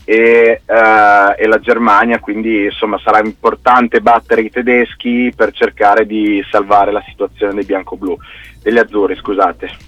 e, 0.05 0.61
eh, 0.63 1.35
e 1.39 1.47
la 1.47 1.59
Germania, 1.59 2.19
quindi 2.21 2.65
insomma 2.65 2.99
sarà 3.03 3.21
importante 3.25 4.03
battere 4.03 4.43
i 4.43 4.51
tedeschi 4.51 5.33
per 5.35 5.53
cercare 5.53 6.05
di 6.05 6.45
salvare 6.51 6.93
la 6.93 7.03
situazione 7.09 7.55
dei 7.55 7.65
bianco-blu, 7.65 8.15
degli 8.63 8.77
azzurri 8.77 9.17
scusate. 9.17 9.88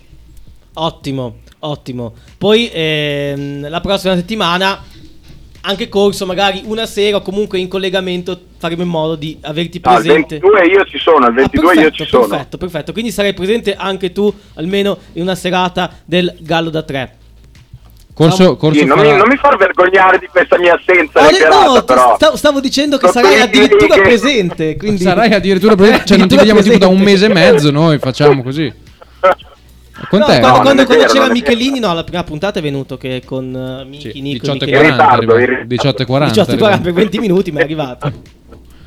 Ottimo, 0.74 1.36
ottimo. 1.60 2.14
Poi 2.38 2.70
ehm, 2.72 3.68
la 3.68 3.80
prossima 3.80 4.14
settimana, 4.14 4.82
anche 5.62 5.88
corso, 5.88 6.24
magari 6.26 6.62
una 6.64 6.86
sera 6.86 7.16
o 7.18 7.22
comunque 7.22 7.58
in 7.58 7.68
collegamento, 7.68 8.38
faremo 8.58 8.82
in 8.82 8.88
modo 8.88 9.14
di 9.16 9.36
averti 9.42 9.80
No, 9.82 9.90
al 9.90 10.02
presente. 10.02 10.38
22 10.38 10.66
io 10.66 10.84
ci 10.84 10.98
sono, 10.98 11.26
al 11.26 11.34
22 11.34 11.70
Ah, 11.70 11.74
io 11.74 11.80
perfetto, 11.82 12.04
ci 12.04 12.08
sono. 12.10 12.26
Perfetto, 12.28 12.56
perfetto. 12.58 12.92
Quindi 12.92 13.10
sarai 13.10 13.34
presente 13.34 13.74
anche 13.74 14.12
tu, 14.12 14.32
almeno 14.54 14.96
in 15.14 15.22
una 15.22 15.34
serata 15.34 15.90
del 16.04 16.34
Gallo 16.40 16.70
da 16.70 16.82
3. 16.82 17.14
Corso, 18.14 18.56
corso 18.56 18.78
Sì, 18.78 18.84
non, 18.84 18.98
mi, 19.00 19.08
non 19.16 19.28
mi 19.28 19.36
far 19.36 19.56
vergognare 19.56 20.18
di 20.18 20.26
questa 20.26 20.58
mia 20.58 20.74
assenza 20.74 21.20
detto- 21.20 21.30
reiterata, 21.30 21.66
no, 21.72 21.82
però. 21.84 22.14
stavo, 22.16 22.36
stavo 22.36 22.60
dicendo 22.60 22.98
che 22.98 23.04
Non 23.06 23.14
sarai 23.14 23.40
addirittura 23.40 23.94
che- 23.94 24.00
presente. 24.02 24.76
Quindi... 24.76 25.02
Sarai 25.02 25.32
addirittura 25.32 25.74
presente, 25.74 26.04
cioè 26.06 26.18
non 26.18 26.28
ti 26.28 26.34
Addirittura 26.34 26.60
vediamo 26.62 26.62
tipo 26.62 26.78
da 26.78 26.86
un 26.88 27.00
mese 27.00 27.26
e 27.26 27.32
mezzo, 27.32 27.70
noi 27.70 27.98
facciamo 27.98 28.42
così. 28.42 28.70
No, 30.00 30.06
Quant'è? 30.08 30.40
quando, 30.40 30.46
non 30.48 30.62
quando- 30.62 30.84
quando 30.86 31.04
c'era 31.12 31.30
Michelini, 31.30 31.78
no, 31.78 31.92
la 31.92 32.04
prima 32.04 32.24
puntata 32.24 32.58
è 32.58 32.62
venuto 32.62 32.96
che 32.96 33.22
con 33.24 33.52
uh, 33.84 33.86
Miki, 33.88 34.10
Sì, 34.12 34.20
Nico, 34.20 34.40
18 34.46 34.64
e 34.64 34.66
Michele- 34.66 34.88
40 34.88 35.02
ritardo, 35.04 35.14
arriva. 35.34 35.40
in 35.40 35.46
ritardo. 35.46 35.66
18 35.68 36.02
e 36.02 36.06
40 36.06 36.34
18 36.42 36.64
arriva. 36.64 36.80
per 36.82 36.92
20 36.92 37.18
minuti, 37.18 37.52
ma 37.52 37.60
è 37.60 37.62
arrivato. 37.62 38.12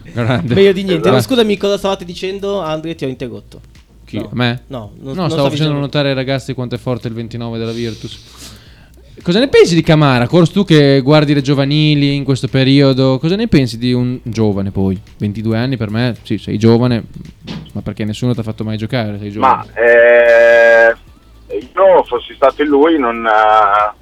Grande. 0.14 0.53
Meglio 0.55 0.72
di 0.74 0.84
niente. 0.84 1.09
No, 1.09 1.22
scusami, 1.22 1.57
cosa 1.57 1.78
stavate 1.78 2.03
dicendo? 2.05 2.61
Andre, 2.61 2.95
ti 2.95 3.05
ho 3.05 3.07
interrotto. 3.07 3.61
Chi? 4.05 4.18
No. 4.18 4.30
Me? 4.34 4.64
No, 4.68 4.91
non- 4.99 5.14
no 5.16 5.22
non 5.22 5.30
stavo 5.30 5.43
facendo 5.49 5.51
dicendo- 5.51 5.80
notare 5.80 6.09
ai 6.09 6.16
ragazzi 6.16 6.53
quanto 6.53 6.76
è 6.76 6.78
forte 6.78 7.07
il 7.07 7.14
29 7.14 7.57
della 7.57 7.72
Virtus. 7.72 8.20
Cosa 9.22 9.39
ne 9.39 9.47
pensi 9.47 9.76
di 9.76 9.82
Camara? 9.84 10.28
Cors, 10.28 10.49
tu 10.51 10.66
che 10.66 10.99
guardi 11.01 11.34
le 11.34 11.41
giovanili 11.41 12.16
in 12.16 12.24
questo 12.24 12.47
periodo, 12.47 13.20
cosa 13.20 13.36
ne 13.36 13.47
pensi 13.47 13.78
di 13.78 13.93
un 13.93 14.20
giovane 14.24 14.72
poi? 14.72 14.99
22 15.18 15.55
anni 15.57 15.78
per 15.78 15.89
me, 15.91 16.16
sì, 16.24 16.38
sei 16.39 16.57
giovane, 16.57 17.03
ma 17.74 17.82
perché 17.82 18.03
nessuno 18.05 18.34
ti 18.34 18.39
ha 18.39 18.43
fatto 18.43 18.64
mai 18.66 18.76
giocare, 18.76 19.18
sei 19.20 19.32
giovane. 19.32 19.55
Ma 19.55 19.82
eh, 19.82 20.62
io 21.86 22.03
fossi 22.03 22.34
stato 22.36 22.61
in 22.61 22.67
lui 22.69 22.97
non... 22.99 23.25
eh, 23.25 23.93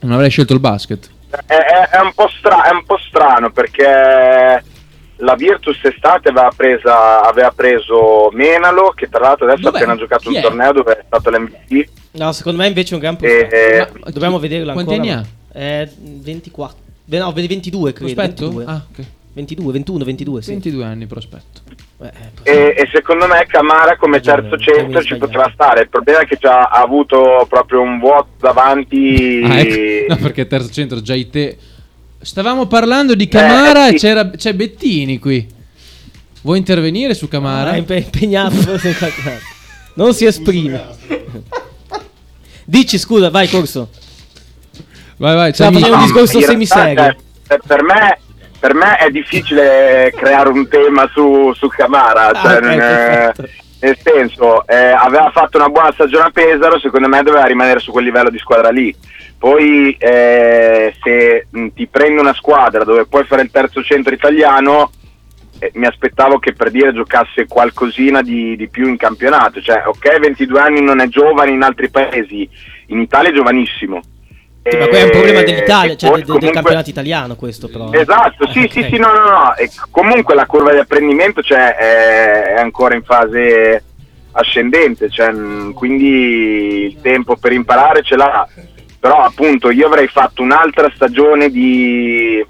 Non 0.00 0.12
avrei 0.12 0.30
scelto 0.30 0.52
il 0.52 0.60
basket. 0.60 1.10
è, 1.46 1.54
è- 1.54 1.88
è 1.90 2.00
un 2.00 2.12
po 2.14 2.28
stra- 2.28 2.64
è 2.64 2.72
un 2.72 2.84
po' 2.84 2.98
strano 2.98 3.50
perché 3.50 4.64
la 5.18 5.34
Virtus 5.36 5.78
estate 5.84 6.28
aveva, 6.30 6.50
presa- 6.56 7.22
aveva 7.22 7.50
preso 7.54 8.30
Menalo 8.32 8.92
che 8.96 9.08
tra 9.08 9.20
l'altro 9.20 9.46
adesso 9.46 9.62
Dov'è? 9.62 9.76
ha 9.78 9.80
appena 9.82 9.96
giocato 9.96 10.22
Chi 10.22 10.34
un 10.34 10.36
è? 10.36 10.40
torneo 10.42 10.72
dove 10.72 10.92
è 10.98 11.04
stato 11.06 11.30
l'MVP 11.30 11.88
No, 12.12 12.32
secondo 12.32 12.58
me 12.60 12.66
invece 12.68 12.90
è 12.92 12.94
un 12.94 13.00
gran 13.00 13.16
prospetto. 13.16 13.54
eh, 13.54 14.12
Dobbiamo 14.12 14.38
vederlo 14.38 14.72
quanti 14.72 14.94
ancora. 14.94 15.12
anni 15.12 15.22
ma- 15.22 15.60
Eh, 15.60 15.88
24. 15.98 16.76
Beh, 17.06 17.18
No, 17.18 17.32
22 17.32 17.92
credo. 17.92 18.14
22. 18.14 18.64
Ah, 18.66 18.80
ok. 18.90 19.04
22, 19.34 19.72
21, 19.72 20.04
22, 20.04 20.42
sì. 20.42 20.50
22 20.52 20.84
anni 20.84 21.06
prospetto. 21.06 21.60
Eh, 22.00 22.10
e, 22.42 22.74
e 22.76 22.88
secondo 22.92 23.26
me 23.26 23.44
Camara 23.46 23.96
come 23.96 24.20
terzo 24.20 24.56
centro 24.58 25.02
ci 25.02 25.16
poteva 25.16 25.48
stare 25.54 25.82
il 25.82 25.88
problema 25.88 26.20
è 26.20 26.26
che 26.26 26.36
già 26.38 26.62
ha 26.64 26.82
avuto 26.82 27.46
proprio 27.48 27.80
un 27.80 27.98
vuoto 28.00 28.28
davanti 28.40 29.40
Ah, 29.44 29.58
ecco. 29.60 30.04
No, 30.14 30.16
perché 30.16 30.46
terzo 30.46 30.70
centro 30.70 31.00
già 31.00 31.14
i 31.14 31.28
te. 31.30 31.56
Stavamo 32.20 32.66
parlando 32.66 33.14
di 33.14 33.28
Camara 33.28 33.86
Eh, 33.86 33.90
sì. 33.90 33.94
e 33.94 33.98
c'era, 33.98 34.30
c'è 34.30 34.54
Bettini 34.54 35.18
qui. 35.18 35.46
Vuoi 36.42 36.58
intervenire 36.58 37.14
su 37.14 37.26
Camara? 37.28 37.70
Ah, 37.70 37.74
è 37.74 37.78
impe- 37.78 37.96
impegnato. 37.96 38.54
forse 38.56 38.88
in 38.88 38.96
qualche 38.96 39.20
altro. 39.20 39.46
non 39.94 40.12
si 40.14 40.26
esprime. 40.26 40.84
Dici 42.64 42.98
scusa, 42.98 43.30
vai 43.30 43.48
corso. 43.48 43.88
Vai, 45.16 45.34
vai, 45.34 45.52
Stavo 45.52 45.78
facendo 45.78 45.96
un 45.96 46.02
discorso 46.02 46.40
semiserio. 46.40 47.16
cioè, 47.46 47.58
per, 47.66 47.82
me, 47.82 48.18
per 48.64 48.72
me 48.72 48.96
è 48.96 49.10
difficile 49.10 50.10
creare 50.16 50.48
un 50.48 50.66
tema 50.68 51.06
su, 51.12 51.52
su 51.52 51.68
Camara. 51.68 52.28
Ah, 52.28 52.40
cioè, 52.40 52.56
ok, 52.56 52.62
non 52.62 52.70
è- 52.70 53.32
perfetto. 53.34 53.48
nel 53.80 53.98
senso, 54.02 54.66
eh, 54.66 54.74
aveva 54.74 55.30
fatto 55.34 55.58
una 55.58 55.68
buona 55.68 55.92
stagione 55.92 56.24
a 56.24 56.30
Pesaro, 56.30 56.78
secondo 56.78 57.06
me 57.06 57.22
doveva 57.22 57.44
rimanere 57.44 57.78
su 57.78 57.92
quel 57.92 58.06
livello 58.06 58.30
di 58.30 58.38
squadra 58.38 58.70
lì. 58.70 58.96
Poi 59.36 59.94
eh, 59.98 60.94
se 61.02 61.46
ti 61.74 61.86
prendi 61.88 62.18
una 62.18 62.32
squadra 62.32 62.84
dove 62.84 63.04
puoi 63.04 63.24
fare 63.24 63.42
il 63.42 63.50
terzo 63.50 63.82
centro 63.82 64.14
italiano, 64.14 64.90
eh, 65.58 65.70
mi 65.74 65.84
aspettavo 65.84 66.38
che 66.38 66.54
per 66.54 66.70
dire 66.70 66.94
giocasse 66.94 67.46
qualcosina 67.46 68.22
di, 68.22 68.56
di 68.56 68.68
più 68.68 68.88
in 68.88 68.96
campionato. 68.96 69.60
Cioè, 69.60 69.82
ok, 69.84 70.20
22 70.20 70.58
anni 70.58 70.80
non 70.80 71.00
è 71.00 71.08
giovane 71.08 71.50
in 71.50 71.60
altri 71.60 71.90
paesi, 71.90 72.48
in 72.86 73.00
Italia 73.00 73.28
è 73.28 73.34
giovanissimo. 73.34 74.00
Sì, 74.66 74.76
ma 74.78 74.88
è 74.88 75.02
un 75.02 75.10
problema 75.10 75.40
Eh, 75.40 75.44
dell'Italia, 75.44 75.94
cioè 75.94 76.08
poi 76.10 76.18
del, 76.20 76.26
comunque- 76.28 76.52
campionato 76.52 76.88
italiano 76.90 77.36
questo 77.36 77.68
però. 77.68 77.90
eh. 77.92 78.00
Esatto, 78.00 78.48
sì, 78.50 78.66
sì, 78.70 78.78
Ok. 78.78 78.86
sì, 78.88 78.96
no, 78.96 79.12
no, 79.12 79.24
no. 79.30 79.54
E 79.56 79.70
comunque 79.90 80.34
la 80.34 80.46
curva 80.46 80.72
di 80.72 80.78
apprendimento 80.78 81.42
cioè, 81.42 81.74
è, 81.76 82.54
ancora 82.58 82.94
in 82.94 83.02
fase 83.04 83.84
ascendente, 84.32 85.10
cioè, 85.10 85.32
quindi 85.74 86.86
il 86.86 87.00
tempo 87.02 87.36
per 87.36 87.52
imparare 87.52 88.02
ce 88.02 88.16
l'ha. 88.16 88.48
Però 88.98 89.18
appunto 89.22 89.70
io 89.70 89.86
avrei 89.86 90.08
fatto 90.08 90.40
un'altra 90.40 90.90
stagione 90.94 91.50
di, 91.50 92.42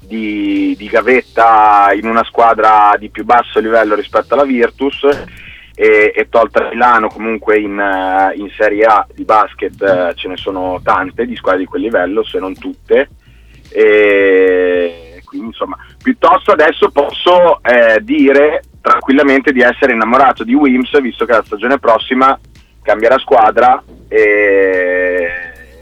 di, 0.00 0.74
di 0.78 0.86
gavetta 0.88 1.90
in 1.94 2.06
una 2.08 2.24
squadra 2.24 2.96
di 2.98 3.10
più 3.10 3.24
basso 3.26 3.60
livello 3.60 3.94
rispetto 3.94 4.32
alla 4.32 4.44
Virtus 4.44 5.00
e, 5.80 6.12
e 6.12 6.28
tolta 6.28 6.68
Milano 6.70 7.06
comunque 7.06 7.56
in, 7.56 7.78
eh, 7.78 8.36
in 8.36 8.50
Serie 8.56 8.82
A 8.82 9.06
di 9.14 9.22
basket 9.22 9.80
eh, 9.80 10.12
ce 10.16 10.26
ne 10.26 10.36
sono 10.36 10.80
tante 10.82 11.24
di 11.24 11.36
squadre 11.36 11.60
di 11.60 11.66
quel 11.66 11.82
livello, 11.82 12.24
se 12.24 12.40
non 12.40 12.52
tutte. 12.58 13.08
E 13.70 15.22
quindi 15.24 15.48
insomma 15.48 15.76
piuttosto 16.02 16.50
adesso 16.50 16.90
posso 16.90 17.62
eh, 17.62 18.00
dire 18.02 18.62
tranquillamente 18.80 19.52
di 19.52 19.60
essere 19.60 19.92
innamorato 19.92 20.42
di 20.42 20.54
Wims 20.54 21.00
visto 21.00 21.24
che 21.26 21.32
la 21.32 21.44
stagione 21.44 21.78
prossima 21.78 22.36
cambierà 22.82 23.18
squadra 23.18 23.80
e 24.08 25.28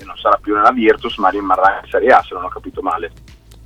non 0.05 0.17
sarà 0.17 0.37
più 0.43 0.55
nella 0.55 0.73
Virtus 0.73 1.17
ma 1.19 1.31
rimarrà 1.31 1.81
in 1.83 1.91
Serie 1.91 2.11
A 2.11 2.21
se 2.23 2.35
non 2.35 2.45
ho 2.45 2.49
capito 2.49 2.83
male. 2.83 3.13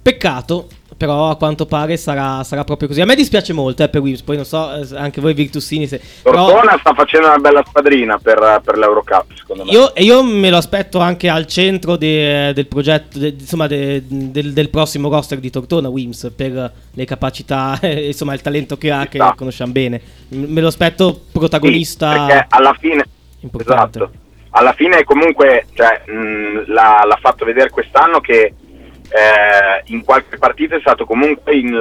Peccato, 0.02 0.68
però 1.00 1.30
a 1.30 1.36
quanto 1.36 1.64
pare 1.64 1.96
sarà, 1.96 2.44
sarà 2.44 2.62
proprio 2.62 2.86
così. 2.86 3.00
A 3.00 3.06
me 3.06 3.14
dispiace 3.14 3.54
molto 3.54 3.82
eh, 3.82 3.88
per 3.88 4.02
Wims, 4.02 4.20
poi 4.20 4.36
non 4.36 4.44
so, 4.44 4.70
eh, 4.74 4.86
anche 4.98 5.22
voi 5.22 5.32
Virtusini 5.32 5.86
se... 5.86 5.98
però- 6.20 6.48
Tortona 6.50 6.76
sta 6.78 6.92
facendo 6.92 7.28
una 7.28 7.38
bella 7.38 7.62
squadrina 7.66 8.18
per, 8.18 8.60
per 8.62 8.76
l'Eurocup 8.76 9.24
secondo 9.34 9.64
me 9.64 9.70
Io, 9.70 9.92
io 9.96 10.22
me 10.22 10.50
lo 10.50 10.58
aspetto 10.58 10.98
anche 10.98 11.30
al 11.30 11.46
centro 11.46 11.96
de- 11.96 12.52
del 12.52 12.66
progetto, 12.66 13.18
de- 13.18 13.34
insomma, 13.38 13.66
de- 13.66 14.02
del, 14.06 14.52
del 14.52 14.68
prossimo 14.68 15.08
roster 15.08 15.38
di 15.38 15.48
Tortona, 15.48 15.88
Wims, 15.88 16.30
per 16.36 16.70
le 16.92 17.04
capacità, 17.06 17.78
e 17.80 18.08
insomma, 18.08 18.34
il 18.34 18.42
talento 18.42 18.76
che 18.76 18.90
ha, 18.90 19.06
che 19.06 19.16
Esatto. 19.16 19.36
conosciamo 19.36 19.72
bene. 19.72 19.98
Me 20.28 20.60
lo 20.60 20.66
aspetto 20.66 21.18
protagonista. 21.32 22.10
Sì, 22.12 22.18
perché 22.26 22.46
alla 22.50 22.76
fine 22.78 23.04
importante. 23.40 23.98
esatto, 23.98 24.18
alla 24.50 24.72
fine 24.74 25.02
comunque 25.04 25.64
cioè, 25.72 26.02
mh, 26.06 26.64
l'ha, 26.66 27.04
l'ha 27.06 27.18
fatto 27.22 27.46
vedere 27.46 27.70
quest'anno 27.70 28.20
che 28.20 28.52
eh, 29.10 29.82
in 29.92 30.04
qualche 30.04 30.38
partita 30.38 30.76
è 30.76 30.80
stato 30.80 31.04
comunque 31.04 31.54
il, 31.54 31.80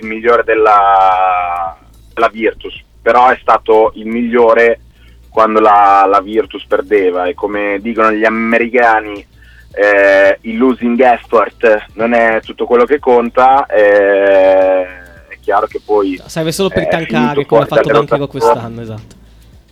il 0.00 0.06
migliore 0.06 0.42
della, 0.44 1.76
della 2.14 2.28
Virtus 2.28 2.82
però 3.02 3.28
è 3.28 3.38
stato 3.40 3.92
il 3.94 4.06
migliore 4.06 4.80
quando 5.28 5.60
la, 5.60 6.06
la 6.10 6.20
Virtus 6.20 6.64
perdeva 6.66 7.26
e 7.26 7.34
come 7.34 7.78
dicono 7.80 8.10
gli 8.12 8.24
americani 8.24 9.24
eh, 9.72 10.38
il 10.42 10.58
losing 10.58 10.98
effort 11.00 11.86
non 11.94 12.12
è 12.12 12.40
tutto 12.42 12.66
quello 12.66 12.84
che 12.84 12.98
conta 12.98 13.66
eh, 13.66 14.82
è 15.28 15.38
chiaro 15.40 15.66
che 15.66 15.80
poi 15.84 16.20
Serve 16.26 16.50
solo 16.52 16.70
per 16.70 16.88
tankare 16.88 17.46
come 17.46 17.62
ha 17.62 17.66
fatto 17.66 17.88
Banchero 17.88 18.26
quest'anno, 18.26 18.80
esatto. 18.80 19.16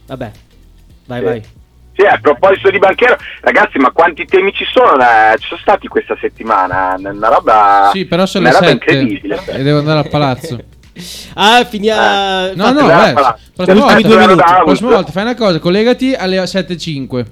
Vabbè, 0.06 0.30
vai, 1.06 1.18
Sì. 1.18 1.24
vai. 1.24 1.42
Sì, 1.98 2.04
a 2.06 2.16
proposito 2.22 2.70
di 2.70 2.78
Banchero, 2.78 3.16
ragazzi, 3.40 3.76
ma 3.78 3.90
quanti 3.90 4.24
temi 4.24 4.52
ci 4.52 4.64
sono? 4.72 5.02
eh, 5.02 5.36
ci 5.38 5.48
sono 5.48 5.60
stati 5.60 5.88
questa 5.88 6.16
settimana? 6.20 6.94
Una 6.96 7.28
roba, 7.28 7.90
Sì, 7.92 8.04
però 8.04 8.24
sono 8.24 8.48
una 8.48 8.52
le 8.60 8.66
roba 8.66 8.70
7 8.78 8.92
incredibile. 8.92 9.42
e 9.46 9.62
devo 9.64 9.78
andare 9.80 9.98
al 9.98 10.08
palazzo. 10.08 10.58
Ah, 11.34 11.64
finia... 11.64 12.52
No, 12.54 12.72
no, 12.72 12.80
infatti- 12.80 13.10
eh, 13.10 13.12
Palazzo. 13.12 13.38
prossima 13.54 13.80
volta, 13.84 14.00
due 14.08 14.16
minuti. 14.16 14.42
prossima 14.64 14.90
volta 14.90 15.12
fai 15.12 15.22
una 15.22 15.34
cosa, 15.36 15.58
collegati 15.60 16.12
alle 16.14 16.38
7.05. 16.42 17.26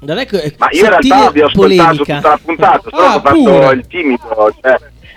Non 0.00 0.18
è 0.18 0.26
che- 0.26 0.54
Ma 0.58 0.68
io 0.70 0.84
in 0.84 0.88
realtà 0.88 1.30
vi 1.32 1.40
ho 1.40 1.46
ascoltato 1.46 1.52
polemica. 1.58 2.14
tutta 2.16 2.28
la 2.28 2.38
puntata, 2.44 2.80
solo 2.88 3.02
Ah, 3.02 3.14
ho 3.16 3.20
fatto 3.20 3.34
pure. 3.34 3.72
il 3.74 3.86
timido. 3.88 4.54
Cioè, 4.62 4.74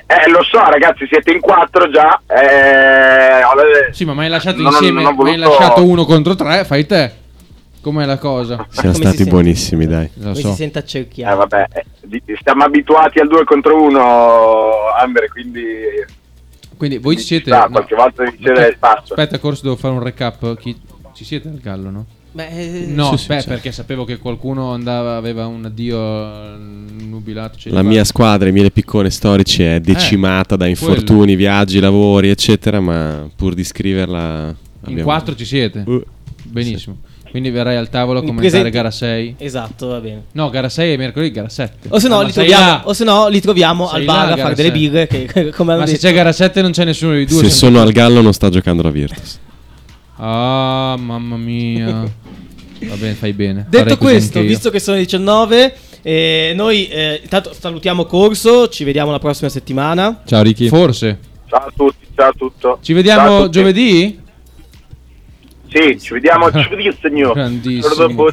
eh, 0.08 0.30
lo 0.32 0.42
so, 0.44 0.58
ragazzi, 0.60 1.06
siete 1.08 1.32
in 1.32 1.40
quattro 1.40 1.88
già. 1.92 2.20
Eh, 2.26 3.94
Sì, 3.94 4.06
ma 4.06 4.14
mi 4.16 4.22
hai 4.24 4.30
lasciato 4.30 4.58
non- 4.62 4.72
insieme, 4.72 5.02
non 5.04 5.14
ho 5.16 5.24
mi 5.24 5.30
hai 5.30 5.38
voluto- 5.38 5.50
lasciato 5.60 5.86
uno 5.86 6.06
contro 6.06 6.34
tre, 6.36 6.66
fai 6.66 6.86
te. 6.88 7.12
Com'è 7.90 8.06
la 8.06 8.20
cosa? 8.20 8.68
Siamo 8.70 8.92
come 8.92 8.94
si 8.94 9.00
stati 9.02 9.16
sente? 9.18 9.32
buonissimi, 9.32 9.88
dai. 9.88 10.10
Lo 10.18 10.36
so. 10.36 10.50
si 10.50 10.54
sente 10.58 10.78
Eh, 10.78 10.82
accerchiato. 10.84 11.38
vabbè, 11.38 11.68
eh, 11.74 12.36
stiamo 12.40 12.64
abituati 12.64 13.18
al 13.20 13.28
2 13.28 13.44
contro 13.46 13.82
1, 13.82 14.00
Amber, 15.02 15.28
quindi 15.30 15.64
Quindi 16.78 17.00
voi 17.00 17.18
ci 17.18 17.24
siete... 17.24 17.50
sta, 17.50 17.64
no. 17.64 17.72
qualche 17.72 17.96
volta 17.96 18.24
tu- 18.26 18.36
spazio. 18.76 19.16
Aspetta, 19.16 19.40
corso 19.40 19.64
devo 19.64 19.76
fare 19.76 19.96
un 19.96 20.04
recap. 20.04 20.56
Chi... 20.60 20.80
Ci 21.16 21.26
siete 21.26 21.48
al 21.48 21.58
gallo, 21.58 21.90
no? 21.90 22.06
Beh, 22.32 22.48
eh, 22.50 22.86
No, 22.90 23.18
Sì, 23.18 23.24
sì, 23.24 23.28
beh, 23.30 23.42
sì. 23.42 23.48
perché 23.48 23.72
sapevo 23.72 24.04
che 24.06 24.18
qualcuno 24.20 24.72
andava, 24.74 25.16
aveva 25.16 25.48
un 25.48 25.66
addio 25.66 25.98
eh, 25.98 26.58
nubilato. 27.06 27.58
cioè, 27.58 27.74
La 27.74 27.82
mia 27.82 28.04
squadra, 28.04 28.50
i 28.50 28.52
miei 28.52 28.72
piccone 28.72 29.10
storici, 29.10 29.64
è 29.64 29.80
decimata 29.80 30.56
da 30.56 30.68
infortuni, 30.68 31.36
viaggi, 31.36 31.80
lavori, 31.80 32.30
eccetera, 32.30 32.80
ma 32.80 33.28
pur 33.36 33.56
di 33.56 33.64
scriverla... 33.64 34.50
In 34.50 34.56
abbiamo- 34.92 35.04
quattro 35.10 35.34
ci 35.36 35.46
siete. 35.46 35.84
Uh, 35.88 36.04
Benissimo. 36.44 36.98
Quindi 37.32 37.50
verrai 37.52 37.76
al 37.76 37.90
tavolo 37.90 38.20
a 38.20 38.24
commentare 38.24 38.50
presenti- 38.50 38.76
gara 38.76 38.92
6. 38.92 39.36
Esatto, 39.38 39.88
va 39.88 40.00
bene. 40.00 40.24
No, 40.32 40.50
gara 40.50 40.68
6 40.70 40.94
è 40.94 40.98
mercoledì, 40.98 41.32
gara 41.32 41.50
7. 41.50 41.88
O 41.90 42.00
se 42.00 42.08
no, 42.08 42.20
Ah, 42.20 42.24
li 42.24 42.32
troviamo, 42.32 42.82
o 42.86 42.94
se 42.94 43.04
no, 43.04 43.28
li 43.28 43.40
troviamo 43.40 43.88
Sei 43.88 44.00
al 44.00 44.06
là, 44.06 44.14
bar 44.14 44.32
a 44.32 44.38
fare 44.38 44.56
delle 44.56 44.72
birre. 44.72 45.08
Che, 45.08 45.52
come 45.56 45.72
hanno 45.74 45.82
Ma 45.82 45.86
se 45.86 45.94
detto. 45.94 46.08
c'è 46.08 46.14
gara 46.14 46.32
7 46.32 46.62
non 46.62 46.72
c'è 46.72 46.86
nessuno 46.86 47.14
dei 47.14 47.26
due. 47.26 47.44
Se 47.44 47.50
sono 47.50 47.82
al 47.82 47.92
gallo 47.92 48.22
non 48.22 48.34
sta 48.34 48.50
giocando 48.50 48.82
la 48.82 48.90
Virtus. 48.90 49.40
Ah, 50.18 50.96
mamma 51.00 51.38
mia. 51.38 51.88
Va 52.82 52.96
bene, 52.96 53.14
fai 53.14 53.34
bene. 53.34 53.66
Detto 53.70 53.98
questo, 53.98 54.42
visto 54.42 54.70
che 54.70 54.80
sono 54.80 54.98
le 54.98 55.04
19, 55.04 55.74
Eh, 56.02 56.54
noi 56.56 56.88
eh, 56.88 57.20
intanto 57.22 57.52
salutiamo 57.54 58.06
Corso, 58.06 58.70
ci 58.70 58.86
vediamo 58.86 59.12
la 59.12 59.20
prossima 59.20 59.50
settimana. 59.50 60.22
Ciao 60.26 60.42
Ricky. 60.42 60.70
Forse. 60.70 61.20
Ciao 61.48 61.66
a 61.66 61.72
tutti, 61.76 62.06
ciao 62.16 62.30
a 62.30 62.34
tutto. 62.38 62.80
Ci 62.82 62.94
Ciao 62.94 62.94
a 62.94 62.96
vediamo 62.96 63.38
tutti. 63.44 63.52
giovedì? 63.52 64.20
Sì, 65.72 66.00
ci 66.00 66.14
vediamo 66.14 66.50
giovedì, 66.50 66.92
signor. 67.02 67.34
Grandissimo. 67.34 68.32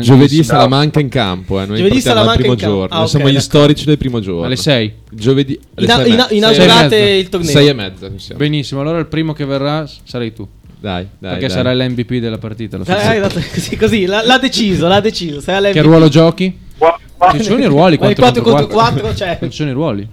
Giovedì 0.00 0.44
Salamanca 0.44 1.00
in 1.00 1.08
campo, 1.08 1.60
eh. 1.60 1.66
noi 1.66 1.76
Giovedì 1.78 2.00
Salamanca 2.00 2.36
primo 2.38 2.52
in 2.52 2.58
campo. 2.58 2.74
giorno. 2.74 2.94
Ah, 2.94 2.98
Noi 2.98 3.04
ok, 3.04 3.10
siamo 3.10 3.28
gli 3.30 3.40
storici 3.40 3.84
del 3.84 3.98
primo 3.98 4.20
giorno. 4.20 4.44
Alle 4.44 4.56
6. 4.56 4.92
Giovedì 5.10 5.58
alle 5.74 5.86
Ina- 5.86 6.02
e 6.04 6.08
ina- 6.08 6.26
inaugurate 6.30 6.96
il 6.98 7.28
torneo. 7.28 7.50
Sei 7.50 7.66
e 7.68 7.72
mezza. 7.72 8.10
Benissimo, 8.36 8.80
allora 8.80 8.98
il 8.98 9.06
primo 9.06 9.32
che 9.32 9.44
verrà 9.44 9.84
sarai 10.04 10.32
tu. 10.32 10.46
Dai, 10.78 11.06
dai. 11.18 11.30
Perché 11.32 11.46
dai. 11.46 11.56
sarai 11.56 11.76
l'MVP 11.76 12.14
della 12.18 12.38
partita. 12.38 12.76
Lo 12.76 12.84
so. 12.84 12.90
Eh, 12.96 13.16
esatto, 13.16 13.40
così, 13.52 13.76
così, 13.76 14.06
l'ha, 14.06 14.24
l'ha 14.24 14.38
deciso, 14.38 14.88
l'ha 14.88 15.00
deciso. 15.00 15.40
Sarà 15.40 15.70
Che 15.70 15.82
ruolo 15.82 16.08
giochi? 16.08 16.58
Ci 17.32 17.42
sono 17.44 17.62
i 17.62 17.66
ruoli 17.66 17.98
Ma 17.98 18.08
il 18.08 18.16
4 18.16 18.42
4 18.42 18.42
contro 18.42 18.66
4 18.66 19.12
c'è. 19.12 19.38
Ci 19.42 19.50
sono 19.50 19.70
i 19.70 19.72
ruoli. 19.72 20.08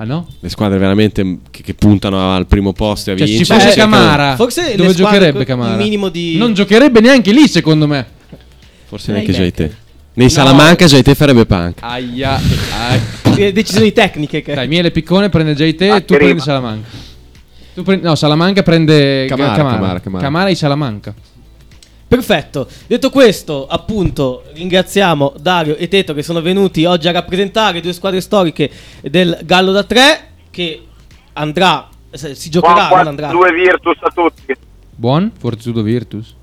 Ah 0.00 0.04
no? 0.04 0.28
Le 0.38 0.48
squadre 0.48 0.78
veramente 0.78 1.38
che, 1.50 1.62
che 1.62 1.74
puntano 1.74 2.32
al 2.32 2.46
primo 2.46 2.72
posto 2.72 3.10
e 3.10 3.14
a 3.14 3.16
Cioè, 3.16 3.26
ci 3.26 3.34
vincere. 3.34 3.58
fosse 3.58 3.72
cercano- 3.72 3.96
Camara. 3.96 4.36
Forse 4.36 4.76
dove 4.76 4.94
giocherebbe 4.94 5.44
Camara? 5.44 5.74
minimo 5.74 6.08
di- 6.08 6.36
Non 6.36 6.54
giocherebbe 6.54 7.00
neanche 7.00 7.32
lì, 7.32 7.48
secondo 7.48 7.88
me. 7.88 8.06
Forse 8.86 9.10
neanche. 9.10 9.32
JT. 9.32 9.70
Nei 10.14 10.30
Salamanca 10.30 10.86
JT 10.86 11.14
farebbe 11.14 11.46
punk. 11.46 11.78
Aia. 11.82 12.36
ai. 12.36 13.00
Eh, 13.38 13.52
decisioni 13.52 13.92
tecniche. 13.92 14.40
Che... 14.42 14.54
Dai, 14.54 14.68
Miele 14.68 14.92
Piccone 14.92 15.28
prende 15.30 15.54
JT 15.54 15.80
e 15.82 16.04
tu 16.04 16.14
che 16.14 16.18
prendi. 16.20 16.40
Salamanca. 16.42 16.88
Tu 17.74 17.82
prendi- 17.82 18.04
no, 18.04 18.14
Salamanca 18.14 18.62
prende 18.62 19.26
Camara, 19.28 19.54
Camara. 19.56 19.74
Camara, 19.76 20.00
Camara. 20.00 20.22
Camara 20.24 20.48
e 20.48 20.54
Salamanca. 20.54 21.14
Perfetto. 22.08 22.66
Detto 22.86 23.10
questo, 23.10 23.66
appunto, 23.66 24.44
ringraziamo 24.54 25.34
Dario 25.38 25.76
e 25.76 25.88
Teto 25.88 26.14
che 26.14 26.22
sono 26.22 26.40
venuti 26.40 26.86
oggi 26.86 27.06
a 27.06 27.12
rappresentare 27.12 27.80
due 27.82 27.92
squadre 27.92 28.22
storiche 28.22 28.70
del 29.02 29.38
Gallo 29.44 29.72
da 29.72 29.84
3 29.84 30.30
che 30.50 30.86
andrà 31.34 31.86
se- 32.10 32.34
si 32.34 32.48
giocherà, 32.48 32.88
Buon 32.88 32.98
non 32.98 33.06
andrà. 33.08 33.28
4 33.28 33.38
2 33.50 33.52
Virtus 33.62 33.96
a 34.00 34.10
tutti. 34.10 34.54
Buon 34.90 35.30
Fortitudo 35.38 35.82
Virtus. 35.82 36.34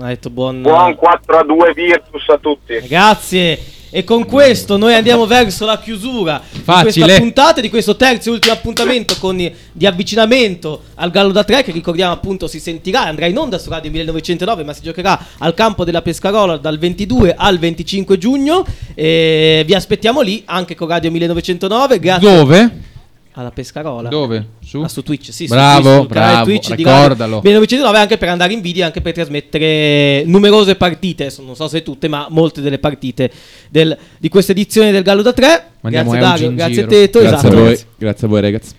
Ha 0.00 0.06
detto 0.06 0.30
buon 0.30 0.62
Buon 0.62 0.94
4 0.96 1.38
a 1.38 1.44
2 1.44 1.72
Virtus 1.74 2.28
a 2.28 2.38
tutti. 2.38 2.80
Grazie. 2.88 3.58
E 3.94 4.04
con 4.04 4.24
questo 4.24 4.78
noi 4.78 4.94
andiamo 4.94 5.26
verso 5.26 5.66
la 5.66 5.78
chiusura 5.78 6.40
di 6.50 6.60
Facile. 6.60 7.04
questa 7.04 7.20
puntata, 7.20 7.60
di 7.60 7.68
questo 7.68 7.94
terzo 7.94 8.30
e 8.30 8.32
ultimo 8.32 8.54
appuntamento 8.54 9.16
con 9.20 9.36
di 9.36 9.86
avvicinamento 9.86 10.84
al 10.94 11.10
Gallo 11.10 11.30
da 11.30 11.44
3 11.44 11.62
che 11.62 11.72
ricordiamo 11.72 12.10
appunto 12.10 12.46
si 12.46 12.58
sentirà, 12.58 13.02
andrà 13.02 13.26
in 13.26 13.36
onda 13.36 13.58
su 13.58 13.68
Radio 13.68 13.90
1909 13.90 14.64
ma 14.64 14.72
si 14.72 14.80
giocherà 14.80 15.22
al 15.36 15.52
campo 15.52 15.84
della 15.84 16.00
Pescarola 16.00 16.56
dal 16.56 16.78
22 16.78 17.34
al 17.36 17.58
25 17.58 18.16
giugno 18.16 18.64
e 18.94 19.62
vi 19.66 19.74
aspettiamo 19.74 20.22
lì 20.22 20.42
anche 20.46 20.74
con 20.74 20.88
Radio 20.88 21.10
1909. 21.10 21.98
Grazie. 21.98 22.34
Dove? 22.34 22.90
Alla 23.34 23.50
Pescarola. 23.50 24.08
Dove? 24.10 24.46
Su? 24.62 24.80
Ah, 24.82 24.88
su 24.88 25.02
Twitch, 25.02 25.32
sì, 25.32 25.46
su 25.46 25.54
Bravo, 25.54 25.82
Twitch, 25.82 25.98
sul 26.00 26.08
canale 26.08 26.30
bravo, 26.32 26.44
Twitch 26.44 26.68
di 26.74 26.82
ricordalo. 26.82 27.36
Radio 27.36 27.50
1909 27.50 27.98
anche 27.98 28.18
per 28.18 28.28
andare 28.28 28.52
in 28.52 28.60
video 28.60 28.82
e 28.82 28.84
anche 28.86 29.00
per 29.00 29.12
trasmettere 29.14 30.22
numerose 30.26 30.74
partite, 30.76 31.32
non 31.44 31.54
so 31.56 31.66
se 31.68 31.82
tutte, 31.82 32.08
ma 32.08 32.26
molte 32.28 32.60
delle 32.60 32.78
partite 32.78 33.30
del- 33.70 33.96
di 34.18 34.28
questa 34.28 34.52
edizione 34.52 34.90
del 34.92 35.02
Gallo 35.02 35.22
da 35.22 35.32
3. 35.32 35.70
Mandiamo 35.80 36.10
grazie 36.10 36.28
Dario, 36.28 36.54
grazie. 36.54 36.86
Teto, 36.86 37.18
Grazie 37.20 37.36
esatto. 37.38 37.56
a 37.56 37.60
voi. 37.64 37.78
Grazie 37.96 38.26
a 38.26 38.30
voi 38.30 38.40
ragazzi. 38.42 38.74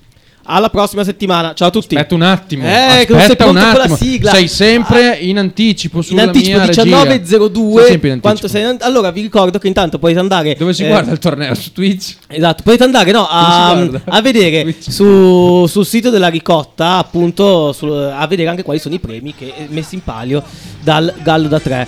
Alla 0.45 0.69
prossima 0.69 1.03
settimana. 1.05 1.53
Ciao 1.53 1.69
a 1.69 1.71
tutti. 1.71 1.95
Aspetta 1.95 2.15
un 2.15 2.21
attimo. 2.21 2.65
Eh, 2.65 3.07
aspetta 3.09 3.45
un 3.45 3.53
pronto 3.53 3.59
con 3.69 3.77
la 3.77 3.81
attimo. 3.83 3.95
sigla. 3.95 4.31
Sei 4.31 4.47
sempre 4.49 5.15
in 5.15 5.37
anticipo 5.37 5.97
In 5.97 6.03
sulla 6.03 6.23
anticipo 6.23 6.57
mia 6.57 6.65
regia. 6.65 6.83
19.02 6.83 7.75
Sei 7.77 7.87
sempre 7.87 8.09
in 8.09 8.19
quanto 8.19 8.45
anticipo. 8.45 8.47
sei 8.47 8.61
in- 8.73 8.77
Allora 8.81 9.11
vi 9.11 9.21
ricordo 9.21 9.57
che 9.57 9.67
intanto 9.67 9.99
potete 9.99 10.19
andare 10.19 10.55
Dove 10.55 10.73
si 10.73 10.83
eh, 10.83 10.87
guarda 10.89 11.11
il 11.13 11.19
torneo? 11.19 11.53
Su 11.55 11.71
Twitch? 11.71 12.15
Esatto, 12.27 12.61
potete 12.63 12.83
andare 12.83 13.11
no, 13.11 13.25
a, 13.29 13.71
a 14.05 14.21
vedere 14.21 14.75
su- 14.79 15.65
sul 15.65 15.85
sito 15.85 16.09
della 16.09 16.27
ricotta, 16.27 16.97
appunto, 16.97 17.71
sul- 17.71 18.11
a 18.13 18.27
vedere 18.27 18.49
anche 18.49 18.63
quali 18.63 18.79
sono 18.79 18.95
i 18.95 18.99
premi 18.99 19.33
che 19.33 19.53
messi 19.69 19.95
in 19.95 20.03
palio 20.03 20.43
dal 20.81 21.13
Gallo 21.23 21.47
da 21.47 21.59
3. 21.61 21.87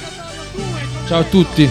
Ciao 1.09 1.19
a 1.19 1.23
tutti. 1.23 1.69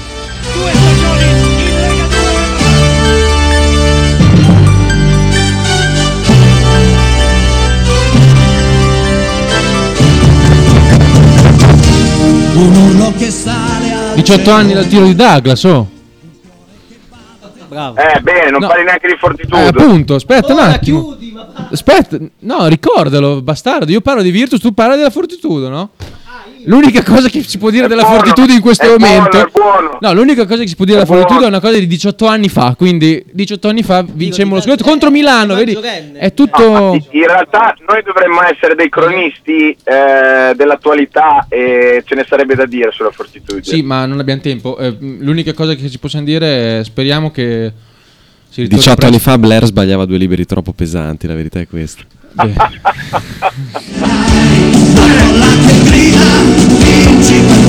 18 14.14 14.50
anni 14.52 14.72
dal 14.74 14.86
tiro 14.86 15.05
di 15.07 15.14
Douglas, 15.16 15.64
oh. 15.64 15.88
Bravo. 17.66 17.96
Eh, 17.96 18.20
bene, 18.20 18.50
non 18.50 18.61
No. 18.61 18.68
parli 18.68 18.84
neanche 18.84 19.09
di 19.09 19.16
Fortitudo. 19.18 19.57
Eh, 19.57 19.66
appunto, 19.66 20.14
aspetta 20.14 20.52
un 20.52 20.59
Ora 20.61 20.68
attimo. 20.68 21.16
Aspetta, 21.72 22.16
no, 22.40 22.66
ricordalo, 22.68 23.42
bastardo. 23.42 23.90
Io 23.90 24.00
parlo 24.00 24.22
di 24.22 24.30
Virtus, 24.30 24.61
tu 24.61 24.72
parli 24.72 24.96
della 24.96 25.11
Fortitudo, 25.11 25.68
no? 25.68 25.90
L'unica 26.66 27.02
cosa 27.02 27.28
che 27.28 27.42
si 27.42 27.58
può 27.58 27.70
dire 27.70 27.88
della 27.88 28.02
buono, 28.02 28.16
Fortitudo 28.18 28.52
in 28.52 28.60
questo 28.60 28.84
è 28.84 28.96
buono, 28.96 29.06
momento. 29.14 29.38
è 29.38 29.46
buono. 29.52 29.98
No, 30.00 30.12
l'unica 30.14 30.46
cosa 30.46 30.62
che 30.62 30.68
si 30.68 30.76
può 30.76 30.84
dire 30.84 31.00
È 31.00 31.04
della 31.04 31.14
Fortitudo 31.16 31.44
è 31.44 31.48
una 31.48 31.60
cosa 31.60 31.78
di 31.78 31.86
18 31.86 32.26
anni 32.26 32.48
fa. 32.48 32.74
Quindi 32.76 33.24
18 33.30 33.68
anni 33.68 33.82
fa 33.82 34.04
vincemmo 34.06 34.54
lo 34.54 34.60
scudetto 34.60 34.84
contro 34.84 35.10
Milano, 35.10 35.54
vedi? 35.54 35.72
È 35.74 36.12
No, 36.22 36.32
tutto. 36.34 36.70
ma 36.70 36.94
in 37.10 37.26
realtà 37.26 37.74
noi 37.86 38.02
dovremmo 38.02 38.42
essere 38.42 38.74
dei 38.74 38.88
cronisti 38.88 39.76
eh, 39.84 40.54
dell'attualità 40.56 41.46
e 41.48 42.02
ce 42.06 42.14
ne 42.14 42.24
sarebbe 42.28 42.54
da 42.54 42.66
dire 42.66 42.90
sulla 42.92 43.10
Fortitudo. 43.10 43.62
Sì, 43.62 43.82
ma 43.82 44.06
non 44.06 44.18
abbiamo 44.20 44.40
tempo. 44.40 44.78
Eh, 44.78 44.96
l'unica 45.00 45.52
cosa 45.52 45.74
che 45.74 45.90
ci 45.90 45.98
possiamo 45.98 46.24
dire 46.24 46.80
è 46.80 46.84
speriamo 46.84 47.30
che 47.30 47.72
si 48.48 48.62
ritorni 48.62 48.78
18 48.82 49.06
anni 49.06 49.14
presto. 49.16 49.30
fa 49.30 49.38
Blair 49.38 49.64
sbagliava 49.66 50.04
due 50.06 50.16
liberi 50.18 50.46
troppo 50.46 50.72
pesanti, 50.72 51.26
la 51.26 51.34
verità 51.34 51.60
è 51.60 51.66
questa. 51.66 52.02
Quando 55.95 57.63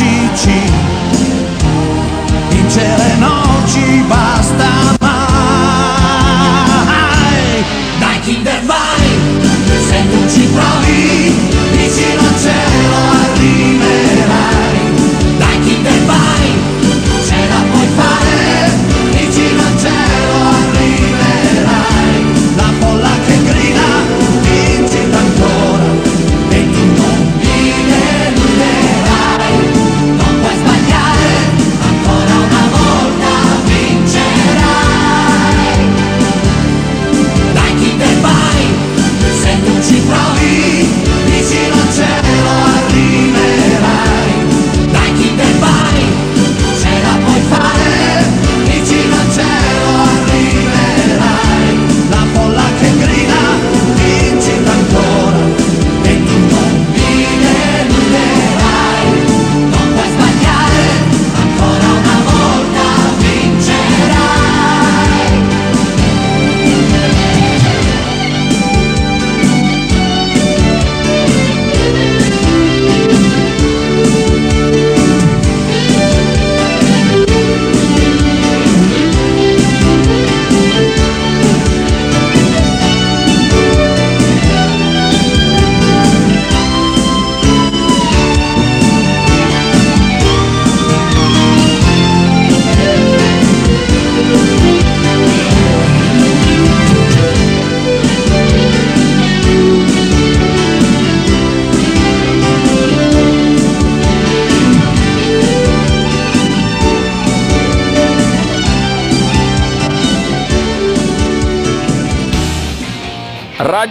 magici, 0.00 0.62
vincere 2.48 3.16
non 3.18 3.66
ci 3.66 4.02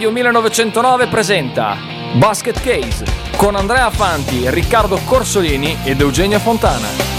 Radio 0.00 0.14
1909 0.14 1.08
presenta 1.08 1.76
Basket 2.14 2.58
Case 2.62 3.04
con 3.36 3.54
Andrea 3.54 3.90
Fanti, 3.90 4.48
Riccardo 4.48 4.98
Corsolini 5.04 5.76
ed 5.84 6.00
Eugenia 6.00 6.38
Fontana. 6.38 7.09